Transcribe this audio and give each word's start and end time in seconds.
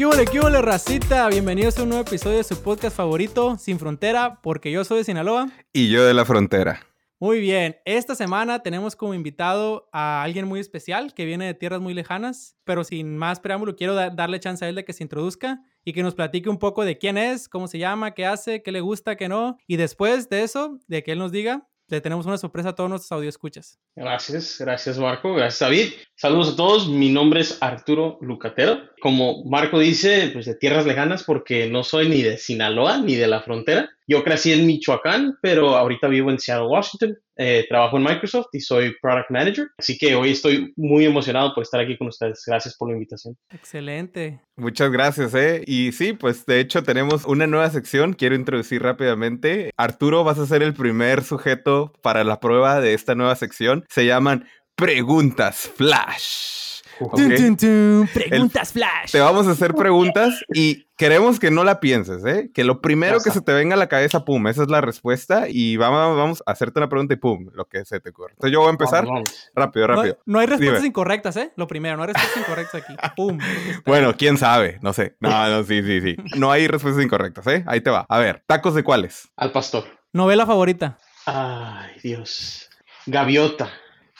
qué 0.00 0.06
huele, 0.06 0.24
qué 0.24 0.40
huele, 0.40 0.62
racita. 0.62 1.28
Bienvenidos 1.28 1.78
a 1.78 1.82
un 1.82 1.90
nuevo 1.90 2.06
episodio 2.06 2.38
de 2.38 2.44
su 2.44 2.62
podcast 2.62 2.96
favorito, 2.96 3.58
Sin 3.58 3.78
Frontera, 3.78 4.40
porque 4.42 4.72
yo 4.72 4.82
soy 4.82 4.96
de 4.96 5.04
Sinaloa. 5.04 5.50
Y 5.74 5.90
yo 5.90 6.06
de 6.06 6.14
la 6.14 6.24
frontera. 6.24 6.80
Muy 7.18 7.38
bien, 7.38 7.76
esta 7.84 8.14
semana 8.14 8.62
tenemos 8.62 8.96
como 8.96 9.12
invitado 9.12 9.90
a 9.92 10.22
alguien 10.22 10.48
muy 10.48 10.58
especial 10.58 11.12
que 11.12 11.26
viene 11.26 11.44
de 11.44 11.52
tierras 11.52 11.82
muy 11.82 11.92
lejanas, 11.92 12.56
pero 12.64 12.82
sin 12.82 13.18
más 13.18 13.40
preámbulo, 13.40 13.76
quiero 13.76 13.94
darle 13.94 14.40
chance 14.40 14.64
a 14.64 14.70
él 14.70 14.74
de 14.74 14.86
que 14.86 14.94
se 14.94 15.02
introduzca 15.02 15.60
y 15.84 15.92
que 15.92 16.02
nos 16.02 16.14
platique 16.14 16.48
un 16.48 16.58
poco 16.58 16.86
de 16.86 16.96
quién 16.96 17.18
es, 17.18 17.50
cómo 17.50 17.68
se 17.68 17.76
llama, 17.76 18.12
qué 18.12 18.24
hace, 18.24 18.62
qué 18.62 18.72
le 18.72 18.80
gusta, 18.80 19.16
qué 19.16 19.28
no. 19.28 19.58
Y 19.66 19.76
después 19.76 20.30
de 20.30 20.44
eso, 20.44 20.78
de 20.88 21.02
que 21.02 21.12
él 21.12 21.18
nos 21.18 21.30
diga, 21.30 21.68
le 21.90 22.00
tenemos 22.00 22.26
una 22.26 22.38
sorpresa 22.38 22.70
a 22.70 22.74
todos 22.74 22.88
nuestros 22.88 23.12
audioscuchas. 23.12 23.78
Gracias, 23.96 24.56
gracias 24.58 24.98
Marco, 24.98 25.34
gracias 25.34 25.58
David. 25.60 25.92
Saludos 26.14 26.52
a 26.52 26.56
todos, 26.56 26.88
mi 26.88 27.10
nombre 27.10 27.40
es 27.40 27.58
Arturo 27.60 28.18
Lucatero. 28.20 28.80
Como 29.02 29.44
Marco 29.44 29.78
dice, 29.78 30.30
pues 30.32 30.46
de 30.46 30.54
tierras 30.54 30.86
lejanas 30.86 31.24
porque 31.24 31.68
no 31.68 31.82
soy 31.82 32.08
ni 32.08 32.22
de 32.22 32.38
Sinaloa 32.38 32.98
ni 32.98 33.16
de 33.16 33.26
la 33.26 33.42
frontera. 33.42 33.90
Yo 34.10 34.24
crecí 34.24 34.52
en 34.52 34.66
Michoacán, 34.66 35.38
pero 35.40 35.76
ahorita 35.76 36.08
vivo 36.08 36.32
en 36.32 36.38
Seattle, 36.40 36.66
Washington. 36.66 37.16
Eh, 37.36 37.64
trabajo 37.68 37.96
en 37.96 38.02
Microsoft 38.02 38.48
y 38.52 38.58
soy 38.58 38.92
Product 39.00 39.30
Manager. 39.30 39.68
Así 39.78 39.96
que 39.96 40.16
hoy 40.16 40.32
estoy 40.32 40.72
muy 40.74 41.04
emocionado 41.04 41.54
por 41.54 41.62
estar 41.62 41.80
aquí 41.80 41.96
con 41.96 42.08
ustedes. 42.08 42.42
Gracias 42.44 42.76
por 42.76 42.88
la 42.88 42.94
invitación. 42.94 43.36
Excelente. 43.50 44.40
Muchas 44.56 44.90
gracias, 44.90 45.32
¿eh? 45.36 45.62
Y 45.64 45.92
sí, 45.92 46.12
pues 46.12 46.44
de 46.44 46.58
hecho 46.58 46.82
tenemos 46.82 47.24
una 47.24 47.46
nueva 47.46 47.70
sección. 47.70 48.14
Quiero 48.14 48.34
introducir 48.34 48.82
rápidamente. 48.82 49.70
Arturo, 49.76 50.24
vas 50.24 50.40
a 50.40 50.46
ser 50.46 50.64
el 50.64 50.74
primer 50.74 51.22
sujeto 51.22 51.92
para 52.02 52.24
la 52.24 52.40
prueba 52.40 52.80
de 52.80 52.94
esta 52.94 53.14
nueva 53.14 53.36
sección. 53.36 53.84
Se 53.88 54.06
llaman 54.06 54.48
Preguntas 54.74 55.70
Flash. 55.76 56.59
Preguntas 57.08 58.72
flash. 58.72 59.12
Te 59.12 59.20
vamos 59.20 59.46
a 59.46 59.52
hacer 59.52 59.74
preguntas 59.74 60.44
y 60.52 60.86
queremos 60.96 61.40
que 61.40 61.50
no 61.50 61.64
la 61.64 61.80
pienses, 61.80 62.24
¿eh? 62.26 62.50
Que 62.52 62.62
lo 62.62 62.80
primero 62.80 63.20
que 63.20 63.30
se 63.30 63.40
te 63.40 63.52
venga 63.52 63.74
a 63.74 63.78
la 63.78 63.88
cabeza, 63.88 64.24
pum, 64.24 64.46
esa 64.48 64.62
es 64.62 64.68
la 64.68 64.80
respuesta 64.80 65.46
y 65.48 65.76
vamos, 65.76 66.16
vamos 66.16 66.42
a 66.44 66.52
hacerte 66.52 66.78
una 66.78 66.88
pregunta 66.88 67.14
y 67.14 67.16
pum, 67.16 67.48
lo 67.54 67.64
que 67.64 67.84
se 67.84 68.00
te 68.00 68.10
ocurre. 68.10 68.32
Entonces 68.32 68.52
yo 68.52 68.60
voy 68.60 68.68
a 68.68 68.72
empezar 68.72 69.06
rápido, 69.54 69.86
rápido. 69.86 70.18
No, 70.26 70.38
hay 70.38 70.46
respuestas 70.46 70.84
incorrectas, 70.84 71.36
¿eh? 71.36 71.52
Lo 71.56 71.66
primero, 71.66 71.96
no 71.96 72.02
hay 72.02 72.12
respuestas 72.12 72.42
incorrectas 72.42 72.82
aquí. 72.82 72.94
Pum. 73.16 73.38
Bueno, 73.86 74.14
quién 74.16 74.36
sabe, 74.36 74.78
no 74.82 74.92
sé. 74.92 75.16
No, 75.20 75.48
no, 75.48 75.64
sí, 75.64 75.82
sí, 75.82 76.00
sí. 76.00 76.16
No 76.36 76.52
hay 76.52 76.68
respuestas 76.68 77.02
incorrectas, 77.02 77.46
¿eh? 77.46 77.64
Ahí 77.66 77.80
te 77.80 77.90
va. 77.90 78.06
A 78.08 78.18
ver, 78.18 78.42
¿tacos 78.46 78.74
de 78.74 78.84
cuáles? 78.84 79.28
Al 79.36 79.52
pastor. 79.52 79.84
Novela 80.12 80.46
favorita. 80.46 80.98
Ay, 81.26 81.92
Dios. 82.02 82.68
Gaviota. 83.06 83.70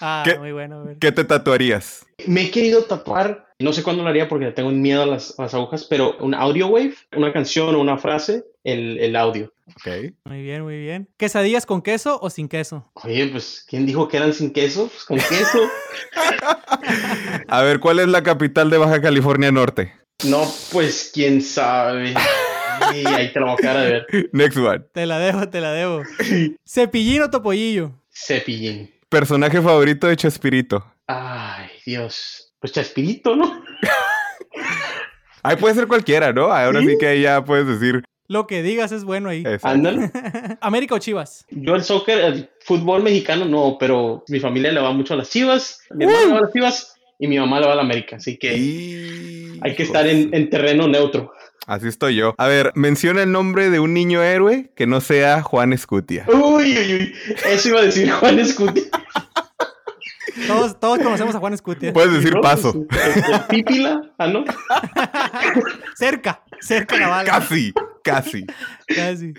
Ah, 0.01 0.25
muy 0.39 0.53
bueno. 0.53 0.85
¿Qué 0.99 1.13
te 1.13 1.25
tatuarías? 1.25 2.07
Me 2.27 2.43
he 2.43 2.51
querido 2.51 2.85
tatuar, 2.85 3.47
no 3.59 3.73
sé 3.73 3.83
cuándo 3.83 4.03
lo 4.03 4.09
haría 4.09 4.29
porque 4.29 4.51
tengo 4.51 4.71
miedo 4.71 5.03
a 5.03 5.07
las, 5.07 5.39
agujas, 5.39 5.85
pero 5.85 6.17
un 6.19 6.35
audio 6.35 6.69
wave, 6.69 6.95
una 7.17 7.33
canción 7.33 7.75
o 7.75 7.81
una 7.81 7.99
frase, 7.99 8.45
el, 8.65 8.99
el, 8.99 9.17
audio. 9.17 9.53
Ok. 9.69 10.13
Muy 10.25 10.43
bien, 10.43 10.63
muy 10.63 10.79
bien. 10.79 11.09
¿Quesadillas 11.17 11.67
con 11.67 11.83
queso 11.83 12.19
o 12.21 12.31
sin 12.31 12.49
queso? 12.49 12.91
Oye, 12.95 13.27
pues, 13.29 13.65
¿quién 13.69 13.87
dijo 13.87 14.09
que 14.09 14.17
eran 14.17 14.33
sin 14.33 14.53
queso? 14.53 14.89
Pues 14.89 15.05
con 15.05 15.19
queso. 15.19 15.59
a 17.49 17.63
ver, 17.63 17.81
¿cuál 17.81 17.99
es 17.99 18.09
la 18.09 18.23
capital 18.23 18.71
de 18.71 18.79
Baja 18.79 19.01
California 19.01 19.53
Norte? 19.53 19.93
No, 20.25 20.47
pues, 20.73 21.11
quién 21.13 21.43
sabe. 21.43 22.15
Y 22.95 23.07
ahí 23.07 23.33
te 23.33 23.41
la 23.41 23.47
voy 23.47 23.55
a 23.55 23.57
quedar 23.57 23.77
a 23.77 23.83
ver. 23.83 24.07
Next 24.33 24.57
one. 24.57 24.81
Te 24.93 25.07
la 25.07 25.19
debo, 25.19 25.49
te 25.49 25.61
la 25.61 25.73
debo. 25.73 26.03
¿Cepillín 26.67 27.23
o 27.23 27.31
topollillo? 27.31 27.93
Cepillín. 28.11 28.91
Personaje 29.11 29.61
favorito 29.61 30.07
de 30.07 30.17
Chespirito. 30.17 30.85
Ay, 31.09 31.67
Dios. 31.85 32.53
Pues 32.61 32.73
Chespirito, 32.73 33.35
¿no? 33.35 33.61
Ahí 35.43 35.57
puede 35.57 35.75
ser 35.75 35.89
cualquiera, 35.89 36.33
¿no? 36.33 36.53
Ahora 36.53 36.81
sí, 36.81 36.97
que 36.97 37.21
ya 37.21 37.45
puedes 37.45 37.67
decir. 37.67 38.05
Lo 38.29 38.47
que 38.47 38.63
digas 38.63 38.93
es 38.93 39.03
bueno 39.03 39.31
ahí. 39.31 39.43
Ándale. 39.63 40.13
¿América 40.61 40.95
o 40.95 40.99
Chivas? 40.99 41.45
Yo 41.51 41.75
el 41.75 41.83
soccer, 41.83 42.21
el 42.21 42.51
fútbol 42.61 43.03
mexicano 43.03 43.47
no, 43.47 43.77
pero 43.81 44.23
mi 44.29 44.39
familia 44.39 44.71
le 44.71 44.81
va 44.81 44.93
mucho 44.93 45.15
a 45.15 45.17
las 45.17 45.31
Chivas. 45.31 45.81
Mi 45.93 46.05
hermano 46.05 46.27
le 46.27 46.33
va 46.33 46.39
a 46.39 46.43
las 46.43 46.53
Chivas 46.53 46.95
y 47.19 47.27
mi 47.27 47.37
mamá 47.37 47.59
le 47.59 47.67
va 47.67 47.73
a 47.73 47.77
la 47.77 47.83
América. 47.83 48.17
Así 48.17 48.37
que 48.37 48.51
hay 49.61 49.75
que 49.75 49.83
estar 49.83 50.07
en, 50.07 50.33
en 50.33 50.49
terreno 50.51 50.87
neutro. 50.87 51.33
Así 51.67 51.89
estoy 51.89 52.17
yo. 52.17 52.35
A 52.39 52.47
ver, 52.47 52.73
menciona 52.75 53.23
el 53.23 53.33
nombre 53.33 53.71
de 53.71 53.81
un 53.81 53.95
niño 53.95 54.23
héroe 54.23 54.71
que 54.77 54.87
no 54.87 55.01
sea 55.01 55.43
Juan 55.43 55.73
Escutia. 55.73 56.27
Uy, 56.29 56.77
uy, 56.77 56.95
uy. 56.95 57.15
Eso 57.47 57.69
iba 57.71 57.81
a 57.81 57.85
decir 57.85 58.11
Juan 58.11 58.39
Escutia. 58.39 58.85
Todos, 60.51 60.81
todos 60.81 60.99
conocemos 60.99 61.35
a 61.35 61.39
Juan 61.39 61.53
Escutia. 61.55 61.93
Puedes 61.93 62.13
decir 62.13 62.35
paso. 62.41 62.87
Pues, 62.89 63.41
Pípila, 63.49 64.03
¿ah, 64.19 64.27
no? 64.27 64.45
cerca, 65.95 66.43
cerca 66.61 66.97
la 66.99 67.09
bala. 67.09 67.31
Casi, 67.31 67.73
casi. 68.03 68.45
Casi. 68.87 69.35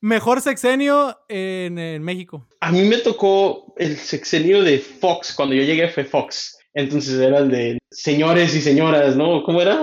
Mejor 0.00 0.40
sexenio 0.40 1.18
en, 1.28 1.78
en, 1.78 2.02
México. 2.02 2.46
A 2.60 2.72
mí 2.72 2.82
me 2.82 2.98
tocó 2.98 3.72
el 3.76 3.96
sexenio 3.96 4.62
de 4.62 4.78
Fox. 4.78 5.32
Cuando 5.34 5.54
yo 5.54 5.62
llegué 5.62 5.88
fue 5.88 6.04
Fox. 6.04 6.58
Entonces 6.74 7.20
era 7.20 7.38
el 7.38 7.50
de 7.50 7.78
señores 7.90 8.54
y 8.54 8.60
señoras, 8.60 9.14
¿no? 9.14 9.42
¿Cómo 9.42 9.60
era? 9.60 9.82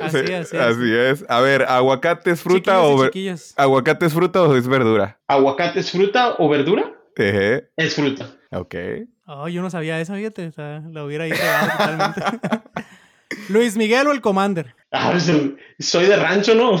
Así, 0.00 0.18
así, 0.32 0.56
así 0.56 0.94
es. 0.94 1.24
A 1.28 1.40
ver, 1.40 1.62
¿aguacate 1.62 2.32
es 2.32 2.40
fruta 2.40 2.82
o 2.82 3.08
aguacate 3.56 4.06
es 4.06 4.12
fruta 4.12 4.42
o 4.42 4.56
es 4.56 4.66
verdura? 4.66 5.18
¿Aguacate 5.28 5.80
es 5.80 5.92
fruta 5.92 6.34
o 6.38 6.48
verdura? 6.48 6.92
Eje. 7.14 7.68
Es 7.76 7.94
fruta. 7.94 8.36
Ok. 8.50 8.74
Oh, 9.30 9.46
yo 9.46 9.60
no 9.60 9.68
sabía 9.68 10.00
eso, 10.00 10.14
fíjate. 10.14 10.46
O 10.46 10.52
sea, 10.52 10.82
lo 10.90 11.04
hubiera 11.04 11.26
ido 11.26 11.36
totalmente. 11.36 12.20
Luis 13.50 13.76
Miguel 13.76 14.06
o 14.06 14.12
el 14.12 14.22
Commander. 14.22 14.74
Ah, 14.90 15.10
pues, 15.12 15.30
soy 15.78 16.06
de 16.06 16.16
rancho, 16.16 16.54
¿no? 16.54 16.76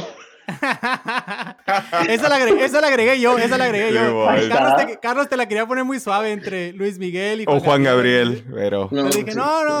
esa, 2.08 2.28
la 2.30 2.36
agregué, 2.36 2.64
esa, 2.64 2.80
la 2.80 2.86
agregué, 2.86 3.20
yo, 3.20 3.36
esa 3.36 3.58
la 3.58 3.66
agregué 3.66 3.92
yo. 3.92 4.26
Carlos 5.02 5.28
te, 5.28 5.36
la 5.36 5.46
quería 5.46 5.66
poner 5.66 5.84
muy 5.84 6.00
suave 6.00 6.32
entre 6.32 6.72
Luis 6.72 6.98
Miguel 6.98 7.42
y 7.42 7.44
Juan 7.44 7.58
O 7.58 7.60
Juan 7.60 7.82
Gabriel, 7.82 8.42
pero... 8.50 8.88
No, 8.90 9.10
dije, 9.10 9.34
no, 9.34 9.64
no, 9.66 9.80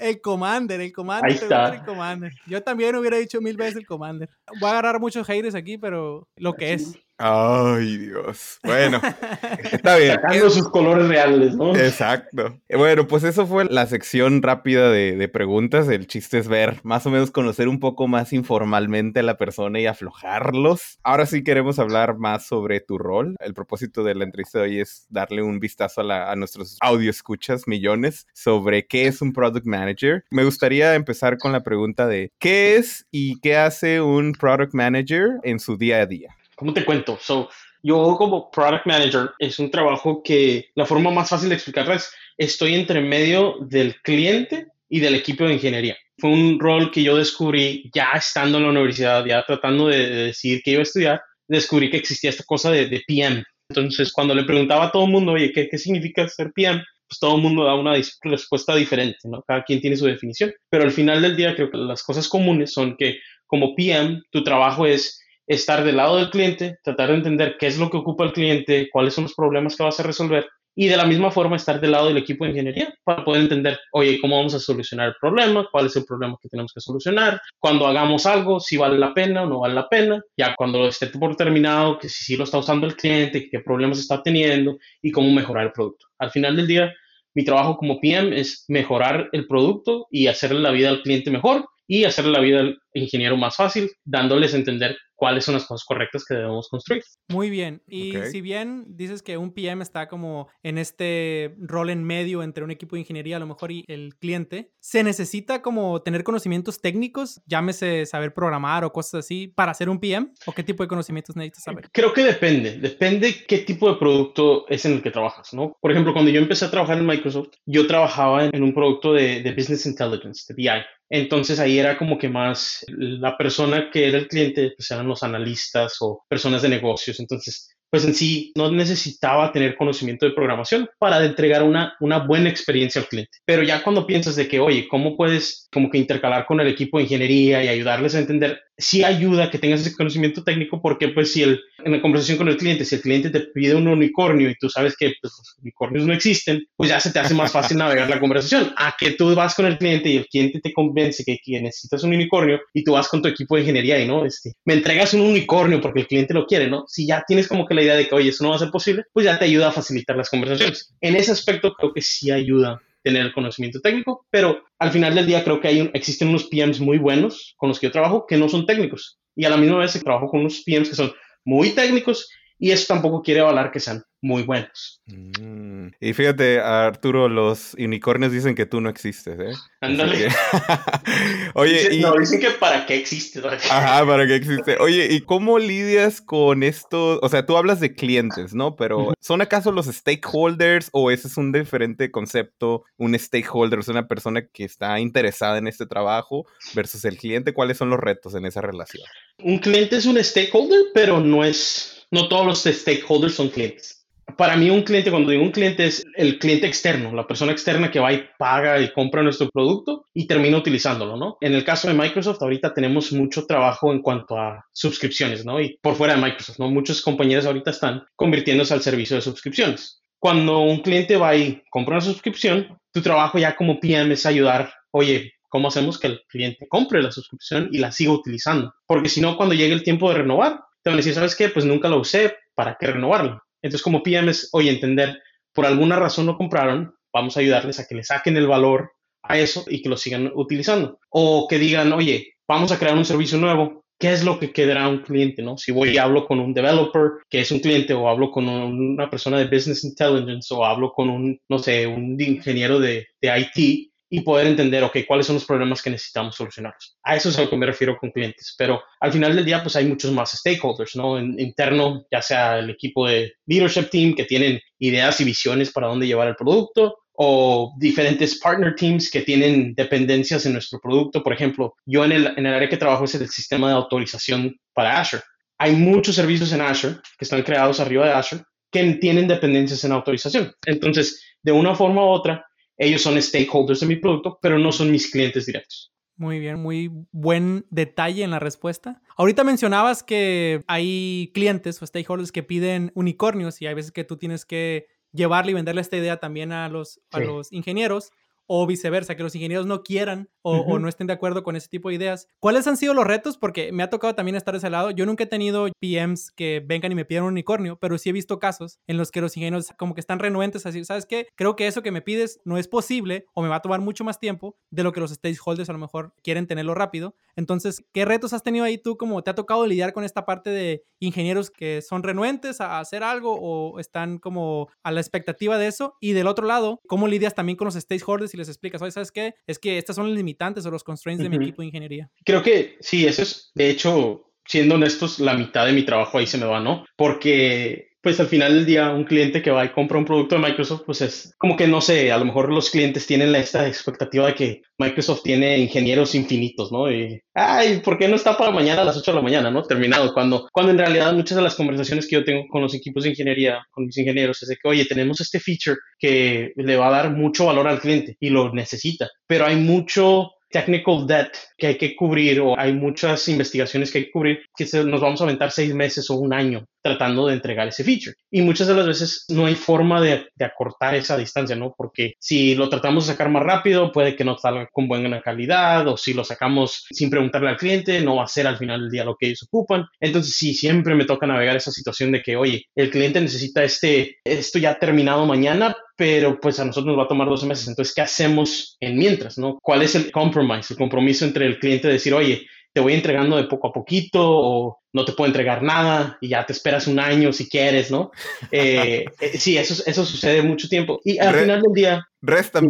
el 0.00 0.20
Commander, 0.20 0.80
el 0.80 0.92
Commander. 0.92 1.30
Ahí 1.30 1.36
está. 1.36 1.74
El 1.74 1.84
Commander. 1.84 2.32
Yo 2.46 2.62
también 2.62 2.96
hubiera 2.96 3.18
dicho 3.18 3.40
mil 3.40 3.56
veces 3.56 3.76
el 3.76 3.86
Commander. 3.86 4.28
Voy 4.58 4.68
a 4.68 4.72
agarrar 4.72 4.98
muchos 4.98 5.26
haters 5.26 5.54
aquí, 5.54 5.78
pero 5.78 6.26
lo 6.36 6.54
que 6.54 6.72
es. 6.72 6.98
Ay, 7.22 7.98
Dios. 7.98 8.58
Bueno, 8.64 8.98
está 9.72 9.96
bien. 9.96 10.14
Sacando 10.14 10.48
sus 10.48 10.70
colores 10.70 11.06
reales, 11.06 11.54
¿no? 11.54 11.76
Exacto. 11.76 12.58
Bueno, 12.74 13.06
pues 13.06 13.24
eso 13.24 13.46
fue 13.46 13.66
la 13.66 13.86
sección 13.86 14.40
rápida 14.40 14.90
de, 14.90 15.28
preguntas. 15.28 15.86
El 15.88 16.06
chiste 16.06 16.38
es 16.38 16.48
ver, 16.48 16.80
más 16.82 17.04
o 17.04 17.10
menos 17.10 17.30
conocer 17.30 17.68
un 17.68 17.78
poco 17.78 18.08
más 18.08 18.32
informalmente 18.32 19.20
a 19.20 19.22
la 19.22 19.36
persona 19.36 19.80
y 19.80 19.86
aflojarlos. 19.86 20.98
Ahora 21.02 21.26
sí 21.26 21.44
queremos 21.44 21.78
hablar 21.78 22.16
más 22.16 22.46
sobre 22.46 22.80
tu 22.80 22.96
rol. 22.96 23.36
El 23.40 23.52
propósito 23.52 24.02
de 24.02 24.14
la 24.14 24.24
entrevista 24.24 24.58
de 24.58 24.64
hoy 24.64 24.80
es 24.80 25.06
darle 25.10 25.42
un 25.42 25.60
vistazo 25.60 26.00
a, 26.00 26.32
a 26.32 26.36
nuestros 26.36 26.78
audio 26.80 27.10
escuchas 27.10 27.68
millones 27.68 28.26
sobre 28.32 28.86
qué 28.86 29.06
es 29.06 29.20
un 29.20 29.34
product 29.34 29.66
manager. 29.66 30.24
Me 30.30 30.44
gustaría 30.44 30.94
empezar 30.94 31.36
con 31.36 31.52
la 31.52 31.62
pregunta 31.62 32.06
de 32.06 32.32
¿qué 32.38 32.76
es 32.76 33.06
y 33.10 33.38
qué 33.40 33.58
hace 33.58 34.00
un 34.00 34.32
product 34.32 34.72
manager 34.72 35.32
en 35.42 35.60
su 35.60 35.76
día 35.76 35.98
a 35.98 36.06
día? 36.06 36.34
¿Cómo 36.60 36.74
te 36.74 36.84
cuento? 36.84 37.18
So, 37.18 37.48
yo 37.82 38.16
como 38.18 38.50
product 38.50 38.84
manager 38.84 39.30
es 39.38 39.58
un 39.58 39.70
trabajo 39.70 40.22
que 40.22 40.68
la 40.74 40.84
forma 40.84 41.10
más 41.10 41.30
fácil 41.30 41.48
de 41.48 41.54
explicarla 41.54 41.94
es 41.94 42.12
estoy 42.36 42.74
entre 42.74 43.00
medio 43.00 43.56
del 43.62 43.98
cliente 44.02 44.66
y 44.86 45.00
del 45.00 45.14
equipo 45.14 45.44
de 45.44 45.54
ingeniería. 45.54 45.96
Fue 46.18 46.28
un 46.28 46.60
rol 46.60 46.90
que 46.90 47.02
yo 47.02 47.16
descubrí 47.16 47.90
ya 47.94 48.10
estando 48.14 48.58
en 48.58 48.64
la 48.64 48.70
universidad, 48.72 49.24
ya 49.24 49.42
tratando 49.46 49.88
de, 49.88 50.26
decidir 50.26 50.60
qué 50.62 50.72
iba 50.72 50.80
a 50.80 50.82
estudiar, 50.82 51.22
descubrí 51.48 51.88
que 51.88 51.96
existía 51.96 52.28
esta 52.28 52.44
cosa 52.44 52.70
de, 52.70 52.88
de 52.88 53.02
PM. 53.06 53.42
Entonces, 53.70 54.12
cuando 54.12 54.34
le 54.34 54.44
preguntaba 54.44 54.84
a 54.84 54.92
todo 54.92 55.06
el 55.06 55.12
mundo, 55.12 55.32
oye, 55.32 55.50
¿qué, 55.50 55.66
¿qué 55.66 55.78
significa 55.78 56.28
ser 56.28 56.52
PM? 56.52 56.84
Pues 57.08 57.18
todo 57.18 57.36
el 57.36 57.42
mundo 57.42 57.64
da 57.64 57.74
una 57.74 57.94
respuesta 58.20 58.76
diferente, 58.76 59.20
¿no? 59.24 59.42
Cada 59.48 59.64
quien 59.64 59.80
tiene 59.80 59.96
su 59.96 60.04
definición. 60.04 60.52
Pero 60.68 60.84
al 60.84 60.90
final 60.90 61.22
del 61.22 61.38
día, 61.38 61.56
creo 61.56 61.70
que 61.70 61.78
las 61.78 62.02
cosas 62.02 62.28
comunes 62.28 62.70
son 62.70 62.98
que 62.98 63.18
como 63.46 63.74
PM, 63.74 64.20
tu 64.30 64.44
trabajo 64.44 64.84
es 64.86 65.19
estar 65.50 65.82
del 65.82 65.96
lado 65.96 66.16
del 66.16 66.30
cliente, 66.30 66.78
tratar 66.84 67.08
de 67.08 67.16
entender 67.16 67.56
qué 67.58 67.66
es 67.66 67.76
lo 67.76 67.90
que 67.90 67.96
ocupa 67.96 68.22
el 68.22 68.32
cliente, 68.32 68.88
cuáles 68.92 69.14
son 69.14 69.24
los 69.24 69.34
problemas 69.34 69.76
que 69.76 69.82
vas 69.82 69.98
a 69.98 70.04
resolver 70.04 70.46
y 70.76 70.86
de 70.86 70.96
la 70.96 71.04
misma 71.04 71.32
forma 71.32 71.56
estar 71.56 71.80
del 71.80 71.90
lado 71.90 72.06
del 72.06 72.18
equipo 72.18 72.44
de 72.44 72.50
ingeniería 72.50 72.94
para 73.02 73.24
poder 73.24 73.42
entender, 73.42 73.76
oye, 73.92 74.20
cómo 74.20 74.36
vamos 74.36 74.54
a 74.54 74.60
solucionar 74.60 75.08
el 75.08 75.14
problema, 75.20 75.68
cuál 75.72 75.86
es 75.86 75.96
el 75.96 76.04
problema 76.04 76.36
que 76.40 76.48
tenemos 76.48 76.72
que 76.72 76.80
solucionar, 76.80 77.40
cuando 77.58 77.84
hagamos 77.88 78.26
algo, 78.26 78.60
si 78.60 78.76
vale 78.76 78.96
la 78.96 79.12
pena 79.12 79.42
o 79.42 79.46
no 79.46 79.58
vale 79.58 79.74
la 79.74 79.88
pena, 79.88 80.22
ya 80.36 80.54
cuando 80.56 80.86
esté 80.86 81.08
por 81.08 81.34
terminado, 81.34 81.98
que 81.98 82.08
si 82.08 82.22
sí 82.22 82.36
lo 82.36 82.44
está 82.44 82.58
usando 82.58 82.86
el 82.86 82.94
cliente, 82.94 83.48
qué 83.50 83.58
problemas 83.58 83.98
está 83.98 84.22
teniendo 84.22 84.78
y 85.02 85.10
cómo 85.10 85.32
mejorar 85.32 85.66
el 85.66 85.72
producto. 85.72 86.06
Al 86.20 86.30
final 86.30 86.54
del 86.54 86.68
día, 86.68 86.94
mi 87.34 87.44
trabajo 87.44 87.76
como 87.76 88.00
PM 88.00 88.38
es 88.38 88.66
mejorar 88.68 89.28
el 89.32 89.48
producto 89.48 90.06
y 90.12 90.28
hacerle 90.28 90.60
la 90.60 90.70
vida 90.70 90.90
al 90.90 91.02
cliente 91.02 91.32
mejor 91.32 91.66
y 91.88 92.04
hacerle 92.04 92.30
la 92.30 92.40
vida 92.40 92.60
al 92.60 92.78
ingeniero 92.94 93.36
más 93.36 93.56
fácil, 93.56 93.90
dándoles 94.04 94.54
a 94.54 94.58
entender 94.58 94.96
cuáles 95.20 95.44
son 95.44 95.52
las 95.52 95.66
cosas 95.66 95.84
correctas 95.84 96.24
que 96.24 96.34
debemos 96.34 96.68
construir. 96.70 97.04
Muy 97.28 97.50
bien. 97.50 97.82
Y 97.86 98.14
si 98.32 98.40
bien 98.40 98.86
dices 98.88 99.20
que 99.20 99.36
un 99.36 99.52
PM 99.52 99.82
está 99.82 100.08
como 100.08 100.48
en 100.62 100.78
este 100.78 101.56
rol 101.58 101.90
en 101.90 102.02
medio 102.02 102.42
entre 102.42 102.64
un 102.64 102.70
equipo 102.70 102.96
de 102.96 103.00
ingeniería 103.00 103.36
a 103.36 103.38
lo 103.38 103.46
mejor 103.46 103.70
y 103.70 103.84
el 103.86 104.16
cliente, 104.16 104.72
¿se 104.80 105.04
necesita 105.04 105.60
como 105.60 106.00
tener 106.00 106.24
conocimientos 106.24 106.80
técnicos, 106.80 107.42
llámese 107.44 108.06
saber 108.06 108.32
programar 108.32 108.82
o 108.82 108.92
cosas 108.94 109.26
así, 109.26 109.48
para 109.48 109.72
hacer 109.72 109.90
un 109.90 110.00
PM? 110.00 110.32
¿O 110.46 110.52
qué 110.52 110.62
tipo 110.62 110.82
de 110.82 110.88
conocimientos 110.88 111.36
necesitas 111.36 111.64
saber? 111.64 111.90
Creo 111.92 112.14
que 112.14 112.24
depende. 112.24 112.78
Depende 112.78 113.44
qué 113.46 113.58
tipo 113.58 113.92
de 113.92 113.98
producto 113.98 114.66
es 114.70 114.86
en 114.86 114.94
el 114.94 115.02
que 115.02 115.10
trabajas, 115.10 115.52
¿no? 115.52 115.76
Por 115.82 115.90
ejemplo, 115.90 116.14
cuando 116.14 116.30
yo 116.30 116.40
empecé 116.40 116.64
a 116.64 116.70
trabajar 116.70 116.96
en 116.96 117.04
Microsoft, 117.04 117.50
yo 117.66 117.86
trabajaba 117.86 118.46
en 118.46 118.62
un 118.62 118.72
producto 118.72 119.12
de, 119.12 119.42
de 119.42 119.52
Business 119.52 119.84
Intelligence, 119.84 120.46
de 120.48 120.54
BI. 120.54 120.82
Entonces 121.10 121.58
ahí 121.58 121.78
era 121.78 121.98
como 121.98 122.16
que 122.16 122.28
más 122.28 122.84
la 122.88 123.36
persona 123.36 123.90
que 123.90 124.08
era 124.08 124.18
el 124.18 124.28
cliente, 124.28 124.72
pues 124.76 124.90
eran 124.90 125.08
los 125.08 125.22
analistas 125.22 125.96
o 126.00 126.24
personas 126.28 126.62
de 126.62 126.68
negocios. 126.68 127.18
Entonces 127.20 127.74
pues 127.90 128.04
en 128.04 128.14
sí 128.14 128.52
no 128.54 128.70
necesitaba 128.70 129.52
tener 129.52 129.76
conocimiento 129.76 130.24
de 130.24 130.32
programación 130.32 130.88
para 130.98 131.24
entregar 131.24 131.64
una, 131.64 131.94
una 132.00 132.18
buena 132.18 132.48
experiencia 132.48 133.00
al 133.00 133.08
cliente. 133.08 133.38
Pero 133.44 133.64
ya 133.64 133.82
cuando 133.82 134.06
piensas 134.06 134.36
de 134.36 134.46
que, 134.46 134.60
oye, 134.60 134.86
¿cómo 134.88 135.16
puedes 135.16 135.66
como 135.72 135.90
que 135.90 135.98
intercalar 135.98 136.46
con 136.46 136.60
el 136.60 136.68
equipo 136.68 136.98
de 136.98 137.04
ingeniería 137.04 137.64
y 137.64 137.68
ayudarles 137.68 138.14
a 138.14 138.20
entender? 138.20 138.60
Sí 138.80 139.04
ayuda 139.04 139.50
que 139.50 139.58
tengas 139.58 139.80
ese 139.80 139.94
conocimiento 139.94 140.44
técnico 140.44 140.80
porque 140.80 141.08
pues 141.08 141.32
si 141.32 141.42
el, 141.42 141.60
en 141.84 141.92
la 141.92 142.00
conversación 142.00 142.38
con 142.38 142.48
el 142.48 142.56
cliente, 142.56 142.84
si 142.84 142.94
el 142.94 143.02
cliente 143.02 143.30
te 143.30 143.40
pide 143.40 143.74
un 143.74 143.88
unicornio 143.88 144.48
y 144.48 144.54
tú 144.56 144.68
sabes 144.70 144.96
que 144.96 145.12
pues, 145.20 145.32
los 145.36 145.56
unicornios 145.60 146.06
no 146.06 146.12
existen, 146.12 146.64
pues 146.76 146.90
ya 146.90 147.00
se 147.00 147.10
te 147.10 147.18
hace 147.18 147.34
más 147.34 147.52
fácil 147.52 147.76
navegar 147.78 148.08
la 148.08 148.20
conversación. 148.20 148.72
A 148.76 148.94
que 148.98 149.12
tú 149.12 149.34
vas 149.34 149.54
con 149.54 149.66
el 149.66 149.78
cliente 149.78 150.08
y 150.08 150.16
el 150.16 150.26
cliente 150.26 150.60
te 150.60 150.72
convence 150.72 151.24
que, 151.24 151.38
que 151.44 151.60
necesitas 151.60 152.04
un 152.04 152.14
unicornio 152.14 152.60
y 152.72 152.84
tú 152.84 152.92
vas 152.92 153.08
con 153.08 153.20
tu 153.20 153.28
equipo 153.28 153.56
de 153.56 153.62
ingeniería 153.62 154.00
y 154.00 154.06
no, 154.06 154.24
este, 154.24 154.52
me 154.64 154.74
entregas 154.74 155.12
un 155.14 155.22
unicornio 155.22 155.80
porque 155.80 156.00
el 156.00 156.06
cliente 156.06 156.34
lo 156.34 156.46
quiere, 156.46 156.68
¿no? 156.68 156.84
Si 156.86 157.06
ya 157.06 157.24
tienes 157.26 157.48
como 157.48 157.66
que 157.66 157.74
idea 157.82 157.96
de 157.96 158.08
que, 158.08 158.14
oye, 158.14 158.30
eso 158.30 158.44
no 158.44 158.50
va 158.50 158.56
a 158.56 158.60
ser 158.60 158.70
posible, 158.70 159.04
pues 159.12 159.24
ya 159.24 159.38
te 159.38 159.44
ayuda 159.44 159.68
a 159.68 159.72
facilitar 159.72 160.16
las 160.16 160.30
conversaciones. 160.30 160.94
En 161.00 161.16
ese 161.16 161.32
aspecto 161.32 161.74
creo 161.74 161.92
que 161.92 162.02
sí 162.02 162.30
ayuda 162.30 162.80
tener 163.02 163.22
el 163.22 163.32
conocimiento 163.32 163.80
técnico, 163.80 164.26
pero 164.30 164.62
al 164.78 164.90
final 164.90 165.14
del 165.14 165.26
día 165.26 165.44
creo 165.44 165.60
que 165.60 165.68
hay 165.68 165.90
existen 165.94 166.28
unos 166.28 166.44
PMs 166.44 166.80
muy 166.80 166.98
buenos 166.98 167.54
con 167.56 167.68
los 167.68 167.78
que 167.78 167.86
yo 167.86 167.92
trabajo 167.92 168.26
que 168.26 168.36
no 168.36 168.48
son 168.48 168.66
técnicos. 168.66 169.18
Y 169.36 169.44
a 169.44 169.50
la 169.50 169.56
misma 169.56 169.78
vez 169.78 169.98
trabajo 170.02 170.28
con 170.28 170.40
unos 170.40 170.62
PMs 170.64 170.88
que 170.88 170.94
son 170.94 171.12
muy 171.44 171.70
técnicos 171.70 172.28
y 172.60 172.70
eso 172.70 172.84
tampoco 172.88 173.22
quiere 173.22 173.40
avalar 173.40 173.72
que 173.72 173.80
sean 173.80 174.04
muy 174.22 174.42
buenos. 174.42 175.00
Mm. 175.06 175.88
Y 175.98 176.12
fíjate, 176.12 176.60
Arturo, 176.60 177.28
los 177.28 177.74
unicornios 177.74 178.32
dicen 178.32 178.54
que 178.54 178.66
tú 178.66 178.82
no 178.82 178.90
existes, 178.90 179.40
¿eh? 179.40 179.54
Ándale. 179.80 180.28
Oye, 181.54 181.94
y... 181.94 182.00
no, 182.00 182.14
dicen 182.14 182.38
que 182.38 182.50
para 182.50 182.84
qué 182.84 182.96
existe. 182.96 183.40
Ajá, 183.70 184.04
para 184.04 184.26
qué 184.26 184.34
existe. 184.34 184.76
Oye, 184.78 185.08
¿y 185.10 185.22
cómo 185.22 185.58
lidias 185.58 186.20
con 186.20 186.62
esto? 186.62 187.18
O 187.22 187.28
sea, 187.30 187.46
tú 187.46 187.56
hablas 187.56 187.80
de 187.80 187.94
clientes, 187.94 188.52
¿no? 188.52 188.76
Pero 188.76 189.14
¿son 189.20 189.40
acaso 189.40 189.72
los 189.72 189.86
stakeholders 189.86 190.90
o 190.92 191.10
ese 191.10 191.28
es 191.28 191.38
un 191.38 191.52
diferente 191.52 192.10
concepto? 192.10 192.84
Un 192.98 193.18
stakeholder 193.18 193.78
es 193.78 193.88
una 193.88 194.06
persona 194.06 194.46
que 194.46 194.64
está 194.64 195.00
interesada 195.00 195.56
en 195.56 195.66
este 195.66 195.86
trabajo 195.86 196.44
versus 196.74 197.06
el 197.06 197.16
cliente. 197.16 197.54
¿Cuáles 197.54 197.78
son 197.78 197.88
los 197.88 197.98
retos 197.98 198.34
en 198.34 198.44
esa 198.44 198.60
relación? 198.60 199.02
Un 199.38 199.58
cliente 199.58 199.96
es 199.96 200.04
un 200.04 200.22
stakeholder, 200.22 200.80
pero 200.92 201.20
no 201.20 201.42
es 201.42 201.89
no 202.10 202.28
todos 202.28 202.46
los 202.46 202.62
stakeholders 202.62 203.34
son 203.34 203.48
clientes. 203.48 204.00
Para 204.36 204.56
mí 204.56 204.70
un 204.70 204.82
cliente, 204.82 205.10
cuando 205.10 205.30
digo 205.30 205.42
un 205.42 205.50
cliente, 205.50 205.86
es 205.86 206.04
el 206.14 206.38
cliente 206.38 206.66
externo, 206.66 207.12
la 207.12 207.26
persona 207.26 207.52
externa 207.52 207.90
que 207.90 207.98
va 207.98 208.12
y 208.12 208.24
paga 208.38 208.80
y 208.80 208.92
compra 208.92 209.22
nuestro 209.22 209.48
producto 209.50 210.06
y 210.14 210.26
termina 210.26 210.56
utilizándolo, 210.56 211.16
¿no? 211.16 211.36
En 211.40 211.54
el 211.54 211.64
caso 211.64 211.88
de 211.88 211.94
Microsoft, 211.94 212.40
ahorita 212.40 212.72
tenemos 212.72 213.12
mucho 213.12 213.44
trabajo 213.46 213.92
en 213.92 214.00
cuanto 214.02 214.38
a 214.38 214.64
suscripciones, 214.72 215.44
¿no? 215.44 215.60
Y 215.60 215.78
por 215.82 215.94
fuera 215.94 216.14
de 216.14 216.22
Microsoft, 216.22 216.58
¿no? 216.58 216.70
Muchas 216.70 217.02
compañías 217.02 217.44
ahorita 217.44 217.70
están 217.70 218.02
convirtiéndose 218.16 218.72
al 218.72 218.82
servicio 218.82 219.16
de 219.16 219.22
suscripciones. 219.22 220.02
Cuando 220.18 220.60
un 220.60 220.80
cliente 220.80 221.16
va 221.16 221.34
y 221.34 221.62
compra 221.70 221.96
una 221.96 222.04
suscripción, 222.04 222.78
tu 222.92 223.02
trabajo 223.02 223.38
ya 223.38 223.56
como 223.56 223.80
PM 223.80 224.14
es 224.14 224.26
ayudar, 224.26 224.72
oye, 224.90 225.32
¿cómo 225.48 225.68
hacemos 225.68 225.98
que 225.98 226.06
el 226.06 226.20
cliente 226.28 226.68
compre 226.68 227.02
la 227.02 227.10
suscripción 227.10 227.68
y 227.72 227.78
la 227.78 227.90
siga 227.90 228.12
utilizando? 228.12 228.72
Porque 228.86 229.08
si 229.08 229.20
no, 229.20 229.36
cuando 229.36 229.54
llegue 229.54 229.72
el 229.72 229.82
tiempo 229.82 230.08
de 230.08 230.18
renovar, 230.18 230.60
te 230.82 230.90
van 230.90 230.94
a 230.94 230.98
decir, 230.98 231.14
¿sabes 231.14 231.36
qué? 231.36 231.48
Pues 231.48 231.64
nunca 231.64 231.88
lo 231.88 231.98
usé, 231.98 232.34
¿para 232.54 232.76
qué 232.78 232.86
renovarlo? 232.88 233.42
Entonces, 233.62 233.82
como 233.82 234.02
PM 234.02 234.30
es, 234.30 234.48
oye, 234.52 234.70
entender, 234.70 235.18
por 235.52 235.66
alguna 235.66 235.96
razón 235.96 236.26
lo 236.26 236.36
compraron, 236.36 236.94
vamos 237.12 237.36
a 237.36 237.40
ayudarles 237.40 237.78
a 237.78 237.86
que 237.86 237.94
le 237.94 238.04
saquen 238.04 238.36
el 238.36 238.46
valor 238.46 238.92
a 239.22 239.38
eso 239.38 239.64
y 239.68 239.82
que 239.82 239.88
lo 239.88 239.96
sigan 239.96 240.30
utilizando. 240.34 240.98
O 241.10 241.46
que 241.48 241.58
digan, 241.58 241.92
oye, 241.92 242.34
vamos 242.48 242.72
a 242.72 242.78
crear 242.78 242.96
un 242.96 243.04
servicio 243.04 243.38
nuevo, 243.38 243.84
¿qué 243.98 244.12
es 244.12 244.24
lo 244.24 244.38
que 244.38 244.52
quedará 244.52 244.88
un 244.88 245.02
cliente? 245.02 245.42
¿no? 245.42 245.58
Si 245.58 245.72
voy 245.72 245.90
y 245.90 245.98
hablo 245.98 246.26
con 246.26 246.40
un 246.40 246.54
developer 246.54 247.10
que 247.28 247.40
es 247.40 247.50
un 247.52 247.60
cliente 247.60 247.92
o 247.92 248.08
hablo 248.08 248.30
con 248.30 248.48
una 248.48 249.10
persona 249.10 249.38
de 249.38 249.44
business 249.44 249.84
intelligence 249.84 250.52
o 250.52 250.64
hablo 250.64 250.92
con 250.92 251.10
un, 251.10 251.38
no 251.48 251.58
sé, 251.58 251.86
un 251.86 252.18
ingeniero 252.20 252.80
de, 252.80 253.06
de 253.20 253.50
IT, 253.54 253.89
y 254.12 254.20
poder 254.22 254.48
entender, 254.48 254.82
ok, 254.82 254.98
cuáles 255.06 255.26
son 255.26 255.36
los 255.36 255.44
problemas 255.44 255.80
que 255.80 255.88
necesitamos 255.88 256.34
solucionar. 256.34 256.74
A 257.04 257.14
eso 257.14 257.28
es 257.28 257.38
a 257.38 257.42
lo 257.42 257.50
que 257.50 257.56
me 257.56 257.66
refiero 257.66 257.96
con 257.96 258.10
clientes, 258.10 258.56
pero 258.58 258.82
al 258.98 259.12
final 259.12 259.36
del 259.36 259.44
día, 259.44 259.62
pues 259.62 259.76
hay 259.76 259.86
muchos 259.86 260.10
más 260.10 260.32
stakeholders, 260.32 260.96
¿no? 260.96 261.16
En, 261.16 261.38
interno, 261.38 262.04
ya 262.10 262.20
sea 262.20 262.58
el 262.58 262.70
equipo 262.70 263.06
de 263.06 263.34
leadership 263.46 263.88
team 263.88 264.14
que 264.14 264.24
tienen 264.24 264.60
ideas 264.80 265.20
y 265.20 265.24
visiones 265.24 265.70
para 265.70 265.86
dónde 265.86 266.08
llevar 266.08 266.26
el 266.26 266.34
producto, 266.34 266.98
o 267.22 267.74
diferentes 267.78 268.40
partner 268.40 268.74
teams 268.74 269.10
que 269.10 269.20
tienen 269.20 269.74
dependencias 269.74 270.44
en 270.46 270.54
nuestro 270.54 270.80
producto. 270.80 271.22
Por 271.22 271.32
ejemplo, 271.32 271.74
yo 271.86 272.04
en 272.04 272.12
el, 272.12 272.26
en 272.36 272.46
el 272.46 272.54
área 272.54 272.68
que 272.68 272.78
trabajo 272.78 273.04
es 273.04 273.14
el 273.14 273.28
sistema 273.28 273.68
de 273.68 273.74
autorización 273.74 274.56
para 274.72 274.98
Azure. 274.98 275.22
Hay 275.58 275.72
muchos 275.72 276.14
servicios 276.14 276.52
en 276.52 276.62
Azure 276.62 276.96
que 277.18 277.24
están 277.26 277.42
creados 277.42 277.78
arriba 277.78 278.06
de 278.06 278.14
Azure 278.14 278.42
que 278.72 278.94
tienen 278.94 279.28
dependencias 279.28 279.84
en 279.84 279.92
autorización. 279.92 280.52
Entonces, 280.64 281.22
de 281.42 281.52
una 281.52 281.74
forma 281.74 282.02
u 282.04 282.08
otra, 282.08 282.46
ellos 282.80 283.02
son 283.02 283.20
stakeholders 283.20 283.80
de 283.80 283.86
mi 283.86 283.96
producto, 283.96 284.38
pero 284.40 284.58
no 284.58 284.72
son 284.72 284.90
mis 284.90 285.10
clientes 285.10 285.46
directos. 285.46 285.92
Muy 286.16 286.38
bien, 286.38 286.60
muy 286.60 286.90
buen 287.12 287.66
detalle 287.70 288.24
en 288.24 288.30
la 288.30 288.38
respuesta. 288.38 289.02
Ahorita 289.16 289.44
mencionabas 289.44 290.02
que 290.02 290.62
hay 290.66 291.30
clientes 291.34 291.80
o 291.82 291.86
stakeholders 291.86 292.32
que 292.32 292.42
piden 292.42 292.90
unicornios 292.94 293.60
y 293.60 293.66
hay 293.66 293.74
veces 293.74 293.92
que 293.92 294.04
tú 294.04 294.16
tienes 294.16 294.44
que 294.44 294.86
llevarle 295.12 295.52
y 295.52 295.54
venderle 295.54 295.82
esta 295.82 295.98
idea 295.98 296.18
también 296.18 296.52
a 296.52 296.68
los, 296.68 297.00
a 297.10 297.20
los 297.20 297.52
ingenieros 297.52 298.12
o 298.52 298.66
viceversa, 298.66 299.14
que 299.14 299.22
los 299.22 299.36
ingenieros 299.36 299.64
no 299.64 299.84
quieran 299.84 300.28
o, 300.42 300.80
no 300.80 300.88
estén 300.88 301.06
de 301.06 301.12
acuerdo 301.12 301.44
con 301.44 301.54
ese 301.54 301.68
tipo 301.68 301.88
de 301.88 301.94
ideas. 301.94 302.26
¿Cuáles 302.40 302.66
han 302.66 302.76
sido 302.76 302.94
los 302.94 303.06
retos? 303.06 303.38
Porque 303.38 303.70
me 303.70 303.84
ha 303.84 303.90
tocado 303.90 304.16
también 304.16 304.34
estar 304.34 304.52
de 304.54 304.58
ese 304.58 304.70
lado. 304.70 304.90
Yo 304.90 305.06
nunca 305.06 305.22
he 305.22 305.28
tenido 305.28 305.68
PMs 305.78 306.32
que 306.32 306.60
vengan 306.66 306.90
y 306.90 306.96
me 306.96 307.04
pidan 307.04 307.22
un 307.22 307.30
unicornio, 307.30 307.78
pero 307.78 307.96
sí 307.96 308.08
he 308.08 308.12
visto 308.12 308.40
casos 308.40 308.80
en 308.88 308.96
los 308.96 309.12
que 309.12 309.20
los 309.20 309.36
ingenieros 309.36 309.68
como 309.78 309.94
que 309.94 310.00
están 310.00 310.18
renuentes 310.18 310.66
a 310.66 310.70
decir, 310.70 310.84
¿sabes 310.84 311.06
qué? 311.06 311.28
Creo 311.36 311.54
que 311.54 311.68
eso 311.68 311.82
que 311.82 311.92
me 311.92 312.02
pides 312.02 312.40
no 312.44 312.58
es 312.58 312.66
posible 312.66 313.24
o 313.34 313.42
me 313.42 313.48
va 313.48 313.56
a 313.56 313.62
tomar 313.62 313.78
mucho 313.78 314.02
más 314.02 314.18
tiempo 314.18 314.56
de 314.72 314.82
lo 314.82 314.90
que 314.90 314.98
los 314.98 315.12
stakeholders 315.12 315.70
a 315.70 315.72
lo 315.72 315.78
mejor 315.78 316.12
quieren 316.24 316.48
tenerlo 316.48 316.74
rápido. 316.74 317.14
Entonces, 317.36 317.84
¿qué 317.92 318.04
retos 318.04 318.32
has 318.32 318.42
tenido 318.42 318.64
ahí 318.64 318.78
tú? 318.78 318.96
Como 318.96 319.22
te 319.22 319.30
ha 319.30 319.36
tocado 319.36 319.64
lidiar 319.64 319.92
con 319.92 320.02
esta 320.02 320.26
parte 320.26 320.50
de 320.50 320.82
ingenieros 320.98 321.50
que 321.50 321.82
son 321.82 322.02
renuentes 322.02 322.60
a 322.60 322.80
hacer 322.80 323.04
algo 323.04 323.38
o 323.40 323.78
están 323.78 324.18
como 324.18 324.68
a 324.82 324.90
la 324.90 325.00
expectativa 325.00 325.56
de 325.56 325.68
eso? 325.68 325.94
Y 326.00 326.14
del 326.14 326.26
otro 326.26 326.46
lado, 326.46 326.80
¿cómo 326.88 327.06
lidias 327.06 327.36
también 327.36 327.56
con 327.56 327.66
los 327.66 327.74
stakeholders 327.74 328.34
y 328.34 328.39
les 328.40 328.48
explicas, 328.48 328.82
oye, 328.82 328.90
¿sabes 328.90 329.12
qué? 329.12 329.34
Es 329.46 329.58
que 329.58 329.78
estas 329.78 329.96
son 329.96 330.08
las 330.08 330.16
limitantes 330.16 330.66
o 330.66 330.70
los 330.70 330.84
constraints 330.84 331.22
de 331.22 331.28
mi 331.28 331.36
equipo 331.36 331.62
de 331.62 331.66
ingeniería. 331.66 332.10
Creo 332.24 332.42
que 332.42 332.76
sí, 332.80 333.06
eso 333.06 333.22
es, 333.22 333.52
de 333.54 333.70
hecho, 333.70 334.32
siendo 334.44 334.74
honestos, 334.74 335.20
la 335.20 335.34
mitad 335.34 335.66
de 335.66 335.72
mi 335.72 335.84
trabajo 335.84 336.18
ahí 336.18 336.26
se 336.26 336.38
me 336.38 336.46
va, 336.46 336.60
¿no? 336.60 336.84
Porque 336.96 337.89
pues 338.02 338.18
al 338.20 338.28
final 338.28 338.54
del 338.54 338.66
día 338.66 338.90
un 338.90 339.04
cliente 339.04 339.42
que 339.42 339.50
va 339.50 339.64
y 339.64 339.72
compra 339.72 339.98
un 339.98 340.04
producto 340.04 340.36
de 340.36 340.42
Microsoft, 340.42 340.82
pues 340.86 341.02
es 341.02 341.34
como 341.38 341.56
que 341.56 341.66
no 341.66 341.80
sé, 341.80 342.10
a 342.10 342.18
lo 342.18 342.24
mejor 342.24 342.52
los 342.52 342.70
clientes 342.70 343.06
tienen 343.06 343.34
esta 343.34 343.66
expectativa 343.66 344.26
de 344.26 344.34
que 344.34 344.62
Microsoft 344.78 345.22
tiene 345.22 345.58
ingenieros 345.58 346.14
infinitos, 346.14 346.72
¿no? 346.72 346.90
Y, 346.90 347.20
ay, 347.34 347.80
¿por 347.80 347.98
qué 347.98 348.08
no 348.08 348.16
está 348.16 348.36
para 348.36 348.50
mañana 348.50 348.82
a 348.82 348.84
las 348.84 348.96
8 348.96 349.10
de 349.10 349.16
la 349.16 349.22
mañana, 349.22 349.50
¿no? 349.50 349.62
Terminado, 349.62 350.12
cuando, 350.14 350.48
cuando 350.52 350.72
en 350.72 350.78
realidad 350.78 351.12
muchas 351.12 351.36
de 351.36 351.42
las 351.42 351.54
conversaciones 351.54 352.06
que 352.06 352.16
yo 352.16 352.24
tengo 352.24 352.46
con 352.48 352.62
los 352.62 352.74
equipos 352.74 353.04
de 353.04 353.10
ingeniería, 353.10 353.62
con 353.70 353.84
mis 353.84 353.98
ingenieros, 353.98 354.42
es 354.42 354.48
de 354.48 354.56
que, 354.56 354.68
oye, 354.68 354.84
tenemos 354.86 355.20
este 355.20 355.40
feature 355.40 355.76
que 355.98 356.52
le 356.56 356.76
va 356.76 356.88
a 356.88 357.02
dar 357.02 357.12
mucho 357.12 357.46
valor 357.46 357.68
al 357.68 357.80
cliente 357.80 358.16
y 358.18 358.30
lo 358.30 358.52
necesita, 358.52 359.08
pero 359.26 359.46
hay 359.46 359.56
mucho 359.56 360.30
technical 360.50 361.06
debt 361.06 361.36
que 361.56 361.68
hay 361.68 361.78
que 361.78 361.94
cubrir 361.94 362.40
o 362.40 362.58
hay 362.58 362.72
muchas 362.72 363.26
investigaciones 363.28 363.90
que 363.90 363.98
hay 363.98 364.04
que 364.06 364.10
cubrir 364.10 364.40
que 364.56 364.66
nos 364.84 365.00
vamos 365.00 365.20
a 365.20 365.24
aventar 365.24 365.50
seis 365.50 365.74
meses 365.74 366.10
o 366.10 366.14
un 366.14 366.32
año 366.32 366.66
tratando 366.82 367.26
de 367.26 367.34
entregar 367.34 367.68
ese 367.68 367.84
feature. 367.84 368.14
Y 368.30 368.42
muchas 368.42 368.66
de 368.66 368.74
las 368.74 368.86
veces 368.86 369.24
no 369.28 369.46
hay 369.46 369.54
forma 369.54 370.00
de, 370.00 370.28
acortar 370.40 370.94
esa 370.94 371.16
distancia, 371.16 371.54
¿no? 371.54 371.74
Porque 371.76 372.14
si 372.18 372.54
lo 372.54 372.68
tratamos 372.68 373.06
de 373.06 373.12
sacar 373.12 373.28
más 373.28 373.42
rápido, 373.42 373.92
puede 373.92 374.16
que 374.16 374.24
no 374.24 374.38
salga 374.38 374.68
con 374.72 374.88
buena 374.88 375.20
calidad, 375.20 375.86
o 375.88 375.96
si 375.96 376.14
lo 376.14 376.24
sacamos 376.24 376.86
sin 376.90 377.10
preguntarle 377.10 377.50
al 377.50 377.56
cliente, 377.56 378.00
no 378.00 378.16
va 378.16 378.24
a 378.24 378.28
ser 378.28 378.46
al 378.46 378.56
final 378.56 378.80
del 378.80 378.90
día 378.90 379.04
lo 379.04 379.16
que 379.16 379.26
ellos 379.26 379.42
ocupan. 379.42 379.86
Entonces, 380.00 380.34
sí, 380.34 380.54
siempre 380.54 380.94
me 380.94 381.04
toca 381.04 381.26
navegar 381.26 381.56
esa 381.56 381.70
situación 381.70 382.12
de 382.12 382.22
que, 382.22 382.36
oye, 382.36 382.64
el 382.74 382.90
cliente 382.90 383.20
necesita 383.20 383.62
este, 383.62 384.18
esto 384.24 384.58
ya 384.58 384.78
terminado 384.78 385.26
mañana, 385.26 385.76
pero 386.00 386.40
pues 386.40 386.58
a 386.58 386.64
nosotros 386.64 386.86
nos 386.86 386.98
va 386.98 387.04
a 387.04 387.08
tomar 387.08 387.28
12 387.28 387.44
meses. 387.44 387.68
Entonces, 387.68 387.94
¿qué 387.94 388.00
hacemos 388.00 388.78
en 388.80 388.96
mientras, 388.96 389.36
no? 389.36 389.58
¿Cuál 389.60 389.82
es 389.82 389.94
el 389.94 390.10
compromise, 390.10 390.72
el 390.72 390.78
compromiso 390.78 391.26
entre 391.26 391.44
el 391.44 391.58
cliente 391.58 391.88
de 391.88 391.92
decir, 391.92 392.14
oye, 392.14 392.46
te 392.72 392.80
voy 392.80 392.94
entregando 392.94 393.36
de 393.36 393.44
poco 393.44 393.68
a 393.68 393.72
poquito 393.74 394.22
o 394.22 394.78
no 394.94 395.04
te 395.04 395.12
puedo 395.12 395.26
entregar 395.26 395.62
nada 395.62 396.16
y 396.22 396.28
ya 396.28 396.46
te 396.46 396.54
esperas 396.54 396.86
un 396.86 396.98
año 396.98 397.34
si 397.34 397.50
quieres, 397.50 397.90
¿no? 397.90 398.12
Eh, 398.50 399.04
eh, 399.20 399.38
sí, 399.38 399.58
eso, 399.58 399.82
eso 399.84 400.06
sucede 400.06 400.40
mucho 400.40 400.70
tiempo. 400.70 401.02
Y 401.04 401.18
al 401.18 401.34
final 401.34 401.60
del 401.60 401.74
día... 401.74 402.06
Resta 402.22 402.60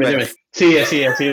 Sí, 0.50 0.76
así, 0.78 1.04
así. 1.04 1.30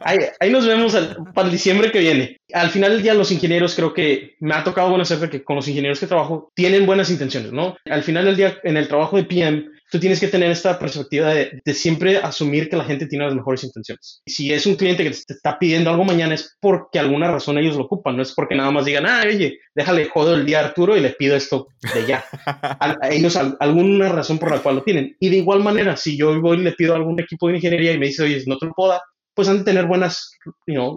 Ahí, 0.00 0.18
ahí 0.38 0.50
nos 0.50 0.66
vemos 0.66 0.94
para 1.32 1.46
el 1.46 1.52
diciembre 1.52 1.90
que 1.90 2.00
viene. 2.00 2.36
Al 2.52 2.68
final 2.68 2.92
del 2.92 3.02
día, 3.02 3.14
los 3.14 3.32
ingenieros 3.32 3.74
creo 3.74 3.94
que 3.94 4.36
me 4.40 4.54
ha 4.54 4.64
tocado 4.64 4.90
bueno 4.90 5.02
hacer 5.02 5.30
que 5.30 5.42
con 5.42 5.56
los 5.56 5.66
ingenieros 5.66 5.98
que 5.98 6.06
trabajo 6.06 6.52
tienen 6.54 6.84
buenas 6.84 7.10
intenciones, 7.10 7.52
¿no? 7.52 7.76
Al 7.86 8.02
final 8.02 8.26
del 8.26 8.36
día, 8.36 8.58
en 8.64 8.76
el 8.76 8.88
trabajo 8.88 9.16
de 9.16 9.24
PM, 9.24 9.64
tú 9.90 9.98
tienes 9.98 10.20
que 10.20 10.28
tener 10.28 10.50
esta 10.50 10.78
perspectiva 10.78 11.32
de, 11.32 11.60
siempre 11.74 12.18
asumir 12.18 12.68
que 12.68 12.76
la 12.76 12.84
gente 12.84 13.06
tiene 13.06 13.24
las 13.24 13.34
mejores 13.34 13.64
intenciones. 13.64 14.22
Si 14.26 14.52
es 14.52 14.66
un 14.66 14.76
cliente 14.76 15.04
que 15.04 15.10
te 15.10 15.34
está 15.34 15.58
pidiendo 15.58 15.90
algo 15.90 16.04
mañana 16.04 16.34
es 16.34 16.56
porque 16.60 16.98
alguna 16.98 17.30
razón 17.30 17.58
ellos 17.58 17.76
lo 17.76 17.84
ocupan, 17.84 18.16
no 18.16 18.22
es 18.22 18.32
porque 18.32 18.54
nada 18.54 18.70
más 18.70 18.84
digan, 18.84 19.06
ah, 19.06 19.22
oye, 19.26 19.58
déjale 19.74 20.06
jodo 20.06 20.34
el 20.34 20.44
día 20.44 20.60
a 20.60 20.66
Arturo 20.66 20.96
y 20.96 21.00
le 21.00 21.10
pido 21.10 21.36
esto 21.36 21.68
de 21.94 22.06
ya. 22.06 22.24
a, 22.44 22.96
ellos 23.10 23.36
alguna 23.36 24.08
razón 24.08 24.38
por 24.38 24.50
la 24.50 24.60
cual 24.60 24.76
lo 24.76 24.82
tienen. 24.82 25.16
Y 25.20 25.28
de 25.28 25.36
igual 25.36 25.62
manera, 25.62 25.96
si 25.96 26.16
yo 26.16 26.40
voy 26.40 26.58
y 26.58 26.62
le 26.62 26.72
pido 26.72 26.92
a 26.92 26.96
algún 26.96 27.20
equipo 27.20 27.48
de 27.48 27.56
ingeniería 27.56 27.92
y 27.92 27.98
me 27.98 28.06
dice, 28.06 28.22
oye, 28.22 28.42
no 28.46 28.58
te 28.58 28.66
lo 28.66 28.72
puedo 28.72 28.90
dar, 28.90 29.00
pues 29.34 29.48
han 29.48 29.58
de 29.58 29.64
tener 29.64 29.86
buenas 29.86 30.32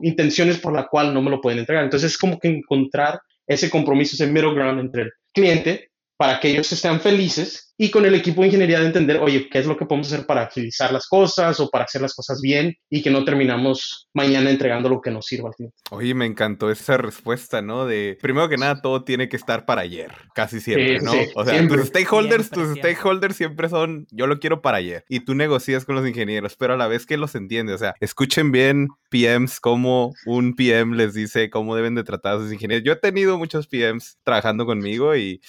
intenciones 0.02 0.58
por 0.58 0.74
la 0.74 0.88
cual 0.88 1.14
no 1.14 1.22
me 1.22 1.30
lo 1.30 1.42
pueden 1.42 1.60
entregar. 1.60 1.84
Entonces 1.84 2.14
es 2.14 2.18
como 2.18 2.40
que 2.40 2.50
encontrar 2.50 3.20
ese 3.48 3.70
compromiso, 3.70 4.16
ese 4.16 4.32
middle 4.32 4.54
ground 4.54 4.80
entre 4.80 5.04
el 5.04 5.12
cliente 5.34 5.91
para 6.22 6.40
que 6.40 6.50
ellos 6.50 6.72
estén 6.72 7.02
felices 7.02 7.74
y 7.80 7.90
con 7.90 8.06
el 8.06 8.14
equipo 8.14 8.42
de 8.42 8.50
ingeniería 8.50 8.80
de 8.80 8.86
entender, 8.86 9.18
oye, 9.18 9.50
¿qué 9.50 9.58
es 9.58 9.66
lo 9.66 9.76
que 9.76 9.88
podemos 9.88 10.06
hacer 10.14 10.28
para 10.28 10.44
agilizar 10.44 10.94
las 10.94 11.08
cosas 11.08 11.60
o 11.60 11.68
para 11.68 11.86
hacer 11.86 12.00
las 12.00 12.14
cosas 12.14 12.40
bien 12.40 12.76
y 12.92 13.02
que 13.02 13.10
no 13.10 13.26
terminamos 13.26 14.08
mañana 14.14 14.52
entregando 14.52 14.88
lo 14.88 15.02
que 15.02 15.10
nos 15.10 15.26
sirva 15.26 15.50
al 15.50 15.56
cliente? 15.56 15.76
Oye, 15.90 16.14
me 16.14 16.28
encantó 16.28 16.70
esa 16.70 16.98
respuesta, 16.98 17.64
¿no? 17.64 17.88
De, 17.88 18.20
primero 18.22 18.48
que 18.50 18.58
nada, 18.58 18.84
todo 18.84 19.04
tiene 19.04 19.30
que 19.30 19.36
estar 19.36 19.66
para 19.66 19.82
ayer, 19.82 20.12
casi 20.36 20.62
siempre, 20.62 21.00
¿no? 21.00 21.12
o 21.34 21.44
sea, 21.44 21.68
tus 21.68 21.88
stakeholders, 21.88 22.52
tus 22.52 22.78
stakeholders 22.78 23.36
siempre 23.36 23.68
son, 23.68 24.06
yo 24.12 24.28
lo 24.28 24.40
quiero 24.40 24.62
para 24.62 24.78
ayer. 24.78 25.04
Y 25.10 25.22
tú 25.22 25.34
negocias 25.34 25.84
con 25.84 25.96
los 25.96 26.08
ingenieros, 26.08 26.56
pero 26.56 26.76
a 26.76 26.78
la 26.78 26.86
vez 26.86 27.08
que 27.08 27.18
los 27.18 27.34
entiendes, 27.34 27.78
o 27.78 27.80
sea, 27.80 27.96
escuchen 28.00 28.52
bien 28.52 28.90
PMs, 29.10 29.60
cómo 29.60 30.14
un 30.28 30.54
PM 30.54 30.96
les 30.96 31.16
dice 31.16 31.50
cómo 31.50 31.76
deben 31.76 31.96
de 31.96 32.04
tratar 32.04 32.36
a 32.36 32.40
sus 32.42 32.54
ingenieros. 32.54 32.86
Yo 32.86 32.94
he 32.94 32.98
tenido 32.98 33.40
muchos 33.40 33.66
PMs 33.66 34.20
trabajando 34.24 34.68
conmigo 34.68 35.16
y 35.16 35.42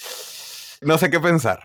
no 0.85 0.97
sé 0.97 1.09
qué 1.09 1.19
pensar. 1.19 1.63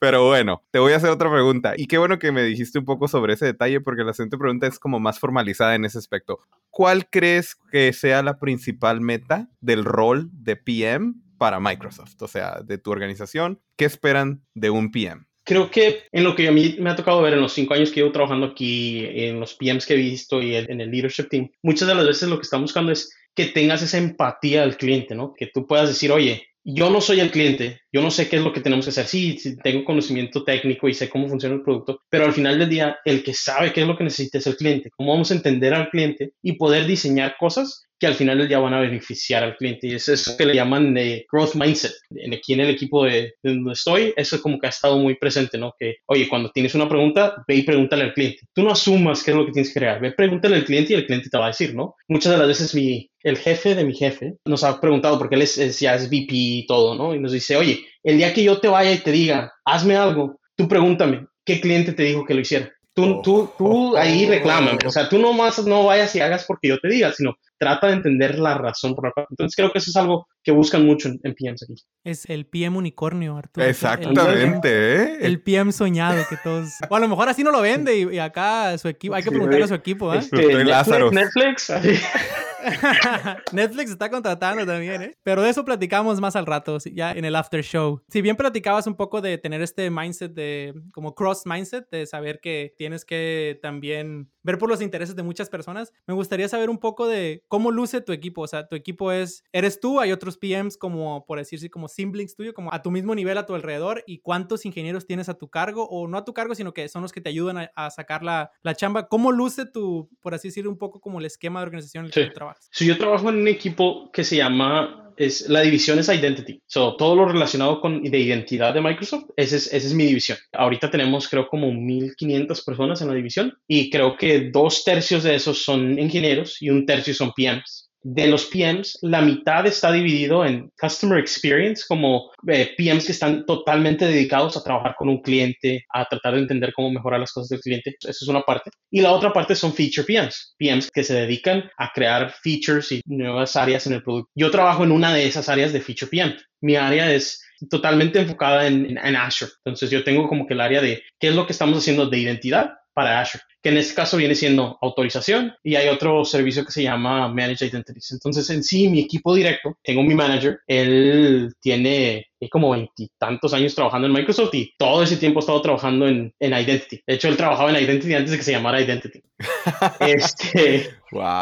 Pero 0.00 0.26
bueno, 0.26 0.62
te 0.70 0.78
voy 0.78 0.92
a 0.92 0.96
hacer 0.96 1.10
otra 1.10 1.30
pregunta. 1.30 1.74
Y 1.76 1.86
qué 1.86 1.98
bueno 1.98 2.18
que 2.18 2.32
me 2.32 2.42
dijiste 2.42 2.78
un 2.78 2.84
poco 2.84 3.08
sobre 3.08 3.34
ese 3.34 3.46
detalle, 3.46 3.80
porque 3.80 4.04
la 4.04 4.12
siguiente 4.12 4.38
pregunta 4.38 4.66
es 4.66 4.78
como 4.78 5.00
más 5.00 5.18
formalizada 5.18 5.74
en 5.74 5.84
ese 5.84 5.98
aspecto. 5.98 6.40
¿Cuál 6.70 7.08
crees 7.08 7.56
que 7.70 7.92
sea 7.92 8.22
la 8.22 8.38
principal 8.38 9.00
meta 9.00 9.48
del 9.60 9.84
rol 9.84 10.28
de 10.32 10.56
PM 10.56 11.14
para 11.38 11.60
Microsoft? 11.60 12.20
O 12.20 12.28
sea, 12.28 12.60
de 12.64 12.78
tu 12.78 12.90
organización, 12.90 13.60
¿qué 13.76 13.84
esperan 13.84 14.42
de 14.54 14.70
un 14.70 14.90
PM? 14.90 15.26
Creo 15.44 15.70
que 15.70 16.02
en 16.10 16.24
lo 16.24 16.34
que 16.34 16.48
a 16.48 16.52
mí 16.52 16.76
me 16.80 16.90
ha 16.90 16.96
tocado 16.96 17.22
ver 17.22 17.34
en 17.34 17.40
los 17.40 17.52
cinco 17.52 17.74
años 17.74 17.90
que 17.90 18.00
llevo 18.00 18.10
trabajando 18.10 18.46
aquí, 18.46 19.06
en 19.06 19.38
los 19.38 19.54
PMs 19.54 19.86
que 19.86 19.94
he 19.94 19.96
visto 19.96 20.42
y 20.42 20.56
en 20.56 20.80
el 20.80 20.90
leadership 20.90 21.28
team, 21.28 21.50
muchas 21.62 21.86
de 21.86 21.94
las 21.94 22.04
veces 22.04 22.28
lo 22.28 22.36
que 22.36 22.42
están 22.42 22.62
buscando 22.62 22.90
es 22.90 23.16
que 23.32 23.46
tengas 23.46 23.80
esa 23.82 23.98
empatía 23.98 24.64
al 24.64 24.76
cliente, 24.76 25.14
¿no? 25.14 25.34
Que 25.34 25.46
tú 25.46 25.66
puedas 25.66 25.88
decir, 25.88 26.10
oye, 26.10 26.48
yo 26.68 26.90
no 26.90 27.00
soy 27.00 27.20
el 27.20 27.30
cliente, 27.30 27.80
yo 27.92 28.02
no 28.02 28.10
sé 28.10 28.28
qué 28.28 28.36
es 28.36 28.42
lo 28.42 28.52
que 28.52 28.60
tenemos 28.60 28.84
que 28.84 28.90
hacer. 28.90 29.06
Sí, 29.06 29.38
tengo 29.62 29.84
conocimiento 29.84 30.42
técnico 30.42 30.88
y 30.88 30.94
sé 30.94 31.08
cómo 31.08 31.28
funciona 31.28 31.54
el 31.54 31.62
producto, 31.62 32.00
pero 32.10 32.24
al 32.24 32.32
final 32.32 32.58
del 32.58 32.68
día, 32.68 32.98
el 33.04 33.22
que 33.22 33.34
sabe 33.34 33.72
qué 33.72 33.82
es 33.82 33.86
lo 33.86 33.96
que 33.96 34.02
necesita 34.02 34.38
es 34.38 34.48
el 34.48 34.56
cliente. 34.56 34.90
¿Cómo 34.96 35.12
vamos 35.12 35.30
a 35.30 35.34
entender 35.34 35.72
al 35.74 35.90
cliente 35.90 36.32
y 36.42 36.54
poder 36.54 36.86
diseñar 36.86 37.36
cosas 37.38 37.86
que 37.98 38.06
al 38.06 38.14
final 38.14 38.38
del 38.38 38.48
día 38.48 38.58
van 38.58 38.74
a 38.74 38.80
beneficiar 38.80 39.42
al 39.42 39.56
cliente. 39.56 39.86
Y 39.86 39.94
es 39.94 40.08
eso 40.08 40.36
que 40.36 40.46
le 40.46 40.54
llaman 40.54 40.94
de 40.94 41.26
growth 41.30 41.54
mindset. 41.54 41.92
Aquí 42.32 42.52
en 42.52 42.60
el 42.60 42.70
equipo 42.70 43.04
de, 43.04 43.34
donde 43.42 43.72
estoy, 43.72 44.12
eso 44.16 44.36
es 44.36 44.42
como 44.42 44.58
que 44.58 44.66
ha 44.66 44.70
estado 44.70 44.98
muy 44.98 45.16
presente, 45.16 45.58
¿no? 45.58 45.72
Que, 45.78 45.96
oye, 46.06 46.28
cuando 46.28 46.50
tienes 46.50 46.74
una 46.74 46.88
pregunta, 46.88 47.44
ve 47.48 47.56
y 47.56 47.62
pregúntale 47.62 48.04
al 48.04 48.14
cliente. 48.14 48.40
Tú 48.52 48.62
no 48.62 48.70
asumas 48.70 49.22
qué 49.22 49.30
es 49.30 49.36
lo 49.36 49.46
que 49.46 49.52
tienes 49.52 49.72
que 49.72 49.80
crear. 49.80 50.00
Ve, 50.00 50.12
pregúntale 50.12 50.56
al 50.56 50.64
cliente 50.64 50.92
y 50.92 50.96
el 50.96 51.06
cliente 51.06 51.30
te 51.30 51.38
va 51.38 51.46
a 51.46 51.48
decir, 51.48 51.74
¿no? 51.74 51.94
Muchas 52.08 52.32
de 52.32 52.38
las 52.38 52.48
veces 52.48 52.74
mi, 52.74 53.10
el 53.22 53.38
jefe 53.38 53.74
de 53.74 53.84
mi 53.84 53.94
jefe 53.94 54.36
nos 54.44 54.62
ha 54.62 54.80
preguntado, 54.80 55.18
porque 55.18 55.34
él 55.34 55.42
es, 55.42 55.80
ya 55.80 55.94
es 55.94 56.08
VP 56.08 56.28
y 56.30 56.66
todo, 56.66 56.94
¿no? 56.94 57.14
Y 57.14 57.18
nos 57.18 57.32
dice, 57.32 57.56
oye, 57.56 57.84
el 58.02 58.18
día 58.18 58.32
que 58.32 58.44
yo 58.44 58.60
te 58.60 58.68
vaya 58.68 58.92
y 58.92 58.98
te 58.98 59.10
diga, 59.10 59.52
hazme 59.64 59.96
algo, 59.96 60.38
tú 60.54 60.68
pregúntame, 60.68 61.26
¿qué 61.44 61.60
cliente 61.60 61.92
te 61.92 62.04
dijo 62.04 62.24
que 62.24 62.34
lo 62.34 62.40
hiciera? 62.40 62.72
Tú, 62.96 63.20
tú, 63.20 63.52
tú 63.58 63.94
ahí 63.94 64.24
reclama, 64.24 64.78
o 64.86 64.90
sea, 64.90 65.06
tú 65.06 65.18
nomás 65.18 65.62
no 65.66 65.84
vayas 65.84 66.16
y 66.16 66.20
hagas 66.20 66.46
porque 66.46 66.68
yo 66.68 66.78
te 66.78 66.88
diga, 66.88 67.12
sino 67.12 67.34
trata 67.58 67.88
de 67.88 67.92
entender 67.92 68.38
la 68.38 68.56
razón 68.56 68.94
por 68.94 69.04
la 69.04 69.12
cual. 69.12 69.26
Entonces 69.28 69.54
creo 69.54 69.70
que 69.70 69.80
eso 69.80 69.90
es 69.90 69.96
algo 69.96 70.26
que 70.42 70.50
buscan 70.50 70.86
mucho 70.86 71.10
en, 71.10 71.34
PMs 71.34 71.64
aquí. 71.64 71.74
Es 72.04 72.24
el 72.30 72.46
PM 72.46 72.74
unicornio, 72.78 73.36
Arturo. 73.36 73.66
Exactamente, 73.66 74.94
el, 74.94 75.00
¿eh? 75.00 75.18
El 75.20 75.42
PM 75.42 75.72
soñado 75.72 76.24
que 76.26 76.38
todos... 76.42 76.70
O 76.88 76.96
a 76.96 77.00
lo 77.00 77.08
mejor 77.08 77.28
así 77.28 77.44
no 77.44 77.50
lo 77.50 77.60
vende 77.60 77.98
y, 77.98 78.18
acá 78.18 78.78
su 78.78 78.88
equipo, 78.88 79.14
hay 79.14 79.22
que 79.22 79.30
preguntarle 79.30 79.64
a 79.64 79.68
su 79.68 79.74
equipo, 79.74 80.14
¿eh? 80.14 80.18
Este, 80.20 80.64
Netflix, 80.64 81.68
Netflix. 81.68 81.70
Netflix 83.52 83.90
está 83.90 84.10
contratando 84.10 84.66
también, 84.66 85.02
¿eh? 85.02 85.18
Pero 85.22 85.42
de 85.42 85.50
eso 85.50 85.64
platicamos 85.64 86.20
más 86.20 86.36
al 86.36 86.46
rato, 86.46 86.78
ya 86.92 87.12
en 87.12 87.24
el 87.24 87.36
after 87.36 87.62
show. 87.62 88.02
Si 88.08 88.22
bien 88.22 88.36
platicabas 88.36 88.86
un 88.86 88.96
poco 88.96 89.20
de 89.20 89.38
tener 89.38 89.62
este 89.62 89.90
mindset 89.90 90.32
de, 90.32 90.74
como 90.92 91.14
cross 91.14 91.42
mindset, 91.46 91.88
de 91.90 92.06
saber 92.06 92.40
que 92.40 92.74
tienes 92.76 93.04
que 93.04 93.58
también 93.62 94.30
ver 94.46 94.58
por 94.58 94.70
los 94.70 94.80
intereses 94.80 95.16
de 95.16 95.24
muchas 95.24 95.50
personas, 95.50 95.92
me 96.06 96.14
gustaría 96.14 96.48
saber 96.48 96.70
un 96.70 96.78
poco 96.78 97.08
de 97.08 97.42
cómo 97.48 97.72
luce 97.72 98.00
tu 98.00 98.12
equipo. 98.12 98.42
O 98.42 98.46
sea, 98.46 98.68
tu 98.68 98.76
equipo 98.76 99.10
es, 99.10 99.44
eres 99.52 99.80
tú, 99.80 100.00
hay 100.00 100.12
otros 100.12 100.38
PMs 100.38 100.78
como, 100.78 101.26
por 101.26 101.38
decirse, 101.38 101.68
como 101.68 101.88
siblings 101.88 102.36
tuyo, 102.36 102.54
como 102.54 102.72
a 102.72 102.80
tu 102.80 102.92
mismo 102.92 103.14
nivel, 103.14 103.36
a 103.38 103.44
tu 103.44 103.54
alrededor, 103.54 104.04
y 104.06 104.20
cuántos 104.20 104.64
ingenieros 104.64 105.04
tienes 105.04 105.28
a 105.28 105.34
tu 105.34 105.48
cargo, 105.48 105.88
o 105.88 106.06
no 106.06 106.16
a 106.16 106.24
tu 106.24 106.32
cargo, 106.32 106.54
sino 106.54 106.72
que 106.72 106.88
son 106.88 107.02
los 107.02 107.12
que 107.12 107.20
te 107.20 107.28
ayudan 107.28 107.68
a, 107.74 107.90
sacar 107.90 108.22
la, 108.22 108.52
la, 108.62 108.74
chamba. 108.74 109.08
¿Cómo 109.08 109.32
luce 109.32 109.66
tu, 109.66 110.08
por 110.20 110.34
así 110.34 110.48
decirlo, 110.48 110.70
un 110.70 110.78
poco 110.78 111.00
como 111.00 111.18
el 111.18 111.24
esquema 111.24 111.60
de 111.60 111.66
organización 111.66 112.04
en 112.04 112.06
el 112.06 112.12
que 112.12 112.26
tú 112.26 112.34
trabajas? 112.34 112.68
Si 112.70 112.86
yo 112.86 112.96
trabajo 112.96 113.28
en 113.30 113.38
un 113.38 113.48
equipo 113.48 114.10
que 114.12 114.22
se 114.22 114.36
llama 114.36 115.05
es, 115.16 115.48
la 115.48 115.60
división 115.62 115.98
es 115.98 116.08
Identity. 116.08 116.60
So, 116.66 116.96
todo 116.96 117.14
lo 117.16 117.26
relacionado 117.26 117.80
con 117.80 118.02
de 118.02 118.18
identidad 118.18 118.74
de 118.74 118.80
Microsoft, 118.80 119.30
esa 119.36 119.56
es, 119.56 119.72
esa 119.72 119.86
es 119.86 119.94
mi 119.94 120.06
división. 120.06 120.38
Ahorita 120.52 120.90
tenemos 120.90 121.28
creo 121.28 121.48
como 121.48 121.70
1.500 121.70 122.64
personas 122.64 123.00
en 123.00 123.08
la 123.08 123.14
división 123.14 123.56
y 123.66 123.90
creo 123.90 124.16
que 124.16 124.50
dos 124.50 124.84
tercios 124.84 125.22
de 125.22 125.34
esos 125.34 125.64
son 125.64 125.98
ingenieros 125.98 126.60
y 126.60 126.70
un 126.70 126.86
tercio 126.86 127.14
son 127.14 127.32
PMs 127.32 127.85
de 128.08 128.28
los 128.28 128.46
PMs, 128.46 128.98
la 129.02 129.20
mitad 129.20 129.66
está 129.66 129.90
dividido 129.90 130.44
en 130.44 130.70
Customer 130.80 131.18
Experience, 131.18 131.82
como 131.88 132.30
eh, 132.46 132.72
PMs 132.76 133.04
que 133.04 133.10
están 133.10 133.44
totalmente 133.44 134.04
dedicados 134.04 134.56
a 134.56 134.62
trabajar 134.62 134.94
con 134.96 135.08
un 135.08 135.20
cliente, 135.20 135.84
a 135.92 136.04
tratar 136.04 136.34
de 136.34 136.42
entender 136.42 136.72
cómo 136.72 136.92
mejorar 136.92 137.18
las 137.18 137.32
cosas 137.32 137.48
del 137.48 137.60
cliente. 137.60 137.96
Esa 138.00 138.10
es 138.10 138.28
una 138.28 138.42
parte. 138.42 138.70
Y 138.92 139.00
la 139.00 139.10
otra 139.10 139.32
parte 139.32 139.56
son 139.56 139.74
Feature 139.74 140.06
PMs, 140.06 140.54
PMs 140.56 140.88
que 140.92 141.02
se 141.02 141.14
dedican 141.14 141.68
a 141.78 141.90
crear 141.92 142.32
features 142.44 142.92
y 142.92 143.00
nuevas 143.06 143.56
áreas 143.56 143.88
en 143.88 143.94
el 143.94 144.04
producto. 144.04 144.30
Yo 144.36 144.52
trabajo 144.52 144.84
en 144.84 144.92
una 144.92 145.12
de 145.12 145.26
esas 145.26 145.48
áreas 145.48 145.72
de 145.72 145.80
Feature 145.80 146.08
PM. 146.08 146.36
Mi 146.60 146.76
área 146.76 147.12
es 147.12 147.42
totalmente 147.68 148.20
enfocada 148.20 148.68
en, 148.68 148.96
en 148.96 149.16
Azure. 149.16 149.50
Entonces 149.64 149.90
yo 149.90 150.04
tengo 150.04 150.28
como 150.28 150.46
que 150.46 150.54
el 150.54 150.60
área 150.60 150.80
de 150.80 151.02
qué 151.18 151.28
es 151.28 151.34
lo 151.34 151.44
que 151.44 151.52
estamos 151.52 151.78
haciendo 151.78 152.06
de 152.06 152.18
identidad 152.18 152.70
para 152.96 153.20
Azure, 153.20 153.44
que 153.62 153.68
en 153.68 153.76
este 153.76 153.94
caso 153.94 154.16
viene 154.16 154.34
siendo 154.34 154.78
autorización 154.80 155.52
y 155.62 155.74
hay 155.74 155.88
otro 155.88 156.24
servicio 156.24 156.64
que 156.64 156.72
se 156.72 156.82
llama 156.82 157.28
Managed 157.28 157.66
Identities. 157.66 158.12
Entonces, 158.12 158.48
en 158.48 158.64
sí, 158.64 158.88
mi 158.88 159.00
equipo 159.00 159.34
directo, 159.34 159.76
tengo 159.84 160.02
mi 160.02 160.14
manager, 160.14 160.60
él 160.66 161.52
tiene 161.60 162.28
como 162.50 162.70
veintitantos 162.70 163.52
años 163.52 163.74
trabajando 163.74 164.06
en 164.06 164.14
Microsoft 164.14 164.54
y 164.54 164.72
todo 164.78 165.02
ese 165.02 165.18
tiempo 165.18 165.40
ha 165.40 165.40
estado 165.40 165.60
trabajando 165.60 166.08
en, 166.08 166.32
en, 166.38 166.52
Identity. 166.52 167.02
De 167.06 167.14
hecho, 167.14 167.28
él 167.28 167.36
trabajaba 167.36 167.68
en 167.70 167.84
Identity 167.84 168.14
antes 168.14 168.30
de 168.30 168.38
que 168.38 168.44
se 168.44 168.52
llamara 168.52 168.80
Identity. 168.80 169.22
este, 170.00 170.88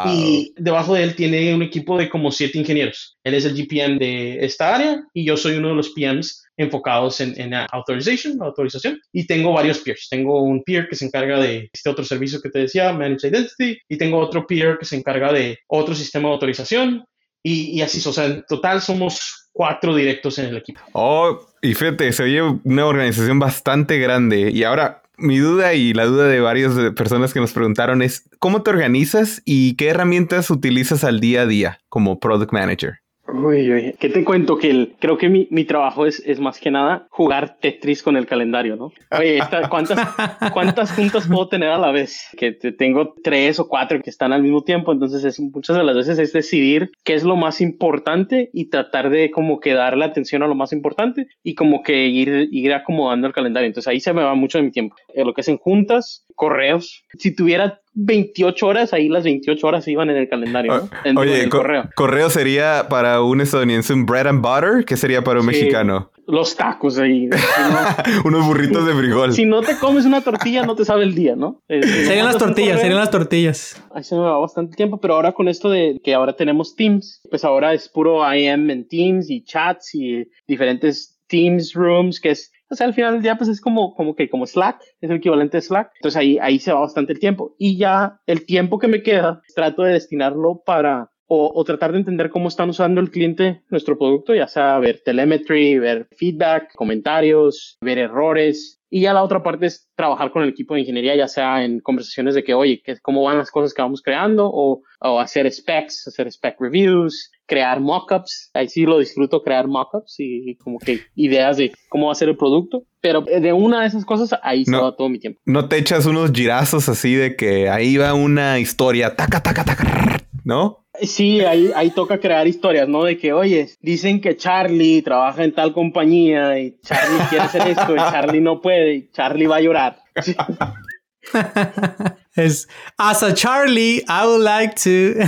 Y 0.07 0.55
debajo 0.57 0.95
de 0.95 1.05
él 1.05 1.15
tiene 1.15 1.55
un 1.55 1.63
equipo 1.63 1.97
de 1.97 2.09
como 2.09 2.33
siete 2.33 2.59
ingenieros. 2.59 3.17
Él 3.23 3.35
es 3.35 3.45
el 3.45 3.55
GPM 3.55 3.99
de 3.99 4.45
esta 4.45 4.75
área 4.75 5.05
y 5.13 5.25
yo 5.25 5.37
soy 5.37 5.55
uno 5.55 5.69
de 5.69 5.75
los 5.77 5.91
PMs 5.91 6.44
enfocados 6.57 7.21
en, 7.21 7.39
en 7.41 7.55
authorization, 7.55 8.41
autorización, 8.41 9.01
y 9.13 9.27
tengo 9.27 9.53
varios 9.53 9.79
peers. 9.81 10.09
Tengo 10.09 10.43
un 10.43 10.63
peer 10.63 10.89
que 10.89 10.97
se 10.97 11.07
encarga 11.07 11.41
de 11.41 11.69
este 11.73 11.91
otro 11.91 12.05
servicio 12.05 12.41
que 12.41 12.51
te 12.51 12.61
decía, 12.61 12.93
Managed 12.93 13.31
Identity, 13.31 13.79
y 13.89 13.99
tengo 13.99 14.19
otro 14.19 14.47
peer 14.47 14.79
que 14.79 14.85
se 14.85 14.97
encarga 14.97 15.33
de 15.33 15.59
otro 15.67 15.95
sistema 15.95 16.29
de 16.29 16.35
autorización, 16.35 17.05
y, 17.43 17.79
y 17.79 17.83
así, 17.83 18.07
o 18.09 18.13
sea, 18.13 18.25
en 18.27 18.45
total 18.49 18.81
somos 18.81 19.49
cuatro 19.53 19.95
directos 19.95 20.39
en 20.39 20.47
el 20.47 20.57
equipo. 20.57 20.81
Oh, 20.93 21.39
y 21.63 21.75
fíjate, 21.75 22.13
se 22.13 22.23
oye 22.23 22.43
una 22.65 22.87
organización 22.87 23.39
bastante 23.39 23.99
grande. 23.99 24.51
Y 24.51 24.65
ahora, 24.65 25.03
mi 25.17 25.39
duda 25.39 25.75
y 25.75 25.93
la 25.93 26.07
duda 26.07 26.27
de 26.27 26.41
varias 26.41 26.73
personas 26.97 27.33
que 27.33 27.41
nos 27.41 27.53
preguntaron 27.53 28.03
es, 28.03 28.29
¿cómo 28.39 28.63
te 28.63 28.71
organizas 28.71 29.43
y 29.45 29.77
qué 29.77 29.89
herramientas 29.89 30.51
utilizas 30.51 31.05
al 31.05 31.21
día 31.21 31.43
a 31.43 31.47
día 31.47 31.81
como 31.89 32.19
product 32.19 32.53
manager? 32.53 33.04
Uy, 33.27 33.73
uy, 33.73 33.95
¿qué 33.99 34.11
te 34.11 34.23
cuento? 34.23 34.59
Que 34.59 34.71
el, 34.71 34.95
creo 34.99 35.17
que 35.17 35.31
mi, 35.31 35.49
mi 35.51 35.65
trabajo 35.65 36.05
es, 36.05 36.23
es, 36.27 36.41
más 36.41 36.61
que 36.61 36.71
nada 36.71 37.07
jugar 37.09 37.57
Tetris 37.59 38.03
con 38.03 38.19
el 38.19 38.27
calendario, 38.27 38.77
¿no? 38.77 38.93
Oye, 39.19 39.41
¿cuántas, 39.71 39.99
¿cuántas 40.53 40.93
juntas 40.93 41.27
puedo 41.27 41.49
tener 41.49 41.71
a 41.71 41.79
la 41.79 41.91
vez? 41.91 42.29
Que 42.37 42.53
tengo 42.53 43.15
tres 43.25 43.59
o 43.59 43.67
cuatro 43.67 44.01
que 44.03 44.11
están 44.11 44.35
al 44.35 44.43
mismo 44.43 44.63
tiempo, 44.63 44.93
entonces 44.93 45.25
es, 45.25 45.41
muchas 45.41 45.77
de 45.77 45.85
las 45.85 45.97
veces 45.97 46.19
es 46.19 46.35
decidir 46.35 46.93
qué 47.03 47.15
es 47.15 47.25
lo 47.25 47.37
más 47.37 47.63
importante 47.63 48.51
y 48.53 48.67
tratar 48.67 49.09
de 49.09 49.31
como 49.31 49.59
que 49.59 49.73
darle 49.73 50.05
atención 50.05 50.43
a 50.43 50.47
lo 50.47 50.55
más 50.55 50.75
importante 50.75 51.27
y 51.43 51.55
como 51.55 51.83
que 51.83 52.07
ir, 52.07 52.49
ir 52.53 52.75
acomodando 52.75 53.27
el 53.27 53.33
calendario. 53.33 53.69
Entonces 53.69 53.89
ahí 53.89 54.01
se 54.01 54.13
me 54.13 54.23
va 54.23 54.35
mucho 54.35 54.59
de 54.59 54.65
mi 54.65 54.71
tiempo. 54.71 54.97
Eh, 55.15 55.25
lo 55.25 55.33
que 55.33 55.41
es 55.41 55.49
en 55.49 55.57
juntas, 55.57 56.27
correos. 56.35 57.05
Si 57.19 57.35
tuviera 57.35 57.81
28 57.95 58.67
horas, 58.67 58.93
ahí 58.93 59.09
las 59.09 59.25
28 59.25 59.67
horas 59.67 59.87
iban 59.89 60.11
en 60.11 60.17
el 60.17 60.29
calendario. 60.29 60.89
¿no? 61.05 61.21
Oye, 61.21 61.45
el 61.45 61.49
correo. 61.49 61.89
correo 61.95 62.29
sería 62.29 62.87
para 62.89 63.23
un 63.23 63.41
estadounidense 63.41 63.93
un 63.93 64.05
bread 64.05 64.27
and 64.27 64.43
butter, 64.43 64.85
¿qué 64.85 64.97
sería 64.97 65.23
para 65.23 65.41
un 65.41 65.47
mexicano? 65.47 66.11
Los 66.27 66.57
tacos 66.57 66.99
ahí. 66.99 67.29
Unos 68.25 68.47
burritos 68.47 68.87
de 68.87 68.95
frijol. 68.95 69.33
Si 69.33 69.45
no 69.45 69.61
te 69.61 69.77
comes 69.79 70.07
una 70.07 70.23
tortilla, 70.23 70.65
no 70.65 70.75
te 70.75 70.85
sabe 70.85 71.05
el 71.05 71.15
día, 71.15 71.37
¿no? 71.37 71.63
serían 71.69 72.25
las 72.25 72.39
tortillas, 72.39 72.81
serían 72.81 72.99
las 72.99 73.11
tortillas. 73.11 73.83
Ahí 73.95 74.03
se 74.03 74.15
me 74.15 74.23
va 74.23 74.39
bastante 74.39 74.75
tiempo, 74.75 74.99
pero 74.99 75.15
ahora 75.15 75.33
con 75.33 75.49
esto 75.49 75.71
de 75.71 76.01
que 76.03 76.15
ahora 76.15 76.35
tenemos 76.35 76.75
Teams, 76.75 77.21
pues 77.31 77.45
ahora 77.45 77.75
es 77.75 77.89
puro 77.89 78.23
IM 78.35 78.71
en 78.71 78.89
Teams 78.89 79.31
y 79.31 79.45
chats 79.45 79.95
y 79.95 80.27
diferentes 80.49 81.15
Teams 81.29 81.75
Rooms, 81.75 82.21
que 82.21 82.31
es 82.31 82.51
o 82.75 82.77
sea, 82.77 82.89
al 82.89 82.95
final 82.95 83.15
del 83.15 83.23
día, 83.23 83.37
pues 83.37 83.49
es 83.49 83.61
como, 83.61 83.95
como 83.95 84.17
que, 84.17 84.29
como 84.29 84.47
Slack, 84.47 84.83
es 85.01 85.09
el 85.09 85.17
equivalente 85.17 85.59
de 85.59 85.63
Slack. 85.63 85.93
Entonces 85.97 86.17
ahí, 86.17 86.39
ahí 86.39 86.59
se 86.59 86.73
va 86.73 86.81
bastante 86.81 87.13
el 87.13 87.21
tiempo. 87.21 87.55
Y 87.57 87.79
ya 87.79 88.21
el 88.27 88.45
tiempo 88.45 88.81
que 88.81 88.89
me 88.89 89.03
queda, 89.03 89.43
trato 89.55 89.83
de 89.85 89.93
destinarlo 89.93 90.63
para, 90.67 91.13
o, 91.27 91.53
o, 91.55 91.65
tratar 91.65 91.93
de 91.93 91.99
entender 91.99 92.31
cómo 92.31 92.49
están 92.49 92.69
usando 92.69 93.01
el 93.01 93.11
cliente 93.11 93.63
nuestro 93.71 93.99
producto, 93.99 94.35
ya 94.35 94.47
sea 94.47 94.79
ver 94.79 95.01
telemetry, 95.05 95.79
ver 95.79 96.09
feedback, 96.17 96.75
comentarios, 96.75 97.79
ver 97.81 97.99
errores. 97.99 98.81
Y 98.91 99.01
ya 99.01 99.13
la 99.13 99.25
otra 99.25 99.43
parte 99.43 99.67
es 99.67 99.89
trabajar 99.97 100.31
con 100.31 100.43
el 100.43 100.51
equipo 100.51 100.75
de 100.75 100.81
ingeniería, 100.81 101.17
ya 101.17 101.27
sea 101.27 101.65
en 101.65 101.81
conversaciones 101.81 102.35
de 102.35 102.45
que, 102.45 102.55
oye, 102.55 102.81
cómo 103.03 103.25
van 103.25 103.39
las 103.39 103.51
cosas 103.51 103.75
que 103.75 103.83
vamos 103.83 104.03
creando, 104.03 104.49
o, 104.53 104.83
o 105.01 105.19
hacer 105.19 105.51
specs, 105.51 106.07
hacer 106.07 106.31
spec 106.31 106.61
reviews, 106.61 107.33
crear 107.47 107.81
mockups. 107.81 108.51
Ahí 108.55 108.69
sí 108.69 108.85
lo 108.85 108.99
disfruto 108.99 109.43
crear 109.43 109.67
mockups 109.67 110.17
y 110.19 110.57
como 110.57 110.79
que 110.79 111.01
ideas 111.17 111.57
de 111.57 111.73
cómo 111.89 112.07
va 112.07 112.13
a 112.13 112.17
ser 112.17 112.29
el 112.29 112.37
producto. 112.37 112.85
Pero 113.01 113.23
de 113.23 113.53
una 113.53 113.83
de 113.83 113.89
esas 113.89 114.05
cosas, 114.05 114.39
ahí 114.43 114.65
se 114.65 114.77
va 114.77 114.95
todo 114.97 115.09
mi 115.09 115.19
tiempo. 115.19 115.41
No 115.45 115.69
te 115.69 115.77
echas 115.77 116.07
unos 116.07 116.33
girazos 116.33 116.89
así 116.89 117.15
de 117.15 117.37
que 117.37 117.69
ahí 117.69 117.97
va 117.97 118.15
una 118.15 118.59
historia, 118.61 119.17
taca, 119.17 119.43
taca, 119.43 119.65
taca, 119.65 120.24
¿no? 120.45 120.85
Sí, 121.01 121.41
ahí, 121.41 121.73
ahí 121.75 121.91
toca 121.91 122.21
crear 122.21 122.47
historias, 122.47 122.89
¿no? 122.89 123.05
De 123.05 123.19
que, 123.19 123.33
oye, 123.33 123.71
dicen 123.81 124.21
que 124.21 124.37
Charlie 124.37 125.03
trabaja 125.03 125.43
en 125.43 125.53
tal 125.53 125.73
compañía 125.73 126.59
y 126.61 126.79
Charlie 126.83 127.25
quiere 127.29 127.45
hacer 127.45 127.69
esto 127.69 127.95
y 127.95 127.99
Charlie 127.99 128.41
no 128.41 128.61
puede 128.61 128.95
y 128.95 129.11
Charlie 129.11 129.47
va 129.47 129.57
a 129.57 129.61
llorar. 129.61 129.99
Es 132.37 132.69
As 132.99 133.23
a 133.23 133.33
Charlie, 133.33 134.03
I 134.09 134.27
would 134.27 134.43
like 134.43 134.75
to. 134.83 135.21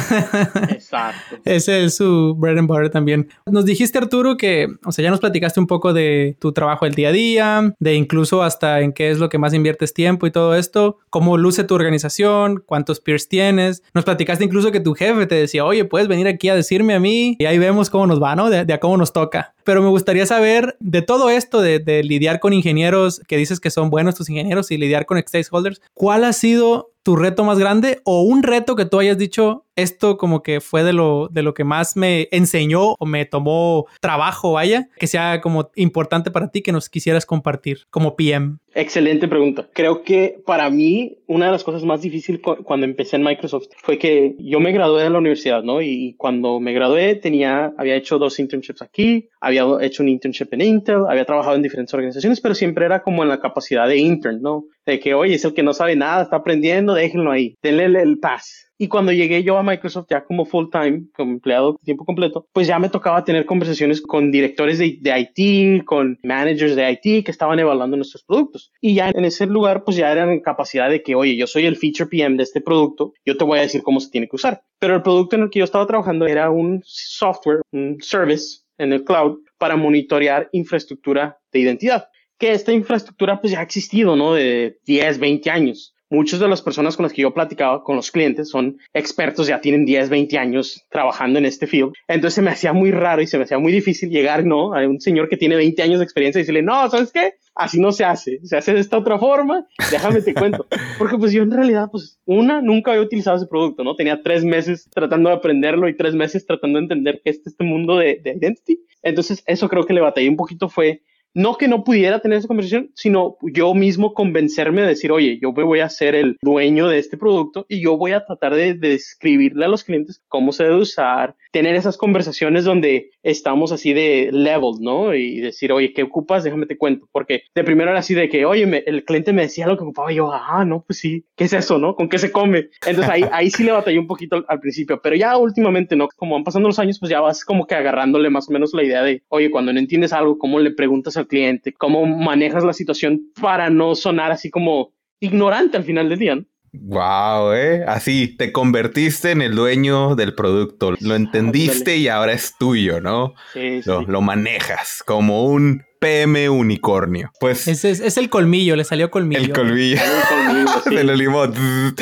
Exacto. 0.73 1.37
Ese 1.45 1.85
es 1.85 1.97
su 1.97 2.35
bread 2.37 2.59
and 2.59 2.69
butter 2.69 2.91
también. 2.91 3.29
Nos 3.47 3.65
dijiste, 3.65 3.99
Arturo, 3.99 4.37
que, 4.37 4.69
o 4.85 4.93
sea, 4.93 5.05
ya 5.05 5.11
nos 5.11 5.21
platicaste 5.21 5.61
un 5.61 5.67
poco 5.67 5.93
de 5.93 6.37
tu 6.41 6.53
trabajo 6.53 6.85
el 6.85 6.95
día 6.95 7.09
a 7.11 7.13
día, 7.13 7.75
de 7.79 7.95
incluso 7.95 8.43
hasta 8.43 8.81
en 8.81 8.93
qué 8.93 9.11
es 9.11 9.19
lo 9.19 9.29
que 9.29 9.39
más 9.39 9.55
inviertes 9.55 9.95
tiempo 9.95 10.27
y 10.27 10.31
todo 10.33 10.55
esto, 10.57 10.99
cómo 11.11 11.37
luce 11.37 11.65
tu 11.65 11.75
organización, 11.75 12.63
cuántos 12.67 13.01
peers 13.01 13.29
tienes. 13.29 13.83
Nos 13.95 14.05
platicaste 14.05 14.45
incluso 14.45 14.73
que 14.73 14.81
tu 14.81 14.95
jefe 14.95 15.27
te 15.27 15.37
decía, 15.37 15.65
oye, 15.65 15.85
puedes 15.85 16.09
venir 16.09 16.27
aquí 16.27 16.49
a 16.49 16.55
decirme 16.55 16.95
a 16.95 17.01
mí 17.01 17.37
y 17.39 17.45
ahí 17.45 17.59
vemos 17.59 17.89
cómo 17.89 18.07
nos 18.07 18.21
va, 18.21 18.35
¿no? 18.35 18.51
De, 18.51 18.65
de 18.65 18.73
a 18.73 18.81
cómo 18.81 18.97
nos 18.97 19.13
toca. 19.13 19.55
Pero 19.65 19.83
me 19.83 19.89
gustaría 19.89 20.27
saber 20.27 20.77
de 20.81 21.03
todo 21.03 21.31
esto, 21.31 21.61
de, 21.61 21.79
de 21.79 22.03
lidiar 22.03 22.41
con 22.41 22.53
ingenieros 22.53 23.21
que 23.29 23.37
dices 23.37 23.61
que 23.61 23.71
son 23.71 23.91
buenos 23.91 24.15
tus 24.15 24.29
ingenieros 24.29 24.71
y 24.71 24.77
lidiar 24.79 25.07
con 25.07 25.19
stakeholders, 25.19 25.81
¿cuál 25.95 26.25
ha 26.25 26.33
sido 26.33 26.96
tu 27.07 27.15
reto 27.15 27.45
más 27.45 27.57
grande 27.61 28.01
o 28.03 28.23
un 28.23 28.43
reto 28.43 28.75
que 28.75 28.85
tú 28.85 28.99
hayas 28.99 29.17
dicho, 29.17 29.65
esto 29.77 30.17
como 30.17 30.43
que 30.43 30.61
fue 30.61 30.83
de 30.83 30.93
lo, 30.93 31.29
de 31.31 31.45
lo 31.45 31.55
que 31.55 31.63
más 31.63 31.97
me 31.97 32.27
enseñó 32.33 32.97
o 32.99 33.07
me 33.07 33.25
tomó 33.27 33.87
trabajo, 34.01 34.55
vaya, 34.55 34.89
que 34.99 35.07
sea 35.07 35.41
como 35.41 35.71
importante 35.77 36.33
para 36.33 36.51
ti 36.51 36.63
que 36.63 36.73
nos 36.73 36.89
quisieras 36.89 37.25
compartir 37.25 37.83
como 37.91 38.17
PM? 38.17 38.57
Excelente 38.75 39.29
pregunta. 39.29 39.69
Creo 39.73 40.03
que 40.03 40.43
para 40.45 40.69
mí 40.69 41.19
una 41.29 41.47
de 41.47 41.53
las 41.53 41.63
cosas 41.63 41.85
más 41.85 42.03
difíciles 42.03 42.41
cuando 42.65 42.85
empecé 42.85 43.17
en 43.17 43.23
Microsoft 43.23 43.69
fue 43.85 43.99
que 43.99 44.35
yo 44.41 44.59
me 44.59 44.73
gradué 44.73 45.05
de 45.05 45.11
la 45.11 45.19
universidad, 45.19 45.63
¿no? 45.63 45.81
Y 45.81 46.15
cuando 46.19 46.59
me 46.59 46.73
gradué 46.73 47.15
tenía, 47.15 47.73
había 47.79 47.95
hecho 47.95 48.19
dos 48.19 48.41
internships 48.41 48.83
aquí, 48.83 49.29
había 49.41 49.65
hecho 49.81 50.03
un 50.03 50.09
internship 50.09 50.49
en 50.51 50.63
Intel, 50.63 51.05
había 51.09 51.25
trabajado 51.25 51.55
en 51.55 51.63
diferentes 51.63 51.95
organizaciones, 51.95 52.41
pero 52.41 52.57
siempre 52.57 52.85
era 52.85 53.03
como 53.03 53.23
en 53.23 53.29
la 53.29 53.41
capacidad 53.41 53.87
de 53.87 53.97
intern, 53.97 54.43
¿no? 54.43 54.65
De 54.87 55.01
que, 55.01 55.15
oye, 55.15 55.35
es 55.35 55.45
el 55.45 55.53
que 55.53 55.63
no 55.63 55.75
sabe 55.75 55.97
nada, 55.97 56.23
está 56.23 56.37
aprendiendo, 56.37 56.95
déjenlo 56.95 57.33
ahí, 57.33 57.57
denle 57.63 57.87
el, 57.87 57.97
el 57.97 58.19
pass. 58.19 58.67
Y 58.79 58.89
cuando 58.89 59.13
llegué 59.13 59.43
yo 59.43 59.57
a 59.57 59.63
Microsoft 59.63 60.07
ya 60.11 60.25
como 60.25 60.45
full 60.45 60.67
time, 60.71 61.07
como 61.15 61.33
empleado 61.33 61.79
tiempo 61.83 62.05
completo, 62.05 62.47
pues 62.53 62.67
ya 62.67 62.79
me 62.79 62.91
tocaba 62.91 63.25
tener 63.25 63.47
conversaciones 63.47 64.03
con 64.03 64.31
directores 64.31 64.79
de, 64.79 64.99
de, 65.01 65.31
IT, 65.35 65.85
con 65.85 66.19
managers 66.23 66.77
de 66.77 66.91
IT 66.93 67.25
que 67.25 67.31
estaban 67.31 67.59
evaluando 67.59 67.97
nuestros 67.97 68.23
productos. 68.25 68.73
Y 68.81 68.95
ya 68.95 69.11
en 69.11 69.25
ese 69.25 69.47
lugar, 69.47 69.83
pues 69.85 69.97
ya 69.97 70.13
eran 70.13 70.31
en 70.31 70.41
capacidad 70.41 70.91
de 70.91 71.03
que, 71.03 71.15
oye, 71.15 71.37
yo 71.37 71.47
soy 71.47 71.65
el 71.65 71.77
feature 71.77 72.09
PM 72.09 72.37
de 72.37 72.43
este 72.43 72.61
producto, 72.61 73.15
yo 73.25 73.37
te 73.37 73.45
voy 73.45 73.59
a 73.59 73.63
decir 73.63 73.83
cómo 73.83 74.01
se 74.01 74.11
tiene 74.11 74.29
que 74.29 74.37
usar. 74.37 74.63
Pero 74.79 74.95
el 74.97 75.03
producto 75.03 75.37
en 75.37 75.43
el 75.43 75.51
que 75.51 75.61
yo 75.61 75.65
estaba 75.65 75.87
trabajando 75.87 76.27
era 76.27 76.51
un 76.51 76.83
software, 76.85 77.63
un 77.73 77.97
service 78.01 78.61
en 78.79 78.93
el 78.93 79.05
cloud 79.05 79.39
para 79.57 79.77
monitorear 79.77 80.51
infraestructura 80.53 81.39
de 81.51 81.61
identidad. 81.61 82.09
Que 82.39 82.53
esta 82.53 82.73
infraestructura 82.73 83.41
pues 83.41 83.53
ya 83.53 83.61
ha 83.61 83.63
existido, 83.63 84.17
¿no? 84.17 84.35
De 84.35 84.79
10, 84.85 85.19
20 85.19 85.51
años 85.51 85.97
muchas 86.11 86.41
de 86.41 86.49
las 86.49 86.63
personas 86.63 86.97
con 86.97 87.05
las 87.05 87.13
que 87.13 87.23
yo 87.23 87.35
platicaba, 87.35 87.83
con 87.83 87.97
los 87.97 88.11
clientes, 88.11 88.51
son 88.51 88.79
expertos, 88.95 89.47
ya 89.47 89.61
tienen 89.61 89.85
10, 89.85 90.09
20 90.09 90.39
años 90.39 90.85
trabajando 90.91 91.39
en 91.39 91.47
este 91.47 91.67
field. 91.67 91.93
Entonces 92.09 92.35
se 92.35 92.43
me 92.43 92.51
hacía 92.51 92.73
muy 92.73 92.91
raro 92.91 93.23
y 93.23 93.27
se 93.27 93.39
me 93.39 93.45
hacía 93.45 93.59
muy 93.59 93.73
difícil 93.73 94.11
llegar, 94.11 94.45
¿no? 94.45 94.75
A 94.75 94.87
un 94.87 95.01
señor 95.01 95.29
que 95.29 95.37
tiene 95.37 95.57
20 95.57 95.83
años 95.83 95.99
de 95.99 96.05
experiencia 96.05 96.39
y 96.39 96.43
decirle, 96.43 96.63
no, 96.63 96.89
¿sabes 96.91 97.13
qué? 97.13 97.35
Así 97.55 97.81
no 97.81 97.91
se 97.91 98.05
hace, 98.05 98.39
se 98.45 98.57
hace 98.57 98.75
de 98.75 98.81
esta 98.81 98.99
otra 98.99 99.19
forma, 99.19 99.67
déjame 99.91 100.21
te 100.21 100.35
cuento. 100.35 100.67
Porque 100.99 101.17
pues 101.17 101.33
yo 101.33 101.43
en 101.43 101.51
realidad, 101.51 101.89
pues 101.91 102.21
una, 102.27 102.61
nunca 102.61 102.91
había 102.91 103.03
utilizado 103.03 103.39
ese 103.39 103.47
producto, 103.47 103.83
¿no? 103.83 103.97
Tenía 103.97 104.23
tres 104.23 104.45
meses 104.45 104.89
tratando 104.93 105.31
de 105.31 105.37
aprenderlo 105.37 105.89
y 105.89 105.97
tres 105.97 106.15
meses 106.15 106.47
tratando 106.47 106.79
de 106.79 106.85
entender 106.85 107.21
qué 107.25 107.31
es 107.31 107.41
este 107.47 107.65
mundo 107.65 107.97
de, 107.97 108.21
de 108.23 108.33
identity. 108.33 108.81
Entonces 109.03 109.43
eso 109.47 109.69
creo 109.69 109.85
que 109.87 109.95
le 109.95 110.01
batallé 110.01 110.29
un 110.29 110.37
poquito 110.37 110.69
fue 110.69 111.03
no 111.37 111.59
que 111.59 111.69
no 111.69 111.85
pudiera 111.85 112.21
tener 112.21 112.39
esa 112.39 112.49
conversación, 112.49 112.91
sino 112.95 113.37
yo 113.43 113.75
mismo 113.75 114.15
convencerme 114.15 114.81
de 114.81 114.89
decir, 114.89 115.13
oye, 115.13 115.39
yo 115.39 115.53
voy 115.53 115.81
a 115.81 115.89
ser 115.91 116.15
el 116.15 116.39
dueño 116.41 116.89
de 116.89 116.99
este 116.99 117.19
producto 117.19 117.67
y 117.69 117.83
yo 117.83 117.99
voy 117.99 118.13
a 118.13 118.25
tratar 118.25 118.55
de, 118.55 118.73
describirle 118.73 119.67
a 119.67 119.69
los 119.69 119.85
clientes 119.85 120.23
cómo 120.29 120.53
se 120.53 120.65
debe 120.65 120.77
usar, 120.77 121.37
tener 121.53 121.75
esas 121.75 121.99
conversaciones 121.99 122.65
donde 122.65 123.11
estamos 123.23 123.71
así 123.71 123.93
de 123.93 124.31
level, 124.33 124.77
¿no? 124.81 125.15
Y 125.15 125.41
decir, 125.41 125.73
oye, 125.73 125.93
¿qué 125.93 126.05
ocupas? 126.05 126.43
Déjame 126.43 126.65
te 126.65 126.79
cuento. 126.79 127.07
Porque 127.13 127.43
de 127.55 127.65
primero 127.65 127.91
era 127.91 128.01
así 128.01 128.15
de 128.15 128.31
que, 128.31 128.47
oye, 128.47 128.85
el 128.87 129.05
cliente 129.05 129.35
me 129.35 129.43
decía 129.43 129.67
lo 129.67 129.77
que 129.77 129.85
ocupaba 129.85 130.11
y 130.11 130.17
yo, 130.17 130.33
ah, 130.33 130.65
no, 130.65 130.85
pues 130.87 131.01
sí, 131.01 131.27
¿qué 131.37 131.45
es 131.45 131.53
eso, 131.53 131.79
no? 131.79 131.97
¿Con 131.97 132.09
qué 132.09 132.17
se 132.17 132.33
come? 132.33 132.71
Entonces 132.87 133.11
ahí, 133.11 133.25
ahí 133.31 133.51
sí 133.51 133.63
le 133.63 133.73
batallé 133.73 133.99
un 133.99 134.07
poquito 134.07 134.37
al, 134.37 134.47
al 134.49 134.61
principio, 134.61 135.01
pero 135.03 135.17
ya 135.17 135.37
últimamente, 135.37 135.97
¿no? 135.97 136.09
Como 136.17 136.35
van 136.35 136.45
pasando 136.45 136.69
los 136.69 136.79
años, 136.79 136.99
pues 136.99 137.11
ya 137.11 137.21
vas 137.21 137.45
como 137.45 137.67
que 137.67 137.75
agarrándole 137.75 138.31
más 138.31 138.49
o 138.49 138.53
menos 138.53 138.73
la 138.73 138.83
idea 138.83 139.03
de, 139.03 139.23
oye, 139.29 139.51
cuando 139.51 139.75
no 139.75 139.79
entiendes 139.79 140.15
algo, 140.15 140.39
¿cómo 140.39 140.61
le 140.61 140.71
preguntas 140.71 141.19
al 141.19 141.26
cliente, 141.27 141.73
cómo 141.73 142.07
manejas 142.07 142.65
la 142.65 142.73
situación 142.73 143.33
para 143.41 143.71
no 143.71 143.95
sonar 143.95 144.33
así 144.33 144.51
como 144.51 144.93
ignorante 145.21 145.77
al 145.77 145.85
final 145.85 146.09
del 146.09 146.19
día. 146.19 146.37
¿no? 146.37 146.45
Wow, 146.73 147.53
eh. 147.53 147.85
Así 147.87 148.37
te 148.37 148.53
convertiste 148.53 149.31
en 149.31 149.43
el 149.43 149.55
dueño 149.55 150.15
del 150.15 150.35
producto. 150.35 150.95
Lo 151.01 151.15
entendiste 151.15 151.97
y 151.97 152.09
ahora 152.09 152.33
es 152.33 152.55
tuyo, 152.59 153.01
¿no? 153.01 153.35
Sí, 153.53 153.81
lo, 153.87 154.03
lo, 154.03 154.21
manejas 154.21 155.03
como 155.07 155.47
un 155.47 155.85
PM 155.99 156.49
unicornio. 156.49 157.31
Pues. 157.41 157.69
Es, 157.69 157.85
es, 157.85 158.01
es, 158.01 158.17
el 158.17 158.29
colmillo, 158.29 158.77
le 158.77 158.85
salió 158.85 159.11
colmillo. 159.11 159.41
El 159.41 159.53
colmillo. 159.53 159.99
Los 160.91 161.19
limón. 161.19 161.55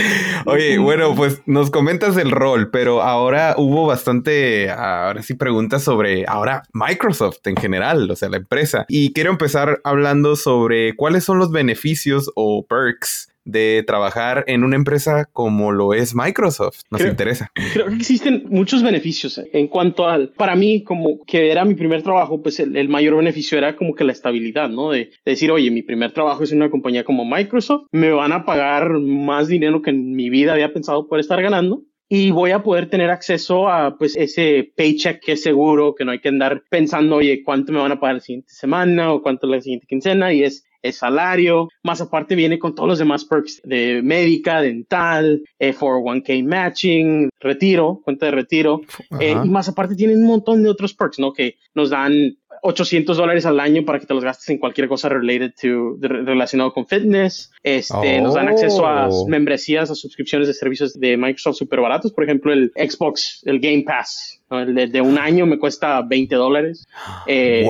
Oye, 0.46 0.78
bueno, 0.78 1.14
pues 1.14 1.42
nos 1.46 1.70
comentas 1.70 2.16
el 2.16 2.30
rol, 2.30 2.70
pero 2.70 3.02
ahora 3.02 3.54
hubo 3.58 3.86
bastante, 3.86 4.70
ahora 4.70 5.22
sí 5.22 5.34
preguntas 5.34 5.82
sobre 5.82 6.24
ahora 6.26 6.62
Microsoft 6.72 7.46
en 7.46 7.56
general, 7.56 8.10
o 8.10 8.16
sea, 8.16 8.28
la 8.28 8.38
empresa. 8.38 8.84
Y 8.88 9.12
quiero 9.12 9.30
empezar 9.30 9.80
hablando 9.84 10.36
sobre 10.36 10.94
cuáles 10.96 11.24
son 11.24 11.38
los 11.38 11.50
beneficios 11.50 12.30
o 12.34 12.66
perks 12.66 13.28
de 13.44 13.84
trabajar 13.86 14.44
en 14.46 14.64
una 14.64 14.76
empresa 14.76 15.28
como 15.32 15.72
lo 15.72 15.94
es 15.94 16.14
Microsoft. 16.14 16.80
Nos 16.90 17.00
creo, 17.00 17.10
interesa. 17.10 17.50
Creo 17.72 17.86
que 17.86 17.96
existen 17.96 18.44
muchos 18.48 18.82
beneficios 18.82 19.40
en 19.52 19.68
cuanto 19.68 20.08
al, 20.08 20.30
para 20.30 20.56
mí, 20.56 20.82
como 20.82 21.22
que 21.26 21.50
era 21.50 21.64
mi 21.64 21.74
primer 21.74 22.02
trabajo, 22.02 22.42
pues 22.42 22.58
el, 22.60 22.76
el 22.76 22.88
mayor 22.88 23.16
beneficio 23.16 23.58
era 23.58 23.76
como 23.76 23.83
que 23.92 24.04
la 24.04 24.12
estabilidad, 24.12 24.70
¿no? 24.70 24.92
De, 24.92 24.98
de, 24.98 25.10
decir, 25.24 25.50
oye, 25.50 25.70
mi 25.70 25.82
primer 25.82 26.12
trabajo 26.12 26.44
es 26.44 26.52
en 26.52 26.58
una 26.58 26.70
compañía 26.70 27.04
como 27.04 27.24
Microsoft, 27.24 27.88
me 27.90 28.12
van 28.12 28.32
a 28.32 28.44
pagar 28.44 28.90
más 29.00 29.48
dinero 29.48 29.82
que 29.82 29.90
en 29.90 30.14
mi 30.14 30.30
vida 30.30 30.52
había 30.52 30.72
pensado 30.72 31.08
poder 31.08 31.20
estar 31.20 31.42
ganando 31.42 31.82
y 32.08 32.30
voy 32.30 32.52
a 32.52 32.62
poder 32.62 32.88
tener 32.88 33.10
acceso 33.10 33.68
a 33.68 33.96
pues 33.98 34.16
ese 34.16 34.72
paycheck 34.76 35.20
que 35.20 35.32
es 35.32 35.42
seguro, 35.42 35.94
que 35.94 36.04
no 36.04 36.12
hay 36.12 36.20
que 36.20 36.28
andar 36.28 36.62
pensando, 36.70 37.16
oye, 37.16 37.42
¿cuánto 37.42 37.72
me 37.72 37.80
van 37.80 37.92
a 37.92 37.98
pagar 37.98 38.16
la 38.16 38.20
siguiente 38.20 38.52
semana 38.52 39.12
o 39.12 39.22
cuánto 39.22 39.46
la 39.46 39.60
siguiente 39.60 39.86
quincena? 39.86 40.32
Y 40.32 40.44
es 40.44 40.64
es 40.84 40.98
salario, 40.98 41.70
más 41.82 42.02
aparte 42.02 42.34
viene 42.34 42.58
con 42.58 42.74
todos 42.74 42.88
los 42.88 42.98
demás 42.98 43.24
perks 43.24 43.62
de 43.64 44.02
médica, 44.02 44.60
dental, 44.60 45.42
401k 45.58 46.24
eh, 46.26 46.42
matching, 46.42 47.30
retiro, 47.40 48.02
cuenta 48.04 48.26
de 48.26 48.32
retiro, 48.32 48.82
eh, 49.18 49.34
y 49.42 49.48
más 49.48 49.66
aparte 49.66 49.96
tienen 49.96 50.18
un 50.18 50.26
montón 50.26 50.62
de 50.62 50.68
otros 50.68 50.92
perks, 50.92 51.18
¿no? 51.18 51.32
Que 51.32 51.56
nos 51.74 51.88
dan 51.88 52.36
800 52.66 53.18
dólares 53.18 53.44
al 53.44 53.60
año 53.60 53.84
para 53.84 54.00
que 54.00 54.06
te 54.06 54.14
los 54.14 54.24
gastes 54.24 54.48
en 54.48 54.56
cualquier 54.56 54.88
cosa 54.88 55.10
related 55.10 55.52
to, 55.60 55.98
relacionado 56.00 56.72
con 56.72 56.86
fitness. 56.86 57.52
Este, 57.62 58.22
Nos 58.22 58.34
dan 58.34 58.48
acceso 58.48 58.86
a 58.86 59.08
oh. 59.08 59.28
membresías, 59.28 59.90
a 59.90 59.94
suscripciones 59.94 60.48
de 60.48 60.54
servicios 60.54 60.98
de 60.98 61.18
Microsoft 61.18 61.56
súper 61.56 61.80
baratos. 61.80 62.12
Por 62.12 62.24
ejemplo, 62.24 62.54
el 62.54 62.72
Xbox, 62.74 63.42
el 63.44 63.60
Game 63.60 63.84
Pass. 63.86 64.40
El 64.60 64.92
de, 64.92 65.00
un 65.00 65.18
año 65.18 65.46
me 65.46 65.58
cuesta 65.58 66.02
20 66.02 66.34
dólares. 66.34 66.86
Eh, 67.26 67.66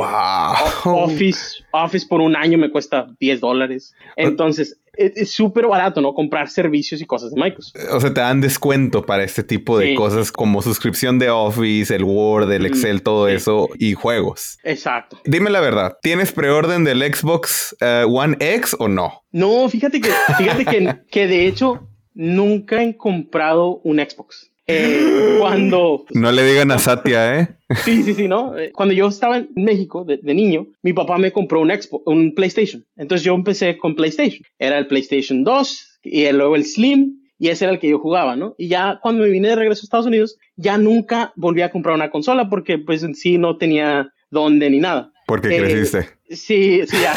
Office, 0.85 1.65
Office 1.71 2.07
por 2.07 2.21
un 2.21 2.37
año 2.37 2.59
me 2.59 2.71
cuesta 2.71 3.07
10 3.19 3.41
dólares. 3.41 3.95
Entonces, 4.17 4.79
es 4.97 5.31
súper 5.33 5.67
barato, 5.67 6.01
¿no? 6.01 6.15
Comprar 6.15 6.49
servicios 6.49 7.01
y 7.01 7.05
cosas 7.05 7.33
de 7.33 7.41
Microsoft. 7.41 7.77
O 7.93 8.01
sea, 8.01 8.15
te 8.15 8.21
dan 8.21 8.41
descuento 8.41 9.05
para 9.05 9.25
este 9.25 9.43
tipo 9.43 9.79
de 9.79 9.95
cosas 9.95 10.31
como 10.31 10.63
suscripción 10.63 11.19
de 11.19 11.31
Office, 11.31 11.95
el 11.95 12.05
Word, 12.05 12.51
el 12.53 12.67
Excel, 12.67 13.03
todo 13.03 13.29
eso 13.29 13.69
y 13.79 13.95
juegos. 13.95 14.59
Exacto. 14.63 15.21
Dime 15.25 15.51
la 15.51 15.61
verdad, 15.61 15.99
¿tienes 16.03 16.33
preorden 16.33 16.85
del 16.85 17.03
Xbox 17.03 17.77
eh, 17.81 18.05
One 18.09 18.37
X 18.39 18.77
o 18.79 18.89
no? 18.89 19.23
No, 19.33 19.69
fíjate 19.69 20.01
que, 20.01 20.11
fíjate 20.39 20.65
que, 20.65 20.97
que 21.11 21.27
de 21.27 21.47
hecho 21.47 21.89
nunca 22.15 22.83
he 22.83 22.97
comprado 22.97 23.81
un 23.85 23.99
Xbox. 23.99 24.53
Eh, 24.67 25.37
cuando... 25.39 26.05
No 26.15 26.33
le 26.33 26.45
digan 26.45 26.71
a 26.71 26.79
Satya, 26.79 27.41
¿eh? 27.41 27.49
Sí, 27.85 28.03
sí, 28.03 28.15
sí, 28.15 28.29
¿no? 28.29 28.57
Eh, 28.57 28.73
cuando 28.73 28.95
yo 28.95 29.09
estaba 29.09 29.39
en 29.39 29.51
México 29.55 30.05
de, 30.05 30.19
niño, 30.23 30.67
mi 30.83 30.93
papá 30.93 31.19
me 31.19 31.33
compró 31.33 31.61
un, 31.61 31.71
Expo, 31.71 32.03
un 32.07 32.35
PlayStation. 32.35 32.85
Entonces 32.97 33.25
yo 33.25 33.35
empecé 33.35 33.77
con 33.77 33.95
PlayStation. 33.95 34.43
Era 34.59 34.79
el 34.79 34.87
PlayStation 34.87 35.45
2 35.45 36.01
y 36.05 36.31
luego 36.33 36.57
el 36.57 36.65
Slim 36.65 37.21
y 37.39 37.49
ese 37.49 37.65
era 37.65 37.75
el 37.75 37.81
que 37.81 37.89
yo 37.89 37.99
jugaba, 37.99 38.37
¿no? 38.37 38.55
Y 38.57 38.69
ya 38.69 39.01
cuando 39.03 39.23
me 39.23 39.29
vine 39.29 39.49
de 39.49 39.57
regreso 39.57 39.83
a 39.83 39.85
Estados 39.85 40.07
Unidos, 40.07 40.39
ya 40.57 40.79
nunca 40.79 41.33
volví 41.37 41.63
a 41.63 41.71
comprar 41.71 41.95
una 41.95 42.11
consola 42.11 42.49
porque 42.49 42.79
pues 42.79 43.03
en 43.03 43.15
sí 43.15 43.39
no 43.39 43.59
tenía 43.59 44.13
dónde 44.31 44.71
ni 44.71 44.79
nada. 44.79 45.13
Porque 45.27 45.57
eh, 45.57 45.59
creciste. 45.59 46.09
Sí, 46.29 46.83
sí, 46.87 46.97
ya, 47.01 47.15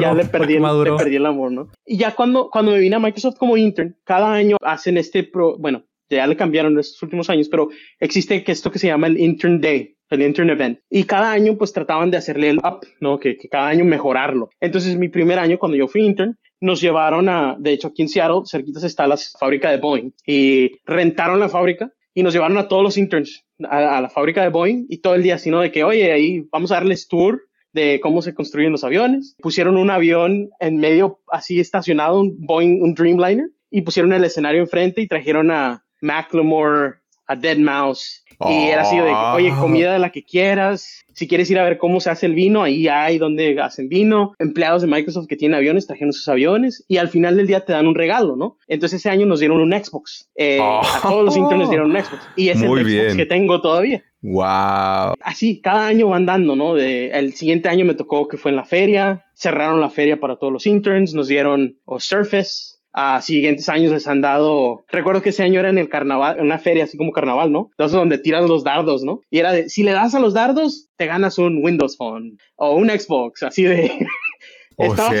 ya 0.00 0.14
le, 0.14 0.24
perdí 0.24 0.54
el, 0.54 0.62
le 0.62 0.92
perdí 0.96 1.16
el 1.16 1.26
amor, 1.26 1.52
¿no? 1.52 1.68
Y 1.84 1.96
ya 1.98 2.14
cuando, 2.14 2.50
cuando 2.50 2.72
me 2.72 2.78
vine 2.78 2.96
a 2.96 3.00
Microsoft 3.00 3.36
como 3.38 3.56
intern, 3.56 3.96
cada 4.04 4.32
año 4.32 4.56
hacen 4.62 4.98
este, 4.98 5.24
pro, 5.24 5.56
bueno, 5.58 5.84
ya 6.16 6.26
le 6.26 6.36
cambiaron 6.36 6.72
en 6.72 6.80
estos 6.80 7.02
últimos 7.02 7.30
años, 7.30 7.48
pero 7.48 7.68
existe 7.98 8.42
esto 8.46 8.70
que 8.70 8.78
se 8.78 8.88
llama 8.88 9.06
el 9.06 9.18
Intern 9.18 9.60
Day, 9.60 9.96
el 10.10 10.22
Intern 10.22 10.50
Event. 10.50 10.80
Y 10.90 11.04
cada 11.04 11.30
año 11.32 11.56
pues 11.56 11.72
trataban 11.72 12.10
de 12.10 12.16
hacerle 12.16 12.50
el 12.50 12.58
up, 12.58 12.86
¿no? 13.00 13.18
Que, 13.18 13.36
cada 13.50 13.68
año 13.68 13.84
mejorarlo. 13.84 14.50
Entonces 14.60 14.96
mi 14.96 15.08
primer 15.08 15.38
año 15.38 15.58
cuando 15.58 15.76
yo 15.76 15.88
fui 15.88 16.02
intern, 16.02 16.36
nos 16.60 16.80
llevaron 16.80 17.28
a, 17.28 17.56
de 17.58 17.72
hecho 17.72 17.88
aquí 17.88 18.02
en 18.02 18.08
Seattle, 18.08 18.42
cerquitas 18.44 18.84
está 18.84 19.06
la 19.06 19.16
fábrica 19.38 19.70
de 19.70 19.78
Boeing, 19.78 20.10
y 20.26 20.72
rentaron 20.84 21.40
la 21.40 21.48
fábrica 21.48 21.90
y 22.12 22.22
nos 22.22 22.34
llevaron 22.34 22.58
a 22.58 22.68
todos 22.68 22.82
los 22.82 22.98
interns 22.98 23.44
a, 23.68 24.00
la 24.00 24.10
fábrica 24.10 24.42
de 24.42 24.48
Boeing 24.48 24.86
y 24.88 24.98
todo 24.98 25.14
el 25.14 25.22
día, 25.22 25.38
sino 25.38 25.60
de 25.60 25.70
que, 25.70 25.84
oye, 25.84 26.12
ahí 26.12 26.46
vamos 26.50 26.70
a 26.70 26.76
darles 26.76 27.08
tour 27.08 27.42
de 27.72 28.00
cómo 28.00 28.20
se 28.22 28.34
construyen 28.34 28.72
los 28.72 28.84
aviones. 28.84 29.36
Pusieron 29.38 29.76
un 29.76 29.90
avión 29.90 30.50
en 30.58 30.78
medio 30.78 31.20
así 31.28 31.60
estacionado, 31.60 32.20
un 32.20 32.36
Boeing, 32.38 32.82
un 32.82 32.94
Dreamliner, 32.94 33.48
y 33.70 33.82
pusieron 33.82 34.12
el 34.12 34.24
escenario 34.24 34.60
enfrente 34.60 35.00
y 35.00 35.08
trajeron 35.08 35.50
a, 35.50 35.84
Macklemore, 36.00 37.00
a 37.30 37.36
Dead 37.36 37.58
Mouse. 37.58 38.24
Y 38.48 38.68
era 38.68 38.82
así 38.82 38.96
de, 38.96 39.02
oye, 39.02 39.50
ah. 39.52 39.60
comida 39.60 39.92
de 39.92 39.98
la 39.98 40.10
que 40.10 40.24
quieras. 40.24 41.04
Si 41.12 41.28
quieres 41.28 41.50
ir 41.50 41.58
a 41.58 41.64
ver 41.64 41.76
cómo 41.76 42.00
se 42.00 42.10
hace 42.10 42.26
el 42.26 42.34
vino, 42.34 42.62
ahí 42.62 42.88
hay 42.88 43.18
donde 43.18 43.60
hacen 43.60 43.88
vino. 43.88 44.32
Empleados 44.38 44.82
de 44.82 44.88
Microsoft 44.88 45.26
que 45.26 45.36
tienen 45.36 45.56
aviones 45.56 45.86
trajeron 45.86 46.12
sus 46.12 46.26
aviones 46.28 46.84
y 46.88 46.96
al 46.96 47.08
final 47.08 47.36
del 47.36 47.46
día 47.46 47.64
te 47.64 47.72
dan 47.72 47.86
un 47.86 47.94
regalo, 47.94 48.34
¿no? 48.34 48.56
Entonces 48.66 49.00
ese 49.00 49.10
año 49.10 49.26
nos 49.26 49.40
dieron 49.40 49.60
un 49.60 49.72
Xbox. 49.72 50.30
Eh, 50.34 50.58
a 50.60 51.00
todos 51.02 51.24
los 51.24 51.36
internos 51.36 51.68
dieron 51.68 51.90
un 51.90 52.02
Xbox. 52.02 52.22
Y 52.34 52.48
es 52.48 52.62
el 52.62 52.68
Xbox 52.68 53.16
que 53.16 53.26
tengo 53.26 53.60
todavía. 53.60 54.02
Wow. 54.22 55.14
Así, 55.22 55.60
cada 55.60 55.86
año 55.86 56.08
van 56.08 56.26
dando, 56.26 56.56
¿no? 56.56 56.74
De, 56.74 57.10
el 57.10 57.34
siguiente 57.34 57.68
año 57.68 57.84
me 57.84 57.94
tocó 57.94 58.26
que 58.26 58.38
fue 58.38 58.50
en 58.50 58.56
la 58.56 58.64
feria. 58.64 59.26
Cerraron 59.34 59.80
la 59.80 59.90
feria 59.90 60.18
para 60.18 60.36
todos 60.36 60.52
los 60.52 60.66
interns. 60.66 61.14
Nos 61.14 61.28
dieron 61.28 61.78
o 61.84 62.00
Surface 62.00 62.79
a 62.92 63.20
siguientes 63.20 63.68
años 63.68 63.92
les 63.92 64.06
han 64.08 64.20
dado, 64.20 64.84
recuerdo 64.88 65.22
que 65.22 65.30
ese 65.30 65.42
año 65.42 65.60
era 65.60 65.70
en 65.70 65.78
el 65.78 65.88
carnaval, 65.88 66.38
en 66.38 66.46
una 66.46 66.58
feria 66.58 66.84
así 66.84 66.96
como 66.96 67.12
carnaval, 67.12 67.52
¿no? 67.52 67.68
Entonces 67.72 67.96
donde 67.96 68.18
tiran 68.18 68.48
los 68.48 68.64
dardos, 68.64 69.04
¿no? 69.04 69.20
Y 69.30 69.38
era 69.38 69.52
de, 69.52 69.68
si 69.68 69.82
le 69.82 69.92
das 69.92 70.14
a 70.14 70.20
los 70.20 70.34
dardos, 70.34 70.88
te 70.96 71.06
ganas 71.06 71.38
un 71.38 71.62
Windows 71.62 71.96
Phone 71.96 72.38
o 72.56 72.74
un 72.74 72.88
Xbox, 72.90 73.42
así 73.42 73.64
de... 73.64 73.92
Estaba 74.78 75.10
así 75.10 75.18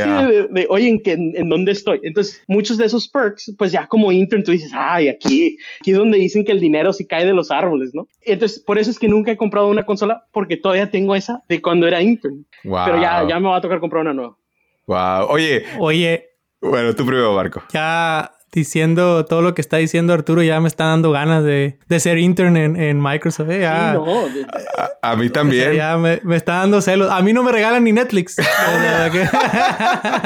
de, 0.52 0.66
oye, 0.70 0.88
¿en, 0.88 1.02
qué, 1.02 1.12
¿en 1.12 1.48
dónde 1.50 1.72
estoy? 1.72 2.00
Entonces, 2.02 2.42
muchos 2.48 2.78
de 2.78 2.86
esos 2.86 3.08
perks, 3.08 3.54
pues 3.58 3.70
ya 3.72 3.86
como 3.86 4.10
intern, 4.10 4.42
tú 4.42 4.52
dices, 4.52 4.70
ay, 4.74 5.08
aquí, 5.08 5.58
aquí 5.80 5.90
es 5.90 5.98
donde 5.98 6.16
dicen 6.16 6.46
que 6.46 6.52
el 6.52 6.60
dinero 6.60 6.94
sí 6.94 7.06
cae 7.06 7.26
de 7.26 7.34
los 7.34 7.50
árboles, 7.50 7.90
¿no? 7.92 8.08
Entonces, 8.22 8.58
por 8.58 8.78
eso 8.78 8.90
es 8.90 8.98
que 8.98 9.06
nunca 9.06 9.32
he 9.32 9.36
comprado 9.36 9.68
una 9.68 9.84
consola, 9.84 10.24
porque 10.32 10.56
todavía 10.56 10.90
tengo 10.90 11.14
esa 11.14 11.42
de 11.46 11.60
cuando 11.60 11.86
era 11.86 12.00
intern. 12.00 12.46
Pero 12.62 13.02
ya, 13.02 13.26
ya 13.28 13.38
me 13.38 13.48
va 13.50 13.56
a 13.56 13.60
tocar 13.60 13.80
comprar 13.80 14.00
una 14.00 14.14
nueva. 14.14 14.38
Wow. 14.86 15.26
Oye. 15.28 15.64
Oye, 15.78 16.29
bueno, 16.60 16.94
tu 16.94 17.06
primero, 17.06 17.34
Marco. 17.34 17.62
Ya 17.72 18.32
diciendo 18.52 19.24
todo 19.26 19.42
lo 19.42 19.54
que 19.54 19.60
está 19.60 19.76
diciendo 19.76 20.12
Arturo, 20.12 20.42
ya 20.42 20.60
me 20.60 20.68
está 20.68 20.86
dando 20.86 21.12
ganas 21.12 21.44
de, 21.44 21.78
ser 21.98 22.18
intern 22.18 22.56
en, 22.56 23.00
Microsoft. 23.00 23.50
¿eh? 23.50 23.66
a, 23.66 25.16
mí 25.16 25.30
también. 25.30 25.74
ya 25.74 25.96
me, 25.96 26.20
está 26.34 26.54
dando 26.54 26.80
celos. 26.80 27.10
A 27.10 27.22
mí 27.22 27.32
no 27.32 27.42
me 27.42 27.52
regalan 27.52 27.84
ni 27.84 27.92
Netflix. 27.92 28.36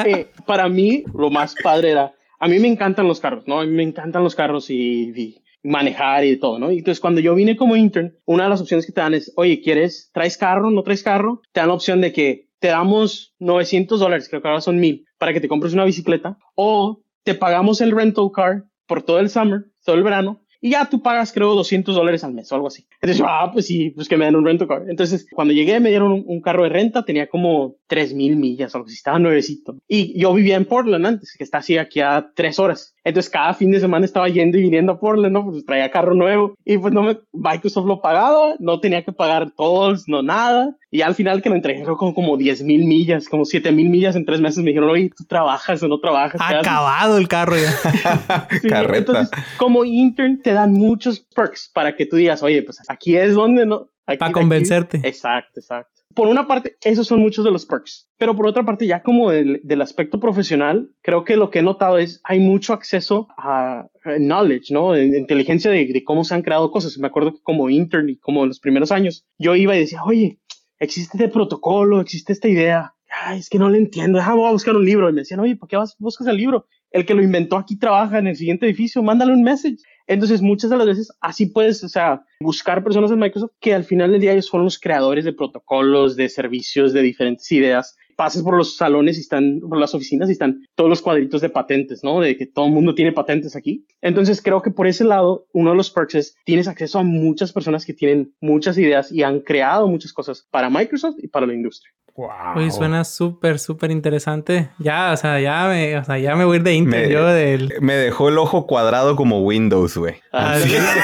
Eh, 0.07 0.29
para 0.47 0.69
mí, 0.69 1.05
lo 1.15 1.31
más 1.31 1.55
padre 1.63 1.93
era, 1.93 2.13
a 2.39 2.49
mí 2.49 2.59
me 2.59 2.69
encantan 2.69 3.07
los 3.09 3.21
carros, 3.21 3.45
¿no? 3.47 3.61
A 3.61 3.65
mí 3.65 3.71
me 3.71 3.83
encantan 3.83 4.23
los 4.23 4.35
carros 4.35 4.69
y, 4.69 5.41
manejar 5.63 6.25
y 6.25 6.37
todo, 6.37 6.59
¿no? 6.59 6.71
Y 6.71 6.79
entonces 6.79 7.01
cuando 7.01 7.21
yo 7.21 7.35
vine 7.35 7.57
como 7.57 7.77
intern, 7.77 8.15
una 8.27 8.45
de 8.45 8.51
las 8.51 8.61
opciones 8.61 8.85
que 8.85 8.93
te 8.93 9.01
dan 9.01 9.15
es, 9.15 9.33
oye, 9.37 9.63
¿quieres, 9.63 10.11
traes 10.13 10.37
carro, 10.37 10.71
no 10.71 10.83
traes 10.83 11.03
carro? 11.03 11.41
Te 11.53 11.61
dan 11.61 11.69
la 11.69 11.75
opción 11.75 12.01
de 12.03 12.13
que 12.13 12.49
te 12.65 12.71
damos 12.71 13.35
900 13.41 14.01
dólares, 14.01 14.27
creo 14.27 14.41
que 14.41 14.49
ahora 14.49 14.63
son 14.63 14.81
1000, 14.81 15.05
para 15.19 15.35
que 15.35 15.41
te 15.43 15.49
compres 15.49 15.75
una 15.75 15.85
bicicleta, 15.85 16.39
o 16.55 17.03
te 17.23 17.35
pagamos 17.35 17.83
el 17.83 17.91
rental 17.91 18.31
car 18.35 18.65
por 18.87 19.03
todo 19.03 19.19
el 19.19 19.29
summer, 19.29 19.67
todo 19.85 19.97
el 19.97 20.03
verano, 20.03 20.41
y 20.63 20.71
ya 20.71 20.89
tú 20.89 21.03
pagas, 21.03 21.31
creo, 21.31 21.55
200 21.57 21.95
dólares 21.95 22.25
al 22.25 22.33
mes 22.33 22.51
o 22.51 22.55
algo 22.55 22.69
así. 22.69 22.87
Entonces, 23.03 23.23
ah, 23.29 23.51
pues 23.53 23.67
sí, 23.67 23.91
pues 23.91 24.09
que 24.09 24.17
me 24.17 24.25
den 24.25 24.37
un 24.37 24.47
rental 24.47 24.67
car. 24.67 24.85
Entonces, 24.89 25.27
cuando 25.31 25.53
llegué, 25.53 25.79
me 25.79 25.91
dieron 25.91 26.25
un, 26.27 26.41
carro 26.41 26.63
de 26.63 26.71
renta, 26.71 27.05
tenía 27.05 27.27
como 27.27 27.77
3000 27.87 28.37
millas 28.37 28.75
o 28.75 28.79
algo 28.79 28.87
así, 28.87 28.97
estaba 28.97 29.19
nuevecito. 29.19 29.77
Y 29.87 30.19
yo 30.19 30.33
vivía 30.35 30.57
en 30.57 30.65
Portland 30.65 31.07
antes, 31.07 31.35
que 31.37 31.45
está 31.45 31.59
así 31.59 31.79
aquí 31.79 32.01
a 32.01 32.31
tres 32.35 32.59
horas. 32.59 32.95
Entonces 33.05 33.31
cada 33.31 33.53
fin 33.53 33.71
de 33.71 33.81
semana 33.81 34.07
estaba 34.07 34.29
yendo 34.29 34.59
y 34.59 34.63
viniendo 34.63 34.93
a 34.93 34.99
Portland, 34.99 35.33
¿no? 35.33 35.45
Pues 35.45 35.65
traía 35.67 35.91
carro 35.91 36.15
nuevo 36.15 36.55
y 36.65 36.79
pues 36.79 36.93
no 36.95 37.03
me, 37.03 37.19
Microsoft 37.33 37.87
lo 37.87 38.01
pagaba, 38.01 38.55
no 38.59 38.81
tenía 38.81 39.05
que 39.05 39.13
pagar 39.13 39.51
todos, 39.51 40.05
no 40.09 40.23
nada. 40.23 40.75
Y 40.91 41.03
al 41.03 41.15
final 41.15 41.43
que 41.43 41.51
lo 41.51 41.57
entregué 41.57 41.85
con 41.85 42.15
como 42.15 42.37
10 42.37 42.63
mil 42.63 42.85
millas, 42.85 43.29
como 43.29 43.45
7 43.45 43.73
mil 43.73 43.91
millas 43.91 44.17
en 44.17 44.25
tres 44.25 44.41
meses, 44.41 44.63
me 44.63 44.71
dijeron, 44.71 44.89
oye, 44.89 45.11
¿tú 45.15 45.25
trabajas 45.25 45.83
o 45.83 45.89
no 45.89 45.99
trabajas? 45.99 46.41
Acabado 46.41 47.19
el 47.19 47.29
carro 47.29 47.57
ya. 47.57 48.49
entonces, 48.95 49.31
como 49.59 49.85
intern 49.85 50.41
te 50.41 50.53
dan 50.53 50.73
muchos 50.73 51.21
perks 51.21 51.71
para 51.75 51.97
que 51.97 52.07
tú 52.07 52.17
digas, 52.17 52.43
oye, 52.43 52.63
pues 52.63 52.79
aquí 52.89 53.17
es 53.17 53.35
donde 53.35 53.67
no... 53.67 53.91
para 54.07 54.33
convencerte. 54.33 55.01
Exacto, 55.03 55.61
exacto 55.61 55.94
por 56.15 56.29
una 56.29 56.47
parte, 56.47 56.77
esos 56.83 57.07
son 57.07 57.21
muchos 57.21 57.45
de 57.45 57.51
los 57.51 57.67
perks, 57.67 58.09
pero 58.19 58.37
por 58.37 58.47
otra 58.47 58.65
parte, 58.65 58.87
ya 58.87 59.03
como 59.03 59.31
del, 59.31 59.61
aspecto 59.83 60.21
profesional, 60.21 60.91
creo 61.03 61.25
que 61.25 61.37
lo 61.37 61.51
que 61.51 61.59
he 61.59 61.63
notado 61.63 61.99
es 61.99 62.21
hay 62.25 62.41
mucho 62.41 62.73
acceso 62.73 63.29
a, 63.37 63.89
knowledge, 64.19 64.73
¿no? 64.73 64.97
inteligencia 64.97 65.71
de, 65.71 66.05
cómo 66.05 66.25
se 66.25 66.35
han 66.35 66.43
creado 66.43 66.71
cosas. 66.71 66.99
Me 66.99 67.07
acuerdo 67.07 67.33
que 67.33 67.43
como 67.43 67.71
intern 67.71 68.09
y 68.11 68.17
como 68.17 68.43
en 68.43 68.49
los 68.49 68.61
primeros 68.61 68.93
años, 68.93 69.27
yo 69.39 69.57
iba 69.57 69.77
y 69.77 69.81
decía, 69.81 70.03
oye, 70.05 70.41
existe 70.79 71.17
este 71.17 71.29
protocolo, 71.29 72.01
existe 72.01 72.33
esta 72.33 72.49
idea. 72.49 72.95
Ay, 73.27 73.39
es 73.39 73.49
que 73.49 73.59
no 73.59 73.71
le 73.71 73.79
entiendo, 73.79 74.19
déjame 74.19 74.47
a 74.47 74.53
buscar 74.53 74.77
un 74.77 74.85
libro. 74.85 75.09
Y 75.09 75.13
me 75.13 75.21
decían, 75.21 75.41
oye, 75.41 75.57
¿por 75.57 75.69
qué 75.69 75.77
vas, 75.77 75.97
buscas 75.99 76.27
el 76.27 76.37
libro? 76.37 76.67
El 76.91 77.07
que 77.07 77.15
lo 77.15 77.23
inventó 77.23 77.57
aquí 77.57 77.79
trabaja 77.79 78.19
en 78.19 78.27
el 78.27 78.37
siguiente 78.37 78.67
edificio, 78.67 79.03
mándale 79.03 79.33
un 79.33 79.43
message. 79.43 79.79
Entonces, 80.07 80.43
muchas 80.43 80.71
de 80.71 80.77
las 80.77 80.87
veces 80.87 81.13
así 81.21 81.47
puedes, 81.47 81.83
o 81.83 81.89
sea, 81.89 82.25
buscar 82.41 82.85
personas 82.85 83.11
en 83.11 83.19
Microsoft 83.19 83.53
que 83.61 83.75
al 83.75 83.85
final 83.85 84.13
del 84.13 84.21
día 84.21 84.41
son 84.43 84.65
los 84.65 84.79
creadores 84.79 85.25
de 85.25 85.33
protocolos, 85.33 86.17
de 86.17 86.29
servicios, 86.29 86.93
de 86.93 87.03
diferentes 87.03 87.51
ideas 87.53 87.97
pases 88.17 88.43
por 88.43 88.57
los 88.57 88.77
salones 88.77 89.19
y 89.19 89.21
están, 89.21 89.61
por 89.61 89.79
las 89.79 89.95
oficinas 89.95 90.29
y 90.29 90.33
están 90.33 90.63
todos 90.75 90.91
los 90.91 91.03
cuadritos 91.03 91.41
de 91.41 91.51
patentes, 91.51 92.03
¿no? 92.03 92.21
De 92.21 92.37
que 92.37 92.47
todo 92.47 92.67
el 92.67 92.73
mundo 92.73 92.95
tiene 92.95 93.13
patentes 93.13 93.57
aquí. 93.57 93.87
Entonces 94.01 94.43
creo 94.43 94.63
que 94.63 94.71
por 94.71 94.87
ese 94.87 95.05
lado, 95.05 95.47
uno 95.53 95.71
de 95.71 95.77
los 95.77 95.91
perks 95.91 96.15
es 96.15 96.37
tienes 96.45 96.69
acceso 96.69 96.99
a 96.99 97.03
muchas 97.03 97.53
personas 97.53 97.85
que 97.85 97.95
tienen 97.95 98.33
muchas 98.41 98.79
ideas 98.79 99.13
y 99.13 99.23
han 99.23 99.41
creado 99.41 99.89
muchas 99.89 100.13
cosas 100.13 100.47
para 100.51 100.71
Microsoft 100.71 101.17
y 101.19 101.29
para 101.29 101.47
la 101.47 101.55
industria. 101.55 101.93
Wow. 102.17 102.71
suena 102.71 103.03
súper, 103.03 103.59
súper 103.59 103.91
interesante. 103.91 104.71
Ya, 104.79 105.13
o 105.13 105.17
sea, 105.17 105.41
ya 105.41 105.67
me, 105.67 105.99
o 105.99 106.05
sea, 106.05 106.17
ya 106.17 106.37
me 106.37 106.45
voy 106.45 106.55
a 106.55 106.57
ir 106.59 106.63
de 106.63 106.75
Intel. 106.75 107.11
yo 107.11 107.27
del... 107.27 107.73
Me 107.81 107.95
dejó 107.95 108.29
el 108.29 108.39
ojo 108.39 108.69
cuadrado 108.69 109.17
como 109.17 109.41
Windows, 109.41 109.97
güey. 109.97 110.15
Ah, 110.33 110.57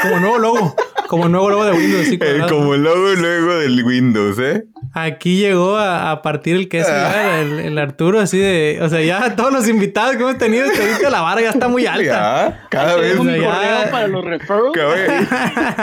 como 0.03 0.21
nuevo 0.21 0.39
logo. 0.39 0.75
Como 1.11 1.29
nuevo 1.29 1.51
logo 1.51 1.65
de 1.65 1.73
Windows, 1.73 2.07
sí. 2.07 2.19
como 2.49 2.73
el 2.73 2.85
logo 2.85 3.09
luego 3.17 3.55
del 3.57 3.83
Windows, 3.85 4.39
¿eh? 4.39 4.63
Aquí 4.95 5.39
llegó 5.39 5.77
a, 5.77 6.23
partir 6.23 6.55
el 6.55 6.69
queso 6.69 6.89
ya, 6.89 7.41
el, 7.41 7.77
Arturo, 7.79 8.21
así 8.21 8.39
de... 8.39 8.79
O 8.81 8.89
sea, 8.89 9.03
ya 9.03 9.35
todos 9.35 9.53
los 9.53 9.67
invitados 9.67 10.15
que 10.15 10.23
hemos 10.23 10.39
tenido, 10.39 10.69
que 10.71 11.11
la 11.11 11.21
barra 11.21 11.41
ya 11.41 11.51
está 11.51 11.67
muy 11.67 11.85
alta. 11.85 12.05
Ya, 12.05 12.69
cada 12.71 12.95
vez... 12.95 13.19
Un 13.19 13.29
ya, 13.29 13.89
para 13.91 14.07
los 14.07 14.25
referrals. 14.25 14.73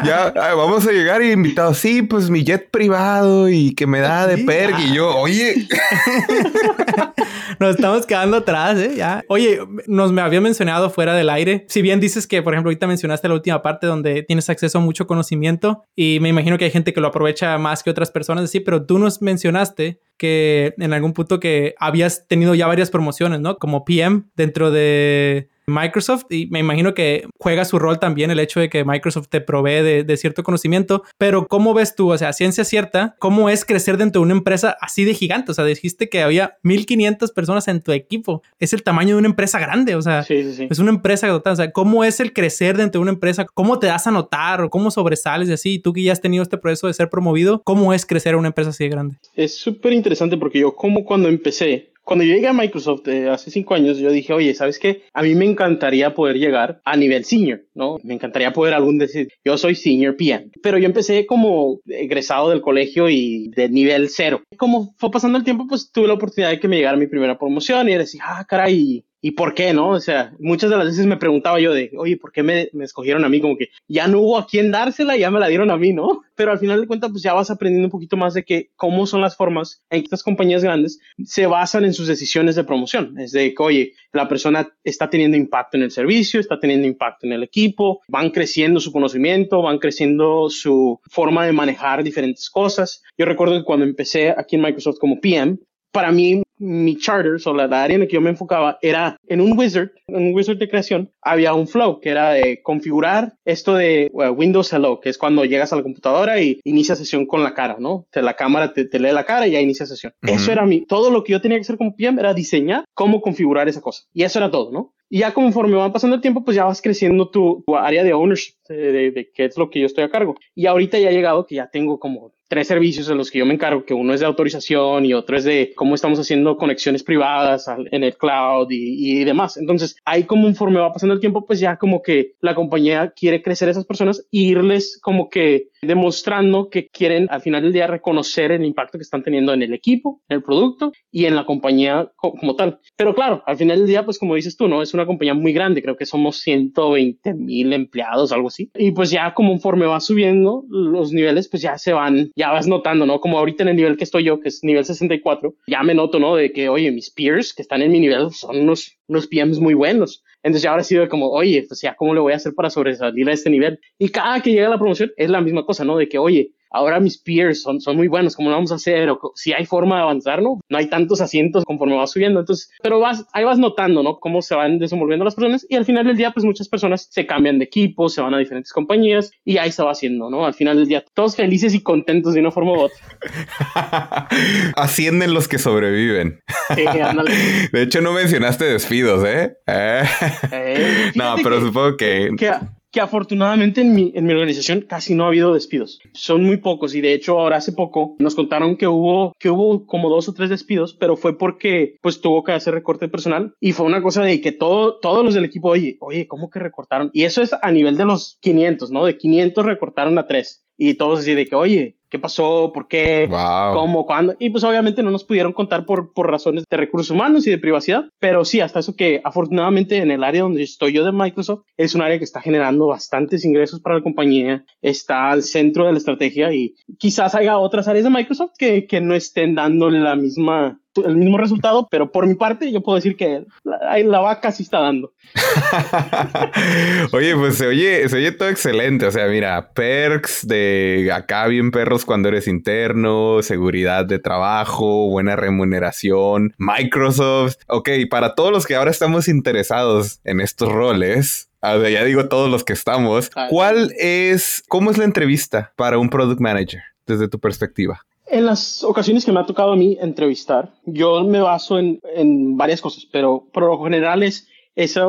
Ya, 0.05 0.31
vamos 0.55 0.87
a 0.87 0.91
llegar 0.93 1.21
y 1.21 1.33
invitados. 1.33 1.77
Sí, 1.77 2.03
pues 2.03 2.29
mi 2.29 2.45
jet 2.45 2.71
privado 2.71 3.49
y 3.49 3.75
que 3.75 3.85
me 3.85 3.99
da 3.99 4.27
de 4.27 4.37
perk. 4.45 4.79
Y 4.79 4.93
yo, 4.93 5.13
oye... 5.13 5.67
nos 7.59 7.75
estamos 7.75 8.05
quedando 8.05 8.37
atrás, 8.37 8.77
¿eh? 8.77 8.93
Ya. 8.95 9.23
Oye, 9.27 9.59
nos 9.87 10.11
me 10.11 10.21
había 10.21 10.41
mencionado 10.41 10.89
fuera 10.89 11.13
del 11.13 11.29
aire. 11.29 11.65
Si 11.67 11.81
bien 11.81 11.99
dices 11.99 12.27
que, 12.27 12.41
por 12.41 12.53
ejemplo, 12.53 12.69
ahorita 12.69 12.87
mencionaste 12.87 13.27
la 13.27 13.33
última 13.33 13.61
parte 13.61 13.87
donde 13.87 14.23
tienes 14.23 14.49
acceso 14.49 14.77
a 14.77 14.81
mucho 14.81 15.07
conocimiento 15.17 15.84
y 15.95 16.19
me 16.21 16.30
imagino 16.30 16.58
que 16.58 16.65
hay 16.65 16.71
gente 16.71 16.93
que 16.93 17.01
lo 17.01 17.08
aprovecha 17.08 17.58
más 17.58 17.82
que 17.82 17.89
otras 17.89 18.12
personas, 18.12 18.49
sí, 18.51 18.60
pero 18.60 18.86
tú 18.86 18.99
nos 18.99 19.21
mencionaste 19.21 19.99
que 20.15 20.75
en 20.77 20.93
algún 20.93 21.13
punto 21.13 21.39
que 21.39 21.73
habías 21.80 22.27
tenido 22.27 22.53
ya 22.53 22.67
varias 22.67 22.91
promociones, 22.91 23.39
¿no? 23.39 23.58
Como 23.58 23.84
PM 23.84 24.23
dentro 24.36 24.69
de 24.71 25.49
Microsoft 25.67 26.25
y 26.30 26.47
me 26.47 26.60
imagino 26.60 26.93
que 26.93 27.27
juega 27.38 27.65
su 27.65 27.77
rol 27.77 27.99
también 27.99 28.32
el 28.32 28.39
hecho 28.39 28.60
de 28.60 28.69
que 28.69 28.86
Microsoft 28.86 29.27
te 29.27 29.41
provee 29.41 30.03
de, 30.03 30.17
cierto 30.17 30.41
conocimiento, 30.41 31.03
pero 31.17 31.45
¿cómo 31.47 31.73
ves 31.73 31.93
tú, 31.95 32.12
o 32.12 32.17
sea, 32.17 32.34
ciencia 32.34 32.63
cierta, 32.63 33.15
cómo 33.19 33.49
es 33.49 33.65
crecer 33.65 33.97
dentro 33.97 34.21
de 34.21 34.25
una 34.25 34.34
empresa 34.34 34.77
así 34.82 35.03
de 35.03 35.13
gigante? 35.13 35.51
O 35.51 35.53
sea, 35.53 35.65
dijiste 35.65 36.10
que 36.10 36.23
había 36.23 36.58
1500 36.63 37.32
personas 37.32 37.67
en 37.67 37.82
tu 37.82 37.91
equipo, 37.91 38.41
es 38.60 38.73
el 38.73 38.82
tamaño 38.82 39.15
de 39.15 39.19
una 39.19 39.27
empresa 39.27 39.60
grande, 39.60 39.95
o 39.95 40.01
sea, 40.01 40.25
es 40.27 40.80
una 40.80 40.89
empresa 40.89 41.27
total, 41.27 41.53
o 41.53 41.56
sea, 41.58 41.71
¿cómo 41.71 42.03
es 42.03 42.19
el 42.19 42.34
crecer 42.34 42.77
dentro 42.77 42.99
de 42.99 43.03
una 43.03 43.12
empresa? 43.12 43.45
¿Cómo 43.53 43.77
te 43.77 43.88
das 43.88 44.08
a 44.08 44.12
notar 44.12 44.62
o 44.62 44.69
cómo 44.69 44.89
sobresales 44.89 45.49
y 45.49 45.53
así? 45.53 45.80
Tú 45.80 45.93
que 45.93 46.01
ya 46.01 46.13
has 46.13 46.21
tenido 46.21 46.43
este 46.43 46.58
proceso 46.58 46.88
de 46.88 46.93
ser 46.93 47.10
promovido, 47.10 47.62
¿cómo 47.63 47.93
es 47.93 48.06
crecer 48.06 48.34
en 48.34 48.39
una 48.39 48.47
empresa 48.47 48.69
así 48.69 48.86
de 48.86 48.89
grande? 48.89 49.15
Es 49.36 49.58
súper 49.58 49.93
interesante 49.93 50.38
porque 50.38 50.60
yo 50.60 50.75
como 50.75 51.03
cuando 51.03 51.27
empecé, 51.27 51.91
cuando 52.08 52.24
yo 52.24 52.36
llegué 52.36 52.48
a 52.48 52.54
Microsoft 52.54 53.06
eh, 53.10 53.30
hace 53.30 53.52
cinco 53.52 53.74
años, 53.74 53.98
yo 53.98 54.10
dije, 54.10 54.32
oye, 54.32 54.54
¿sabes 54.54 54.80
qué? 54.80 55.04
A 55.13 55.24
mí 55.24 55.36
me 55.36 55.43
encantaría 55.43 56.13
poder 56.13 56.38
llegar 56.38 56.80
a 56.86 56.96
nivel 56.96 57.26
senior, 57.26 57.65
¿no? 57.76 57.98
Me 58.02 58.13
encantaría 58.13 58.54
poder 58.54 58.74
algún 58.74 58.98
decir, 58.98 59.28
yo 59.43 59.58
soy 59.58 59.76
senior 59.76 60.15
PM. 60.15 60.50
Pero 60.63 60.78
yo 60.78 60.86
empecé 60.86 61.26
como 61.26 61.82
egresado 61.86 62.50
del 62.50 62.62
colegio 62.62 63.10
y 63.10 63.50
de 63.50 63.67
nivel 63.67 64.08
cero. 64.08 64.41
Como 64.58 64.96
fue 64.98 65.12
pasando 65.12 65.38
el 65.38 65.43
tiempo, 65.43 65.67
pues 65.67 65.91
tuve 65.91 66.08
la 66.08 66.13
oportunidad 66.13 66.52
de 66.52 66.62
que 66.62 66.70
me 66.70 66.78
llegara 66.78 66.96
mi 66.96 67.08
primera 67.08 67.38
promoción 67.38 67.89
y 67.89 67.98
decir, 67.98 68.22
ah, 68.24 68.46
caray, 68.48 69.04
¿Y 69.19 69.32
por 69.32 69.56
qué, 69.56 69.73
no? 69.73 69.89
O 69.89 69.99
sea, 69.99 70.34
muchas 70.39 70.69
de 70.69 70.77
las 70.77 70.86
veces 70.86 71.06
me 71.08 71.17
preguntaba 71.17 71.60
yo 71.60 71.73
de, 71.73 71.91
oye, 71.97 72.17
¿por 72.17 72.32
qué 72.32 72.43
me, 72.43 72.69
escogieron 72.82 73.25
a 73.25 73.30
mí? 73.30 73.41
Como 73.41 73.58
que 73.58 73.69
ya 73.88 74.08
no 74.08 74.19
hubo 74.19 74.38
a 74.38 74.45
quién 74.45 74.71
dársela 74.71 75.17
ya 75.17 75.32
me 75.32 75.39
la 75.39 75.47
dieron 75.47 75.71
a 75.71 75.77
mí, 75.77 75.91
¿no? 75.91 76.21
Pero 76.36 76.51
al 76.51 76.60
final 76.60 76.80
de 76.80 76.88
cuentas, 76.88 77.10
pues 77.10 77.23
ya 77.23 77.34
vas 77.34 77.49
aprendiendo 77.49 77.88
un 77.88 77.91
poquito 77.91 78.15
más 78.15 78.36
de 78.36 78.43
que 78.43 78.69
cómo 78.75 79.08
son 79.08 79.21
las 79.21 79.36
formas 79.36 79.82
en 79.89 80.01
que 80.01 80.06
estas 80.06 80.21
compañías 80.21 80.63
grandes 80.63 80.99
se 81.25 81.47
basan 81.47 81.84
en 81.84 81.93
sus 81.93 82.08
decisiones 82.08 82.56
de 82.56 82.63
promoción. 82.63 83.17
Es 83.19 83.32
de 83.32 83.53
que, 83.56 83.63
oye, 83.63 83.93
la 84.13 84.27
persona 84.30 84.69
está 84.84 85.10
teniendo 85.10 85.36
impacto 85.36 85.77
en 85.77 85.84
el 85.84 85.91
servicio, 85.91 86.39
está 86.39 86.60
teniendo 86.60 86.86
impacto 86.86 87.25
en 87.25 87.34
el 87.34 87.43
equipo, 87.43 88.01
van 88.08 88.30
creciendo 88.30 88.80
su 88.80 88.91
conocimiento, 88.91 89.63
van 89.63 89.80
creciendo 89.80 90.49
su 90.49 90.99
forma 91.10 91.45
de 91.45 91.53
manejar 91.53 92.03
diferentes 92.03 92.51
cosas. 92.51 93.01
Yo 93.17 93.25
recuerdo 93.25 93.58
que 93.58 93.65
cuando 93.65 93.86
empecé 93.86 94.30
aquí 94.30 94.58
en 94.58 94.62
Microsoft 94.62 94.99
como 94.99 95.19
PM, 95.19 95.58
para 95.91 96.12
mí 96.12 96.43
mi 96.58 96.98
charter, 96.98 97.38
o 97.46 97.54
la, 97.54 97.63
área 97.63 97.96
en 97.96 98.02
la 98.02 98.08
que 98.08 98.15
yo 98.15 98.22
me 98.22 98.30
enfocaba, 98.30 98.78
era 98.82 99.17
en 99.28 99.41
un 99.41 99.58
wizard, 99.58 99.91
en 100.08 100.15
un 100.15 100.34
wizard 100.34 100.58
de 100.58 100.70
creación, 100.70 101.12
había 101.22 101.54
un 101.54 101.67
flow 101.67 102.00
que 102.00 102.10
era 102.10 102.32
de 102.32 102.62
configurar 102.62 103.34
esto 103.46 103.76
de 103.76 104.10
Windows 104.13 104.72
Hello, 104.72 105.00
que 105.00 105.10
es 105.10 105.17
cuando 105.17 105.46
llegas 105.46 105.74
a 105.74 105.76
la 105.76 105.84
computadora 105.84 106.41
y 106.41 106.60
inicia 106.63 106.96
sesión 106.96 107.26
con 107.26 107.43
la 107.43 107.54
cara, 107.54 107.78
¿no? 107.80 108.08
la 108.13 108.36
cámara 108.36 108.74
te, 108.74 108.88
lee 109.00 109.12
la 109.12 109.26
cara 109.26 109.48
y 109.48 109.52
ya 109.52 109.62
inicia 109.62 109.86
sesión. 109.86 110.13
Eso 110.22 110.52
era 110.52 110.65
mi, 110.65 110.86
todo 110.86 111.12
lo 111.12 111.24
que 111.24 111.34
yo 111.34 111.41
tenía 111.41 111.58
que 111.58 111.62
hacer 111.62 111.78
como 111.78 111.96
PM 111.96 112.20
era 112.20 112.34
diseñar 112.34 112.84
cómo 112.93 113.22
configurar 113.22 113.70
esa 113.70 113.82
cosa. 113.82 114.04
Y 114.13 114.24
eso 114.24 114.39
era 114.39 114.52
todo, 114.52 114.72
¿no? 114.72 114.93
Y 115.10 115.20
ya 115.20 115.34
conforme 115.34 115.78
va 115.78 115.93
pasando 115.93 116.15
el 116.15 116.22
tiempo, 116.22 116.43
pues 116.43 116.56
ya 116.56 116.65
vas 116.65 116.82
creciendo 116.82 117.30
tu, 117.30 117.63
área 117.78 118.04
de 118.04 118.13
ownership, 118.13 118.56
de, 118.67 119.12
de, 119.12 119.32
qué 119.34 119.46
es 119.46 119.58
lo 119.58 119.70
que 119.70 119.80
yo 119.80 119.86
estoy 119.86 120.04
a 120.04 120.10
cargo. 120.10 120.36
Y 120.54 120.65
ahorita 120.65 121.00
ya 121.00 121.10
ha 121.10 121.13
llegado 121.13 121.46
que 121.46 121.56
ya 121.56 121.70
tengo 121.70 122.00
como 122.00 122.34
tres 122.47 122.67
servicios 122.67 123.10
en 123.10 123.17
los 123.17 123.31
que 123.31 123.39
yo 123.39 123.45
me 123.45 123.53
encargo, 123.53 123.86
que 123.86 123.93
uno 123.93 124.13
es 124.13 124.21
de 124.21 124.25
autorización 124.25 125.05
y 125.05 125.13
otro 125.13 125.38
es 125.38 125.43
de 125.43 125.73
cómo 125.75 125.95
estamos 125.95 126.19
haciendo 126.19 126.57
conexiones 126.57 127.03
privadas 127.03 127.67
en 127.91 128.03
el 128.03 128.15
cloud 128.17 128.67
y, 128.69 129.23
demás. 129.23 129.57
Entonces, 129.57 129.97
ahí 130.05 130.23
como 130.23 130.47
conforme 130.47 130.79
va 130.79 130.93
pasando 130.93 131.13
el 131.13 131.19
tiempo, 131.19 131.45
pues 131.45 131.60
ya 131.60 131.77
como 131.77 132.01
que 132.01 132.36
la 132.39 132.55
compañía 132.55 133.12
quiere 133.15 133.41
crecer 133.41 133.67
a 133.67 133.71
esas 133.71 133.86
personas 133.86 134.25
e 134.31 134.38
irles 134.38 134.97
como 135.01 135.29
que 135.29 135.69
demostrando 135.81 136.69
que 136.69 136.88
quieren 136.88 137.27
al 137.29 137.41
final 137.41 137.63
del 137.63 137.73
día 137.73 137.86
reconocer 137.86 138.51
el 138.51 138.65
impacto 138.65 138.97
que 138.97 139.03
están 139.03 139.23
teniendo 139.23 139.53
en 139.53 139.62
el 139.62 139.73
equipo, 139.73 140.21
en 140.29 140.38
el 140.38 140.43
producto 140.43 140.91
y 141.12 141.25
en 141.25 141.36
la 141.36 141.45
compañía 141.45 142.12
como 142.15 142.55
tal. 142.55 142.79
Pero 142.95 143.13
claro, 143.13 143.43
al 143.45 143.57
final 143.57 143.79
del 143.79 143.88
día, 143.88 144.05
pues 144.05 144.17
como 144.17 144.36
dices 144.36 144.57
tú, 144.57 144.67
¿no? 144.67 144.81
Es 144.81 144.93
una 144.93 145.05
compañía 145.05 145.33
muy 145.33 145.53
grande, 145.53 145.81
creo 145.81 145.97
que 145.97 146.05
somos 146.05 146.39
120 146.39 147.33
mil 147.33 147.73
empleados, 147.73 148.31
algo 148.31 148.47
así. 148.47 148.71
Y 148.75 148.91
pues 148.91 149.12
ya 149.12 149.33
conforme 149.33 149.86
va 149.86 149.99
subiendo 149.99 150.63
los 150.69 151.12
niveles, 151.12 151.47
pues 151.47 151.62
ya 151.62 151.77
se 151.77 151.93
van, 151.93 152.31
ya 152.38 152.52
vas 152.52 152.67
notando, 152.67 153.08
¿no? 153.08 153.19
Como 153.19 153.39
ahorita 153.39 153.63
en 153.63 153.69
el 153.69 153.76
nivel 153.76 153.97
que 153.97 154.04
estoy 154.04 154.23
yo, 154.23 154.39
que 154.39 154.50
es 154.50 154.63
nivel 154.63 154.86
64, 154.86 155.56
ya 155.65 155.82
me 155.82 155.95
noto, 155.95 156.19
¿no? 156.19 156.36
De 156.36 156.52
que, 156.52 156.69
oye, 156.69 156.91
mis 156.91 157.10
peers 157.10 157.52
que 157.52 157.63
están 157.63 157.82
en 157.82 157.91
mi 157.91 158.00
nivel 158.00 158.30
son 158.32 158.60
unos, 158.60 158.95
unos 159.08 159.26
PMs 159.26 159.60
muy 159.60 159.73
buenos. 159.73 160.23
Entonces 160.43 160.62
ya 160.62 160.69
ahora 160.69 160.82
ha 160.82 160.86
sido 160.86 161.10
como, 161.10 161.32
oye, 161.32 161.65
pues 161.67 161.82
ya, 161.82 161.95
¿cómo 161.95 162.13
le 162.13 162.19
voy 162.19 162.34
a 162.34 162.36
hacer 162.36 162.54
para 162.54 162.69
sobresalir 162.69 163.28
a 163.28 163.34
este 163.34 163.50
nivel? 163.50 163.80
Y 163.97 164.10
cada 164.10 164.39
que 164.39 164.52
llega 164.52 164.69
la 164.69 164.78
promoción 164.78 165.12
es 165.17 165.32
la 165.32 165.41
misma 165.41 165.65
cosa, 165.65 165.84
¿no? 165.84 165.97
De 165.97 166.08
que, 166.08 166.19
oye, 166.19 166.52
ahora 166.71 166.99
mis 166.99 167.17
peers 167.17 167.62
son, 167.62 167.82
son 167.82 167.95
muy 167.95 168.08
buenos, 168.08 168.36
¿cómo 168.36 168.49
lo 168.49 168.56
vamos 168.56 168.71
a 168.71 168.75
hacer? 168.75 169.10
O 169.10 169.32
si 169.36 169.53
hay 169.53 169.65
forma 169.65 169.97
de 169.97 170.01
avanzar, 170.03 170.41
¿no? 170.41 170.60
No 170.69 170.77
hay 170.77 170.89
tantos 170.89 171.21
asientos 171.21 171.65
conforme 171.65 171.95
va 171.95 172.08
subiendo, 172.08 172.39
entonces, 172.39 172.71
pero 172.82 172.99
vas, 172.99 173.25
ahí 173.34 173.43
vas 173.43 173.60
notando, 173.60 174.03
¿no? 174.03 174.19
Cómo 174.19 174.41
se 174.41 174.56
van 174.56 174.80
desenvolviendo 174.80 175.25
las 175.25 175.36
personas 175.36 175.65
y 175.69 175.75
al 175.75 175.86
final 175.86 176.06
del 176.06 176.17
día, 176.17 176.32
pues 176.32 176.45
muchas 176.45 176.67
personas 176.67 177.08
se 177.10 177.25
cambian 177.25 177.60
de 177.60 177.65
equipo, 177.65 178.10
se 178.10 178.21
van 178.21 178.34
a 178.34 178.38
diferentes 178.38 178.71
compañías 178.71 179.32
y 179.43 179.58
ahí 179.58 179.71
se 179.71 179.84
va 179.84 179.91
haciendo, 179.91 180.30
¿no? 180.30 180.45
Al 180.45 180.53
final 180.53 180.77
del 180.77 180.88
día, 180.88 181.03
todos 181.13 181.36
felices 181.36 181.73
y 181.73 181.82
contentos 181.82 182.34
de 182.34 182.41
una 182.41 182.51
forma 182.51 182.73
u 182.73 182.80
otra. 182.82 184.27
Ascienden 184.75 185.34
los 185.34 185.47
que 185.47 185.58
sobreviven. 185.58 186.39
de 187.71 187.82
hecho, 187.82 188.01
no 188.01 188.13
mencionaste 188.13 188.65
despidos, 188.65 189.23
¿eh? 189.25 189.58
eh. 189.67 190.03
eh 190.51 191.12
no, 191.15 191.36
pero 191.43 191.62
supongo 191.62 191.97
que 191.97 192.30
que 192.38 192.51
afortunadamente 192.99 193.81
en 193.81 193.93
mi, 193.93 194.12
en 194.15 194.25
mi 194.25 194.33
organización 194.33 194.81
casi 194.81 195.15
no 195.15 195.25
ha 195.25 195.27
habido 195.27 195.53
despidos. 195.53 195.99
Son 196.13 196.43
muy 196.43 196.57
pocos 196.57 196.95
y 196.95 197.01
de 197.01 197.13
hecho 197.13 197.39
ahora 197.39 197.57
hace 197.57 197.71
poco 197.71 198.15
nos 198.19 198.36
contaron 198.36 198.77
que 198.77 198.88
hubo, 198.88 199.33
que 199.39 199.49
hubo 199.49 199.86
como 199.86 200.10
dos 200.10 200.29
o 200.29 200.33
tres 200.33 200.49
despidos, 200.49 200.93
pero 200.93 201.17
fue 201.17 201.38
porque 201.38 201.97
pues 202.01 202.21
tuvo 202.21 202.43
que 202.43 202.51
hacer 202.51 202.73
recorte 202.73 203.07
personal 203.07 203.53
y 203.60 203.73
fue 203.73 203.86
una 203.86 204.01
cosa 204.01 204.23
de 204.23 204.41
que 204.41 204.51
todo, 204.51 204.99
todos 204.99 205.23
los 205.23 205.33
del 205.33 205.45
equipo, 205.45 205.69
oye, 205.69 205.97
oye, 205.99 206.27
¿cómo 206.27 206.49
que 206.49 206.60
recortaron? 206.60 207.10
Y 207.13 207.23
eso 207.23 207.41
es 207.41 207.53
a 207.53 207.71
nivel 207.71 207.97
de 207.97 208.05
los 208.05 208.38
500, 208.41 208.91
¿no? 208.91 209.05
De 209.05 209.17
500 209.17 209.65
recortaron 209.65 210.17
a 210.17 210.27
3 210.27 210.66
y 210.77 210.93
todos 210.93 211.19
así 211.19 211.33
de 211.33 211.45
que, 211.45 211.55
oye, 211.55 211.97
qué 212.09 212.19
pasó, 212.19 212.71
por 212.73 212.87
qué, 212.87 213.27
cómo, 213.29 214.05
cuándo. 214.05 214.35
Y 214.39 214.49
pues 214.49 214.63
obviamente 214.63 215.03
no 215.03 215.11
nos 215.11 215.23
pudieron 215.23 215.53
contar 215.53 215.85
por, 215.85 216.13
por 216.13 216.29
razones 216.29 216.63
de 216.69 216.77
recursos 216.77 217.11
humanos 217.11 217.45
y 217.47 217.49
de 217.49 217.57
privacidad, 217.57 218.05
pero 218.19 218.45
sí, 218.45 218.61
hasta 218.61 218.79
eso 218.79 218.95
que 218.95 219.21
afortunadamente 219.23 219.97
en 219.97 220.11
el 220.11 220.23
área 220.23 220.43
donde 220.43 220.63
estoy 220.63 220.93
yo 220.93 221.05
de 221.05 221.11
Microsoft 221.11 221.63
es 221.75 221.95
un 221.95 222.01
área 222.01 222.17
que 222.17 222.23
está 222.23 222.41
generando 222.41 222.87
bastantes 222.87 223.43
ingresos 223.45 223.81
para 223.81 223.95
la 223.95 224.03
compañía, 224.03 224.65
está 224.81 225.31
al 225.31 225.43
centro 225.43 225.85
de 225.85 225.91
la 225.91 225.97
estrategia 225.97 226.53
y 226.53 226.75
quizás 226.97 227.35
haya 227.35 227.57
otras 227.57 227.87
áreas 227.87 228.05
de 228.05 228.11
Microsoft 228.11 228.51
que, 228.57 228.87
que 228.87 229.01
no 229.01 229.13
estén 229.13 229.55
dándole 229.55 229.99
la 229.99 230.15
misma 230.15 230.79
el 231.05 231.15
mismo 231.15 231.38
resultado, 231.38 231.88
pero 231.89 232.12
por 232.12 232.27
mi 232.27 232.36
parte 232.36 232.71
yo 232.71 232.81
puedo 232.81 232.95
decir 232.95 233.15
que 233.15 233.45
la, 233.63 233.97
la 233.97 234.19
vaca 234.19 234.51
sí 234.51 234.63
está 234.63 234.79
dando. 234.79 235.13
oye, 237.12 237.36
pues 237.36 237.55
se 237.55 237.67
oye, 237.67 238.07
se 238.10 238.17
oye 238.17 238.31
todo 238.31 238.49
excelente. 238.49 239.05
O 239.05 239.12
sea, 239.12 239.27
mira, 239.27 239.71
perks 239.73 240.47
de 240.47 241.12
acá 241.13 241.47
bien 241.47 241.71
perros 241.71 242.05
cuando 242.05 242.29
eres 242.29 242.47
interno, 242.47 243.41
seguridad 243.41 244.05
de 244.05 244.19
trabajo, 244.19 245.10
buena 245.10 245.36
remuneración, 245.36 246.53
Microsoft. 246.57 247.55
Ok, 247.67 247.89
para 248.10 248.36
todos 248.36 248.51
los 248.51 248.65
que 248.65 248.75
ahora 248.75 248.91
estamos 248.91 249.27
interesados 249.27 250.19
en 250.23 250.41
estos 250.41 250.71
roles, 250.71 251.49
ya 251.62 252.03
digo 252.03 252.27
todos 252.27 252.49
los 252.49 252.63
que 252.63 252.73
estamos, 252.73 253.29
¿cuál 253.49 253.93
es, 253.97 254.63
cómo 254.67 254.91
es 254.91 254.97
la 254.97 255.05
entrevista 255.05 255.73
para 255.75 255.97
un 255.97 256.10
product 256.10 256.39
manager 256.39 256.81
desde 257.05 257.27
tu 257.27 257.39
perspectiva? 257.39 258.05
En 258.29 258.45
las 258.45 258.83
ocasiones 258.83 259.23
que 259.23 259.31
me 259.31 259.39
ha 259.39 259.45
tocado 259.45 259.71
a 259.71 259.75
mí 259.75 259.97
entrevistar, 259.99 260.73
yo 260.85 261.23
me 261.23 261.39
baso 261.39 261.79
en, 261.79 261.99
en 262.13 262.57
varias 262.57 262.81
cosas, 262.81 263.07
pero 263.11 263.47
por 263.53 263.63
lo 263.63 263.81
general 263.83 264.23
es 264.23 264.47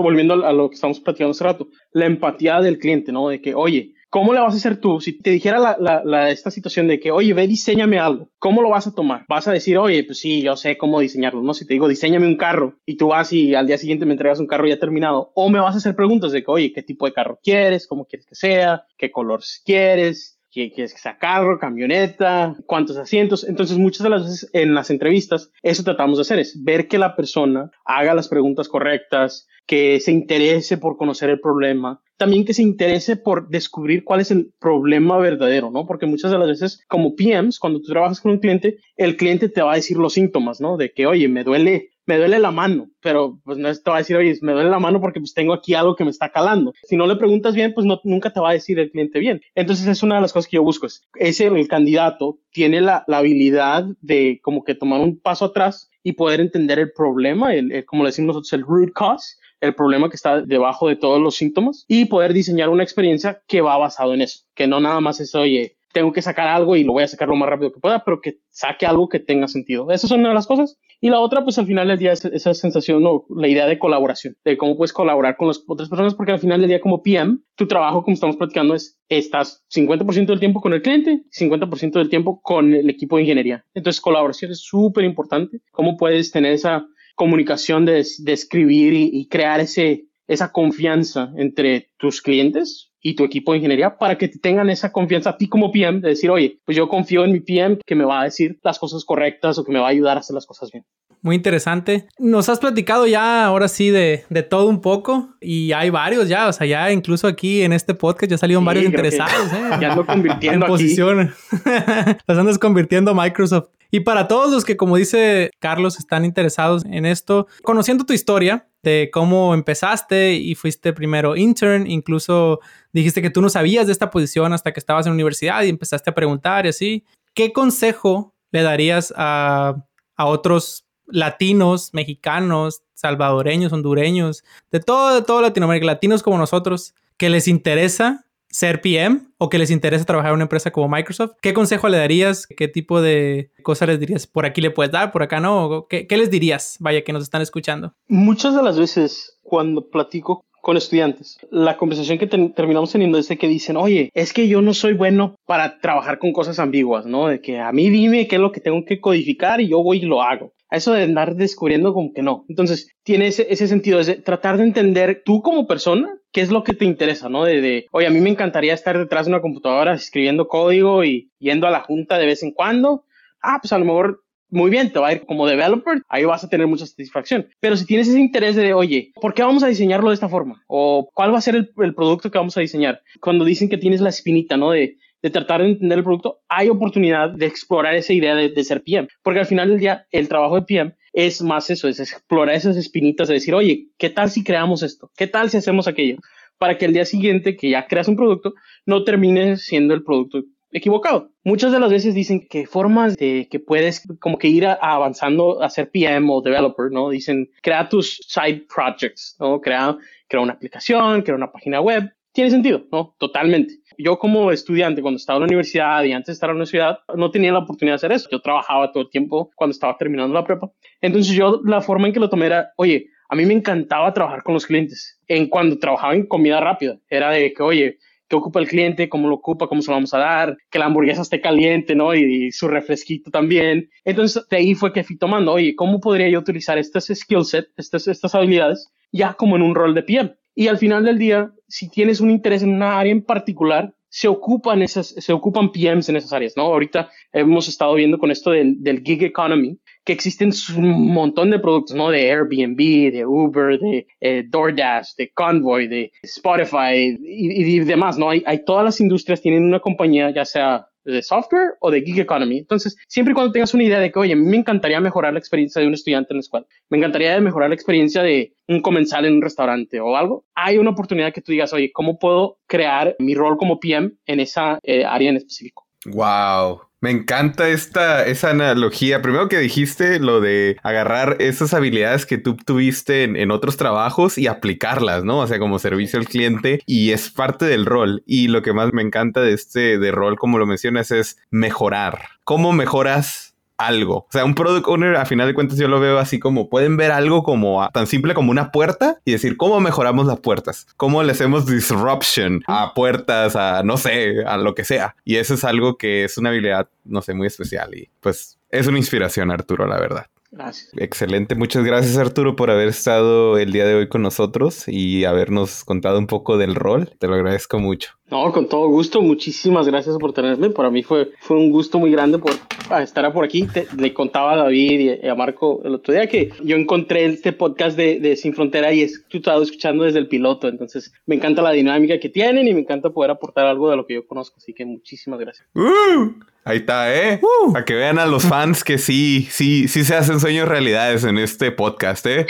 volviendo 0.00 0.35
a 0.46 0.52
lo 0.52 0.70
que 0.70 0.76
estamos 0.76 1.00
platicando 1.00 1.33
hace 1.33 1.44
rato, 1.44 1.68
la 1.92 2.07
empatía 2.07 2.61
del 2.61 2.78
cliente, 2.78 3.12
¿no? 3.12 3.28
De 3.28 3.40
que, 3.40 3.54
oye, 3.54 3.94
¿Cómo 4.11 4.33
le 4.33 4.40
vas 4.40 4.54
a 4.54 4.57
hacer 4.57 4.81
tú? 4.81 5.02
Si 5.02 5.12
te 5.12 5.28
dijera 5.28 5.59
la, 5.59 6.02
la, 6.02 6.31
esta 6.31 6.50
situación 6.50 6.88
de 6.88 6.98
que, 6.98 7.11
oye, 7.11 7.35
ve, 7.35 7.46
diseñame 7.46 7.98
algo, 7.98 8.31
¿cómo 8.38 8.62
lo 8.62 8.70
vas 8.70 8.87
a 8.87 8.94
tomar? 8.94 9.26
Vas 9.28 9.48
a 9.48 9.52
decir, 9.52 9.76
oye, 9.76 10.02
pues 10.02 10.18
sí, 10.18 10.40
yo 10.40 10.57
sé 10.57 10.78
cómo 10.78 11.00
diseñarlo, 11.00 11.42
¿no? 11.42 11.52
Si 11.52 11.66
te 11.66 11.74
digo, 11.74 11.88
diseñame 11.88 12.26
un 12.26 12.38
carro 12.38 12.78
y 12.87 12.96
tú 12.96 13.09
vas 13.09 13.35
y 13.35 13.54
al 13.54 13.66
día 13.66 13.76
siguiente 13.76 14.07
me 14.07 14.12
entregas 14.12 14.40
un 14.40 14.46
carro 14.46 14.66
ya 14.66 14.78
terminado, 14.78 15.31
o 15.35 15.50
me 15.50 15.61
vas 15.61 15.74
a 15.74 15.78
hacer 15.78 15.94
preguntas 15.94 16.33
de 16.33 16.42
que, 16.42 16.50
oye, 16.50 16.72
¿qué 16.72 16.83
tipo 16.83 17.04
de 17.04 17.12
carro 17.12 17.38
quieres? 17.42 17.87
¿Cómo 17.87 18.07
quieres 18.07 18.24
que 18.24 18.35
sea? 18.35 18.87
¿Qué 18.96 19.11
color 19.11 19.42
quieres? 19.62 20.38
Quieres 20.66 20.92
que 20.92 21.01
sea 21.01 21.18
carro, 21.18 21.59
camioneta, 21.59 22.57
cuántos 22.66 22.97
asientos. 22.97 23.44
Entonces, 23.49 23.79
muchas 23.79 24.03
de 24.03 24.11
las 24.11 24.25
veces 24.25 24.51
en 24.53 24.75
las 24.75 24.90
entrevistas, 24.90 25.51
eso 25.62 25.85
tratamos 25.85 26.18
de 26.18 26.23
hacer, 26.23 26.38
es 26.38 26.62
ver 26.62 26.88
que 26.88 26.99
la 26.99 27.16
persona 27.16 27.71
haga 27.85 28.14
las 28.14 28.29
preguntas 28.29 28.68
correctas, 28.68 29.47
que 29.66 30.01
se 30.01 30.12
interese 30.12 30.79
por 30.79 30.97
conocer 30.97 31.31
el 31.31 31.40
problema, 31.40 32.01
también 32.16 32.44
que 32.44 32.55
se 32.55 32.62
interese 32.62 33.16
por 33.16 33.49
descubrir 33.49 34.03
cuál 34.03 34.21
es 34.21 34.31
el 34.31 34.53
problema 34.59 35.18
verdadero, 35.18 35.71
¿no? 35.71 35.87
Porque 35.87 36.07
muchas 36.07 36.31
de 36.31 36.38
las 36.38 36.49
veces, 36.49 36.85
como 36.88 37.14
PMs, 37.14 37.59
cuando 37.59 37.81
tú 37.81 37.92
trabajas 37.92 38.21
con 38.21 38.33
un 38.33 38.38
cliente, 38.38 38.79
el 38.97 39.16
cliente 39.16 39.49
te 39.49 39.62
va 39.62 39.73
a 39.73 39.77
decir 39.77 39.99
los 39.99 40.14
síntomas, 40.14 40.61
¿no? 40.61 40.77
De 40.77 40.90
que, 40.90 41.07
oye, 41.07 41.29
me 41.29 41.44
duele, 41.44 41.90
me 42.09 42.16
duele 42.16 42.38
la 42.38 42.51
mano, 42.51 42.88
pero 43.03 43.38
pues 43.44 43.59
no 43.59 43.73
te 43.73 43.90
va 43.90 43.97
a 43.97 43.99
decir, 43.99 44.16
oye, 44.16 44.35
me 44.40 44.53
duele 44.53 44.71
la 44.71 44.79
mano 44.79 44.99
porque 44.99 45.21
pues 45.21 45.35
tengo 45.35 45.53
aquí 45.53 45.75
algo 45.75 45.94
que 45.94 46.05
me 46.05 46.11
está 46.11 46.31
calando. 46.31 46.73
Si 46.85 46.97
no 46.97 47.07
le 47.07 47.16
preguntas 47.16 47.55
bien, 47.55 47.75
pues 47.75 47.87
no, 47.87 48.01
nunca 48.03 48.33
te 48.33 48.40
va 48.40 48.49
a 48.51 48.55
decir 48.55 48.79
el 48.79 48.90
cliente 48.90 49.18
bien. 49.18 49.42
Entonces 49.55 49.87
es 49.87 50.03
una 50.03 50.14
de 50.14 50.23
las 50.23 50.33
cosas 50.33 50.49
que 50.49 50.57
yo 50.57 50.62
busco, 50.62 50.87
es 50.87 51.07
ese, 51.16 51.47
el 51.49 51.68
candidato 51.68 52.38
tiene 52.51 52.81
la, 52.81 53.05
la 53.07 53.18
habilidad 53.18 53.85
de 54.01 54.40
como 54.42 54.64
que 54.64 54.75
tomar 54.75 55.01
un 55.01 55.21
paso 55.21 55.44
atrás 55.44 55.90
y 56.03 56.12
poder 56.12 56.40
entender 56.40 56.79
el 56.79 56.92
problema, 56.92 57.55
el, 57.55 57.85
como 57.85 58.05
le 58.05 58.09
decimos 58.09 58.29
nosotros, 58.29 58.55
el 58.55 58.62
root 58.62 58.92
cause, 58.94 59.37
el 59.61 59.75
problema 59.75 60.09
que 60.09 60.16
está 60.16 60.40
debajo 60.40 60.88
de 60.88 60.97
todos 60.97 61.21
los 61.21 61.37
síntomas 61.37 61.85
y 61.88 62.07
poder 62.07 62.33
diseñar 62.33 62.71
una 62.71 62.85
experiencia 62.85 63.42
que 63.47 63.61
va 63.61 63.77
basado 63.77 64.14
en 64.14 64.23
eso, 64.23 64.47
que 64.55 64.66
no 64.66 64.81
nada 64.81 65.01
más 65.03 65.21
es, 65.21 65.35
oye, 65.35 65.77
tengo 65.92 66.12
que 66.12 66.23
sacar 66.23 66.49
algo 66.49 66.77
y 66.77 66.85
lo 66.85 66.92
voy 66.92 67.03
a 67.03 67.09
sacar 67.09 67.29
lo 67.29 67.37
más 67.37 67.49
rápido 67.49 67.73
que 67.73 67.81
pueda, 67.81 68.05
pero 68.05 68.21
que 68.21 68.38
saque 68.51 68.87
algo 68.87 69.09
que 69.09 69.21
tenga 69.21 69.49
sentido. 69.49 69.90
Esa 69.90 70.07
es 70.07 70.12
una 70.12 70.29
de 70.29 70.35
las 70.35 70.47
cosas. 70.47 70.79
Y 71.01 71.11
la 71.11 71.21
otra, 71.21 71.45
pues 71.45 71.59
al 71.59 71.67
final 71.67 71.89
del 71.89 71.99
día, 71.99 72.13
es 72.13 72.25
esa 72.25 72.55
sensación 72.55 73.05
o 73.07 73.25
la 73.31 73.47
idea 73.47 73.67
de 73.67 73.79
colaboración, 73.79 74.37
de 74.45 74.57
cómo 74.57 74.77
puedes 74.77 74.93
colaborar 74.93 75.37
con 75.37 75.47
las 75.47 75.63
otras 75.67 75.89
personas, 75.89 76.15
porque 76.15 76.33
al 76.33 76.41
final 76.41 76.61
del 76.61 76.69
día, 76.69 76.81
como 76.81 77.03
PM, 77.03 77.39
tu 77.55 77.69
trabajo, 77.69 78.03
como 78.03 78.15
estamos 78.15 78.37
platicando, 78.37 78.75
es 78.75 78.99
estás 79.09 79.65
50% 79.75 80.27
del 80.27 80.41
tiempo 80.41 80.61
con 80.61 80.73
el 80.73 80.83
cliente, 80.83 81.23
50% 81.31 81.93
del 81.93 82.09
tiempo 82.09 82.41
con 82.43 82.75
el 82.75 82.91
equipo 82.91 83.17
de 83.17 83.23
ingeniería. 83.23 83.65
Entonces, 83.75 84.01
colaboración 84.01 84.51
es 84.51 84.61
súper 84.61 85.05
importante. 85.05 85.61
¿Cómo 85.71 85.97
puedes 85.97 86.33
tener 86.33 86.53
esa 86.53 86.87
comunicación 87.15 87.85
de, 87.85 88.01
escribir 88.01 88.93
y, 88.95 89.29
crear 89.29 89.61
ese, 89.61 90.07
esa 90.27 90.53
confianza 90.53 91.33
entre 91.37 91.91
tus 91.99 92.23
clientes 92.23 92.88
y 93.01 93.15
tu 93.15 93.25
equipo 93.25 93.53
de 93.53 93.59
ingeniería 93.59 93.97
para 93.97 94.19
que 94.19 94.29
te 94.29 94.39
tengan 94.39 94.71
esa 94.71 94.93
confianza 94.93 95.31
a 95.31 95.37
ti 95.37 95.49
como 95.49 95.71
PM 95.73 96.01
de 96.01 96.11
decir, 96.11 96.31
oye, 96.31 96.61
pues 96.65 96.77
yo 96.77 96.89
confío 96.89 97.25
en 97.25 97.33
mi 97.33 97.41
PM 97.41 97.79
que 97.85 97.95
me 97.95 98.05
va 98.05 98.21
a 98.21 98.25
decir 98.25 98.59
las 98.63 98.79
cosas 98.79 99.05
correctas 99.05 99.59
o 99.59 99.65
que 99.65 99.73
me 99.73 99.79
va 99.79 99.87
a 99.87 99.91
ayudar 99.91 100.17
a 100.17 100.21
hacer 100.21 100.35
las 100.35 100.47
cosas 100.47 100.71
bien. 100.73 100.85
Muy 101.22 101.37
interesante. 101.37 102.07
Nos 102.18 102.48
has 102.48 102.59
platicado 102.59 103.07
ya 103.07 103.44
ahora 103.44 103.68
sí 103.68 103.90
de, 103.90 104.24
de 104.28 104.42
todo 104.42 104.66
un 104.66 104.81
poco 104.81 105.35
y 105.40 105.72
hay 105.72 105.90
varios 105.90 106.28
ya, 106.28 106.48
o 106.48 106.52
sea, 106.52 106.66
ya 106.66 106.92
incluso 106.92 107.26
aquí 107.26 107.62
en 107.62 107.72
este 107.72 107.94
podcast 107.94 108.31
ya 108.31 108.38
salieron 108.38 108.64
varios 108.64 108.85
interesados. 108.85 109.52
¿eh? 109.52 109.78
Ya 109.81 109.92
ando 109.92 110.07
convirtiendo 110.07 110.66
en 110.66 110.70
posición. 110.70 111.35
Los 112.26 112.38
andas 112.38 112.59
convirtiendo 112.59 113.14
Microsoft. 113.14 113.68
Y 113.90 114.00
para 114.00 114.28
todos 114.28 114.50
los 114.50 114.64
que, 114.66 114.76
como 114.76 114.96
dice 114.96 115.50
Carlos, 115.61 115.98
están 115.98 116.26
interesados 116.26 116.85
en 116.85 117.07
esto, 117.07 117.46
conociendo 117.62 118.04
tu 118.04 118.12
historia 118.12 118.68
de 118.83 119.09
cómo 119.11 119.54
empezaste 119.54 120.35
y 120.35 120.54
fuiste 120.54 120.92
primero 120.92 121.37
intern, 121.37 121.90
incluso 121.90 122.61
dijiste 122.92 123.22
que 123.22 123.31
tú 123.31 123.40
no 123.40 123.48
sabías 123.48 123.87
de 123.87 123.92
esta 123.92 124.11
posición 124.11 124.52
hasta 124.52 124.72
que 124.72 124.81
estabas 124.81 125.07
en 125.07 125.12
la 125.12 125.14
universidad 125.14 125.62
y 125.62 125.70
empezaste 125.70 126.11
a 126.11 126.14
preguntar 126.14 126.66
y 126.66 126.68
así, 126.68 127.04
¿qué 127.35 127.52
consejo 127.52 128.35
le 128.52 128.62
darías 128.62 129.12
a, 129.16 129.87
a 130.16 130.26
otros 130.26 130.85
latinos, 131.09 131.90
mexicanos, 131.92 132.83
salvadoreños, 132.94 133.73
hondureños, 133.73 134.44
de 134.71 134.81
todo, 134.81 135.14
de 135.14 135.23
todo 135.23 135.42
Latinoamérica, 135.42 135.87
latinos 135.87 136.23
como 136.23 136.38
nosotros, 136.38 136.94
que 137.16 137.31
les 137.31 137.49
interesa 137.49 138.25
ser 138.51 138.81
PM 138.81 139.21
o 139.37 139.49
que 139.49 139.59
les 139.59 139.71
interesa 139.71 140.05
trabajar 140.05 140.31
en 140.31 140.37
una 140.37 140.44
empresa 140.44 140.71
como 140.71 140.88
Microsoft, 140.88 141.33
¿qué 141.42 141.53
consejo 141.53 141.88
le 141.88 141.99
darías? 141.99 142.47
¿Qué 142.47 142.68
tipo 142.68 143.01
de 143.01 143.51
cosas 143.62 143.88
les 143.88 144.01
dirías? 144.01 144.27
¿Por 144.27 144.47
aquí 144.47 144.61
le 144.61 144.71
puedes 144.71 144.92
dar? 144.92 145.12
¿Por 145.12 145.23
acá 145.23 145.40
no? 145.40 145.87
¿Qué, 145.88 146.07
qué 146.07 146.16
les 146.16 146.31
dirías? 146.31 146.77
Vaya, 146.81 147.05
que 147.05 147.12
nos 147.12 147.23
están 147.23 147.42
escuchando. 147.42 147.92
Muchas 148.09 148.55
de 148.55 148.62
las 148.62 148.79
veces 148.79 149.38
cuando 149.42 149.88
platico 149.88 150.44
con 150.61 150.77
estudiantes, 150.77 151.38
la 151.51 151.77
conversación 151.77 152.18
que 152.18 152.27
terminamos 152.27 152.92
teniendo 152.92 153.16
es 153.16 153.29
de 153.29 153.38
que 153.38 153.49
dicen, 153.49 153.77
oye, 153.77 154.11
es 154.12 154.33
que 154.33 154.49
yo 154.49 154.61
no 154.61 154.75
soy 154.75 154.92
bueno 154.92 155.37
para 155.47 155.79
trabajar 155.79 156.18
con 156.18 156.33
cosas 156.33 156.59
ambiguas, 156.59 157.07
¿no? 157.07 157.29
De 157.29 157.40
que 157.40 157.61
a 157.61 157.73
mí 157.73 157.88
dime 157.88 158.27
qué 158.27 158.37
es 158.37 158.42
lo 158.42 158.53
que 158.53 158.61
tengo 158.61 158.85
que 158.85 159.01
codificar 159.01 159.61
y 159.61 159.68
yo 159.68 159.83
voy 159.83 159.99
y 159.99 160.07
lo 160.07 160.21
hago 160.21 160.53
a 160.70 160.76
eso 160.76 160.92
de 160.92 161.04
andar 161.04 161.37
descubriendo 161.37 161.92
como 161.92 162.12
que 162.12 162.22
no. 162.22 162.44
Entonces, 162.48 162.90
tiene 163.02 163.28
ese, 163.28 163.46
ese 163.50 163.68
sentido, 163.68 164.02
de 164.02 164.16
tratar 164.16 164.57
de 164.57 164.64
entender 164.64 165.22
tú 165.24 165.42
como 165.42 165.66
persona 165.66 166.09
qué 166.33 166.40
es 166.40 166.50
lo 166.50 166.64
que 166.64 166.74
te 166.74 166.85
interesa, 166.85 167.28
¿no? 167.28 167.44
De, 167.44 167.61
de, 167.61 167.87
oye, 167.92 168.07
a 168.07 168.11
mí 168.11 168.20
me 168.20 168.31
encantaría 168.31 168.74
estar 168.74 168.98
detrás 168.98 169.26
de 169.26 169.33
una 169.33 169.40
computadora 169.40 169.94
escribiendo 169.94 170.48
código 170.48 171.04
y 171.04 171.31
yendo 171.38 171.66
a 171.66 171.70
la 171.70 171.81
junta 171.81 172.18
de 172.18 172.26
vez 172.26 172.42
en 172.42 172.52
cuando. 172.52 173.04
Ah, 173.42 173.59
pues 173.62 173.72
a 173.72 173.78
lo 173.78 173.85
mejor 173.85 174.22
muy 174.50 174.70
bien, 174.70 174.90
te 174.90 174.98
va 174.98 175.09
a 175.09 175.12
ir 175.12 175.26
como 175.26 175.46
developer, 175.46 176.02
ahí 176.09 176.24
vas 176.24 176.42
a 176.42 176.48
tener 176.48 176.66
mucha 176.66 176.87
satisfacción. 176.87 177.48
Pero 177.61 177.76
si 177.76 177.85
tienes 177.85 178.09
ese 178.09 178.18
interés 178.18 178.57
de, 178.57 178.72
oye, 178.72 179.12
¿por 179.20 179.35
qué 179.35 179.42
vamos 179.42 179.62
a 179.62 179.68
diseñarlo 179.68 180.09
de 180.09 180.14
esta 180.14 180.28
forma? 180.28 180.62
¿O 180.66 181.09
cuál 181.12 181.33
va 181.33 181.38
a 181.38 181.42
ser 181.42 181.57
el, 181.57 181.70
el 181.78 181.94
producto 181.94 182.31
que 182.31 182.38
vamos 182.38 182.57
a 182.57 182.61
diseñar? 182.61 183.02
Cuando 183.20 183.44
dicen 183.44 183.68
que 183.68 183.76
tienes 183.76 184.00
la 184.00 184.09
espinita, 184.09 184.57
¿no? 184.57 184.70
De, 184.70 184.96
de 185.22 185.31
tratar 185.31 185.62
de 185.62 185.68
entender 185.68 185.98
el 185.98 186.04
producto, 186.04 186.40
hay 186.48 186.68
oportunidad 186.68 187.31
de 187.31 187.46
explorar 187.46 187.94
esa 187.94 188.12
idea 188.12 188.35
de, 188.35 188.64
ser 188.64 188.83
PM. 188.83 189.09
Porque 189.22 189.40
al 189.40 189.46
final 189.46 189.68
del 189.68 189.78
día, 189.78 190.07
el 190.11 190.28
trabajo 190.28 190.57
de 190.57 190.62
PM 190.62 190.94
es 191.12 191.42
más 191.42 191.70
eso, 191.70 191.88
es 191.88 192.00
explorar 192.00 192.54
esas 192.54 192.76
espinitas 192.76 193.28
de 193.28 193.35
decir, 193.35 193.54
oye, 193.54 193.88
¿qué 193.98 194.11
tal 194.11 194.31
si 194.31 194.44
creamos 194.44 194.83
esto? 194.83 195.11
¿Qué 195.16 195.26
tal 195.26 195.50
si 195.50 195.57
hacemos 195.57 195.88
aquello? 195.88 196.16
Para 196.59 196.78
que 196.78 196.85
el 196.85 196.92
día 196.92 197.04
siguiente 197.04 197.57
que 197.57 197.70
ya 197.70 197.87
creas 197.87 198.09
un 198.09 198.16
producto, 198.16 198.54
no 198.87 199.04
termine 199.04 199.57
siendo 199.57 199.94
el 199.94 200.04
producto 200.04 200.42
equivocado. 200.70 201.31
Muchas 201.44 201.72
de 201.72 201.81
las 201.81 201.90
veces 201.90 202.14
dicen 202.14 202.46
que 202.48 202.66
formas 202.66 203.16
de 203.16 203.48
que 203.50 203.59
puedes 203.59 204.07
como 204.20 204.38
que 204.38 204.48
ir 204.48 204.66
avanzando 204.66 205.62
a 205.62 205.70
ser 205.70 205.90
PM 205.90 206.31
o 206.31 206.42
developer, 206.42 206.90
¿no? 206.90 207.11
Dicen, 207.11 207.50
crea 207.62 207.88
tus 207.88 208.20
side 208.28 208.66
projects, 208.72 209.37
¿no? 209.40 209.61
Crea, 209.61 209.96
crea 210.28 210.42
una 210.42 210.54
aplicación, 210.54 211.22
crea 211.22 211.37
una 211.37 211.50
página 211.50 211.81
web. 211.81 212.12
Tiene 212.38 212.53
sentido, 212.53 212.87
¿no? 212.92 213.16
Totalmente 213.18 213.81
yo 213.98 214.18
como 214.18 214.53
estudiante, 214.53 215.03
cuando 215.03 215.16
estaba 215.16 215.38
en 215.38 215.40
la 215.42 215.46
universidad 215.46 216.05
y 216.05 216.12
antes 216.12 216.29
de 216.29 216.33
estar 216.35 216.48
en 216.48 216.55
la 216.55 216.59
universidad, 216.59 216.98
no 217.16 217.31
tenía 217.31 217.53
la 217.53 217.59
oportunidad 217.59 217.94
de 217.94 217.96
hacer 217.96 218.12
eso. 218.12 218.29
Yo 218.31 218.40
trabajaba 218.40 218.92
todo 218.92 219.03
el 219.03 219.11
tiempo 219.11 219.51
cuando 219.57 219.72
estaba 219.72 219.96
terminando 219.98 220.33
la 220.33 220.44
prepa. 220.44 220.70
Entonces 221.01 221.35
yo 221.35 221.61
la 221.64 221.81
forma 221.81 222.07
en 222.07 222.12
que 222.12 222.20
lo 222.20 222.31
tomé 222.31 222.46
era, 222.46 222.70
oye, 222.77 223.09
a 223.29 223.35
mí 223.35 223.44
me 223.44 223.55
encantaba 223.55 224.14
trabajar 224.14 224.44
con 224.44 224.55
los 224.55 224.66
clientes. 224.66 225.20
En 225.27 225.48
cuando 225.48 225.79
trabajaba 225.79 226.14
en 226.14 226.27
comida 226.27 226.61
rápida, 226.61 226.96
era 227.11 227.31
de 227.31 227.53
que, 227.53 227.62
oye, 227.62 227.98
qué 228.29 228.37
ocupa 228.37 228.61
el 228.61 228.68
cliente, 228.68 229.09
cómo 229.09 229.29
lo 229.29 229.35
ocupa, 229.35 229.66
cómo 229.66 229.83
se 229.83 229.90
lo 229.90 229.96
vamos 229.96 230.14
a 230.14 230.18
dar, 230.18 230.57
que 230.70 230.79
la 230.79 230.85
hamburguesa 230.85 231.22
esté 231.22 231.40
caliente, 231.40 231.96
¿no? 231.96 232.14
Y, 232.14 232.53
su 232.53 232.68
refresquito 232.68 233.33
también. 233.33 233.90
Entonces, 234.05 234.46
de 234.48 234.59
ahí 234.59 234.74
fue 234.77 234.92
que 234.92 235.03
fui 235.03 235.18
tomando, 235.18 235.53
oye, 235.53 235.74
¿cómo 235.74 235.98
podría 235.98 236.29
yo 236.29 236.38
utilizar 236.38 236.79
estas 236.79 237.07
skill 237.07 237.44
set, 237.44 237.66
estas, 237.77 238.07
estas 238.07 238.35
habilidades, 238.35 238.92
ya 239.11 239.33
como 239.33 239.57
en 239.57 239.62
un 239.62 239.74
rol 239.74 239.94
de 239.94 240.03
PM? 240.05 240.35
Y 240.59 240.66
al 240.66 240.77
final 240.77 241.05
del 241.05 241.18
día, 241.18 241.53
si 241.68 241.88
tienes 241.88 242.21
un 242.21 242.33
interés 242.33 242.64
en 242.64 242.71
una 242.71 242.99
área 242.99 243.12
en 243.12 243.23
particular, 243.23 243.94
se 244.09 244.27
ocupan 244.27 244.83
esas, 244.83 245.07
se 245.07 245.33
ocupan 245.33 245.71
PMs 245.71 246.09
en 246.09 246.16
esas 246.16 246.33
áreas, 246.33 246.55
¿no? 246.57 246.64
Ahorita 246.64 247.09
hemos 247.33 247.68
estado 247.68 247.94
viendo 247.94 248.18
con 248.18 248.33
esto 248.33 248.51
del, 248.51 249.03
gig 249.05 249.23
economy, 249.23 249.79
que 250.05 250.12
existen 250.12 250.51
un 250.77 251.14
montón 251.14 251.51
de 251.51 251.61
productos, 251.61 251.94
¿no? 251.94 252.11
De 252.11 252.33
Airbnb, 252.33 252.77
de 253.12 253.25
Uber, 253.25 253.79
de 253.79 254.09
eh, 254.21 254.42
DoorDash, 254.49 255.14
de 255.16 255.31
Convoy, 255.33 255.87
de 255.87 256.11
Spotify 256.25 257.16
y, 257.23 257.77
y 257.77 257.79
demás, 257.85 258.18
¿no? 258.18 258.31
Hay, 258.31 258.42
hay, 258.44 258.64
todas 258.64 258.85
las 258.85 259.01
industrias 259.01 259.40
tienen 259.40 259.62
una 259.62 259.79
compañía, 259.79 260.33
ya 260.33 260.44
sea 260.44 260.88
de 261.12 261.23
software 261.23 261.75
o 261.81 261.90
de 261.90 262.03
gig 262.03 262.21
economy. 262.21 262.59
Entonces, 262.59 262.97
siempre 263.09 263.33
y 263.33 263.35
cuando 263.35 263.53
tengas 263.53 263.75
una 263.75 263.85
idea 263.85 264.01
de 264.01 264.11
que, 264.12 264.18
oye, 264.18 264.37
me 264.37 264.57
encantaría 264.57 265.01
mejorar 265.01 265.33
la 265.33 265.38
experiencia 265.38 265.81
de 265.81 265.88
un 265.88 265.94
estudiante 265.94 266.33
en 266.33 266.38
la 266.38 266.40
escuela, 266.40 266.66
me 266.88 266.99
encantaría 266.99 267.40
mejorar 267.40 267.71
la 267.71 267.75
experiencia 267.75 268.23
de 268.23 268.55
un 268.68 268.81
comensal 268.81 269.25
en 269.25 269.35
un 269.35 269.42
restaurante 269.42 270.01
o 270.01 270.16
algo, 270.16 270.44
hay 270.55 270.79
una 270.79 270.90
oportunidad 270.90 271.33
que 271.33 271.40
tú 271.40 271.53
digas, 271.53 271.73
oye, 271.73 271.90
¿cómo 271.92 272.18
puedo 272.18 272.59
crear 272.66 273.16
mi 273.18 273.35
rol 273.35 273.57
como 273.57 273.81
PM 273.81 274.12
en 274.27 274.40
esa 274.40 274.79
eh, 274.83 275.05
área 275.05 275.31
en 275.31 275.37
específico? 275.37 275.87
Wow. 276.07 276.88
Me 277.01 277.11
encanta 277.11 277.69
esta 277.69 278.27
esa 278.27 278.51
analogía. 278.51 279.23
Primero 279.23 279.49
que 279.49 279.59
dijiste 279.59 280.19
lo 280.19 280.41
de 280.41 280.77
agarrar 280.83 281.37
esas 281.39 281.73
habilidades 281.73 282.27
que 282.27 282.39
tú 282.39 282.57
tuviste 282.57 283.23
en, 283.23 283.51
otros 283.53 283.77
trabajos 283.77 284.37
y 284.37 284.49
aplicarlas, 284.49 285.23
¿no? 285.23 285.39
O 285.39 285.47
sea, 285.47 285.59
como 285.61 285.79
servicio 285.79 286.19
al 286.19 286.27
cliente 286.27 286.81
y 286.87 287.13
es 287.13 287.31
parte 287.31 287.67
del 287.67 287.87
rol. 287.87 288.25
Y 288.27 288.49
lo 288.49 288.63
que 288.63 288.73
más 288.73 288.93
me 288.93 289.03
encanta 289.03 289.40
de 289.40 289.53
este 289.53 289.99
de 289.99 290.11
rol, 290.11 290.37
como 290.37 290.59
lo 290.59 290.67
mencionas, 290.67 291.13
es 291.13 291.38
mejorar. 291.51 292.21
¿Cómo 292.44 292.73
mejoras 292.73 293.48
algo. 293.79 294.16
O 294.16 294.29
sea, 294.31 294.44
un 294.44 294.54
product 294.54 294.87
owner, 294.87 295.16
a 295.16 295.24
final 295.24 295.46
de 295.46 295.54
cuentas, 295.54 295.79
yo 295.79 295.88
lo 295.88 296.00
veo 296.00 296.18
así 296.18 296.38
como 296.38 296.68
pueden 296.68 296.96
ver 296.96 297.12
algo 297.12 297.42
como 297.42 297.88
tan 297.92 298.06
simple 298.06 298.35
como 298.35 298.50
una 298.50 298.72
puerta 298.72 299.20
y 299.24 299.33
decir 299.33 299.56
cómo 299.56 299.81
mejoramos 299.81 300.26
las 300.26 300.40
puertas, 300.40 300.87
cómo 300.96 301.22
le 301.22 301.33
hacemos 301.33 301.66
disruption 301.66 302.62
a 302.66 302.92
puertas, 302.94 303.56
a 303.56 303.83
no 303.83 303.96
sé, 303.96 304.44
a 304.44 304.56
lo 304.56 304.74
que 304.74 304.85
sea. 304.85 305.16
Y 305.24 305.37
eso 305.37 305.54
es 305.54 305.64
algo 305.64 305.96
que 305.96 306.24
es 306.24 306.37
una 306.37 306.50
habilidad, 306.50 306.88
no 307.04 307.22
sé, 307.22 307.35
muy 307.35 307.46
especial 307.46 307.94
y 307.94 308.10
pues 308.20 308.58
es 308.70 308.87
una 308.87 308.98
inspiración, 308.98 309.50
Arturo, 309.50 309.87
la 309.87 309.98
verdad. 309.98 310.26
Gracias. 310.50 310.90
Excelente. 310.96 311.54
Muchas 311.54 311.85
gracias 311.85 312.16
Arturo 312.16 312.56
por 312.56 312.70
haber 312.70 312.88
estado 312.88 313.58
el 313.58 313.70
día 313.70 313.85
de 313.85 313.94
hoy 313.94 314.08
con 314.08 314.22
nosotros 314.22 314.85
y 314.88 315.24
habernos 315.24 315.85
contado 315.85 316.18
un 316.18 316.26
poco 316.26 316.56
del 316.56 316.74
rol. 316.74 317.10
Te 317.18 317.29
lo 317.29 317.35
agradezco 317.35 317.79
mucho. 317.79 318.17
No, 318.31 318.52
con 318.52 318.68
todo 318.68 318.88
gusto. 318.88 319.22
Muchísimas 319.22 319.87
gracias 319.87 320.16
por 320.18 320.35
tenerme. 320.35 320.68
Para 320.70 320.90
mí 320.90 321.02
fue, 321.02 321.31
fue 321.40 321.56
un 321.56 321.70
gusto 321.70 321.98
muy 321.98 322.10
grande 322.10 322.38
por 322.38 322.52
estar 323.00 323.33
por 323.33 323.44
aquí. 323.44 323.66
le 323.96 324.12
contaba 324.12 324.52
a 324.52 324.56
David 324.56 325.18
y 325.22 325.29
a 325.29 325.35
Marco 325.35 325.81
el 325.85 325.94
otro 325.94 326.12
día 326.12 326.26
que 326.29 326.50
yo 326.62 326.76
encontré 326.76 327.24
este 327.24 327.52
podcast 327.52 327.96
de, 327.96 328.20
de 328.20 328.37
Sin 328.37 328.54
Frontera 328.54 328.92
y 328.92 329.02
he 329.02 329.04
estado 329.04 329.62
escuchando 329.62 330.04
desde 330.04 330.18
el 330.18 330.29
piloto. 330.29 330.68
Entonces 330.68 331.12
me 331.24 331.37
encanta 331.37 331.62
la 331.62 331.70
dinámica 331.70 332.20
que 332.20 332.29
tienen 332.29 332.68
y 332.68 332.74
me 332.74 332.81
encanta 332.81 333.08
poder 333.08 333.31
aportar 333.31 333.66
algo 333.66 333.88
de 333.88 333.96
lo 333.96 334.06
que 334.06 334.14
yo 334.14 334.26
conozco. 334.26 334.56
Así 334.58 334.74
que 334.74 334.85
muchísimas 334.85 335.40
gracias. 335.40 335.66
Uh, 335.74 336.33
ahí 336.64 336.79
está, 336.79 337.14
¿eh? 337.14 337.40
Uh. 337.42 337.72
Para 337.72 337.87
que 337.87 337.94
vean 337.94 338.18
a 338.18 338.26
los 338.26 338.44
fans 338.44 338.85
que 338.85 338.98
sí, 338.98 339.48
sí, 339.50 339.88
sí 339.88 340.04
se 340.04 340.14
hacen 340.14 340.38
sueños 340.38 340.68
realidades 340.68 341.24
en 341.24 341.38
este 341.38 341.72
podcast, 341.72 342.26
¿eh? 342.26 342.46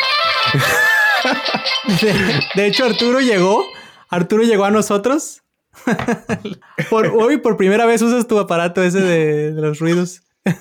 de 2.57 2.67
hecho, 2.67 2.85
Arturo 2.85 3.21
llegó. 3.21 3.65
Arturo 4.11 4.43
llegó 4.43 4.65
a 4.65 4.71
nosotros 4.71 5.43
por, 6.91 7.07
hoy 7.07 7.39
por 7.39 7.57
primera 7.57 7.87
vez 7.87 8.03
usas 8.03 8.27
tu 8.27 8.39
aparato 8.39 8.83
ese 8.83 9.01
de, 9.01 9.53
los 9.53 9.79
ruidos. 9.79 10.23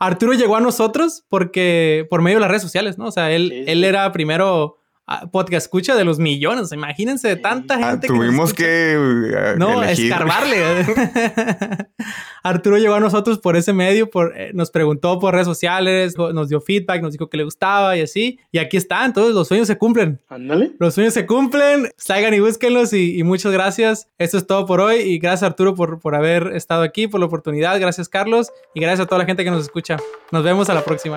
Arturo 0.00 0.34
llegó 0.34 0.56
a 0.56 0.60
nosotros 0.60 1.24
porque 1.28 2.06
por 2.10 2.22
medio 2.22 2.36
de 2.36 2.40
las 2.42 2.50
redes 2.50 2.62
sociales, 2.62 2.98
¿no? 2.98 3.06
O 3.06 3.12
sea, 3.12 3.30
él, 3.32 3.64
él 3.66 3.84
era 3.84 4.10
primero 4.12 4.78
podcast 5.30 5.66
escucha 5.66 5.94
de 5.94 6.04
los 6.04 6.18
millones. 6.18 6.72
Imagínense 6.72 7.28
de 7.28 7.36
tanta 7.36 7.74
ah, 7.74 7.90
gente. 7.92 8.08
tuvimos 8.08 8.52
que, 8.52 8.96
uh, 8.96 9.58
no 9.58 9.82
escarbarle. 9.82 10.56
Arturo 12.42 12.78
llegó 12.78 12.94
a 12.94 13.00
nosotros 13.00 13.38
por 13.38 13.56
ese 13.56 13.72
medio, 13.72 14.08
por, 14.08 14.36
eh, 14.36 14.50
nos 14.54 14.70
preguntó 14.70 15.18
por 15.18 15.34
redes 15.34 15.46
sociales, 15.46 16.16
nos 16.16 16.48
dio 16.48 16.60
feedback, 16.60 17.02
nos 17.02 17.12
dijo 17.12 17.28
que 17.28 17.36
le 17.36 17.44
gustaba 17.44 17.96
y 17.96 18.02
así. 18.02 18.38
Y 18.52 18.58
aquí 18.58 18.76
están, 18.76 19.12
todos 19.12 19.34
los 19.34 19.48
sueños 19.48 19.66
se 19.66 19.78
cumplen. 19.78 20.20
Ándale. 20.28 20.72
Los 20.78 20.94
sueños 20.94 21.14
se 21.14 21.26
cumplen. 21.26 21.88
Salgan 21.96 22.34
y 22.34 22.40
búsquenlos 22.40 22.92
y, 22.92 23.22
muchas 23.24 23.52
gracias. 23.52 24.08
Esto 24.18 24.38
es 24.38 24.46
todo 24.46 24.66
por 24.66 24.80
hoy 24.80 24.98
y 24.98 25.18
gracias 25.18 25.42
Arturo 25.44 25.74
por, 25.74 25.98
por 25.98 26.14
haber 26.14 26.48
estado 26.54 26.82
aquí, 26.82 27.08
por 27.08 27.20
la 27.20 27.26
oportunidad. 27.26 27.78
Gracias 27.80 28.08
Carlos 28.08 28.52
y 28.74 28.80
gracias 28.80 29.06
a 29.06 29.06
toda 29.06 29.20
la 29.20 29.26
gente 29.26 29.44
que 29.44 29.50
nos 29.50 29.62
escucha. 29.62 29.96
Nos 30.30 30.44
vemos 30.44 30.70
a 30.70 30.74
la 30.74 30.84
próxima. 30.84 31.16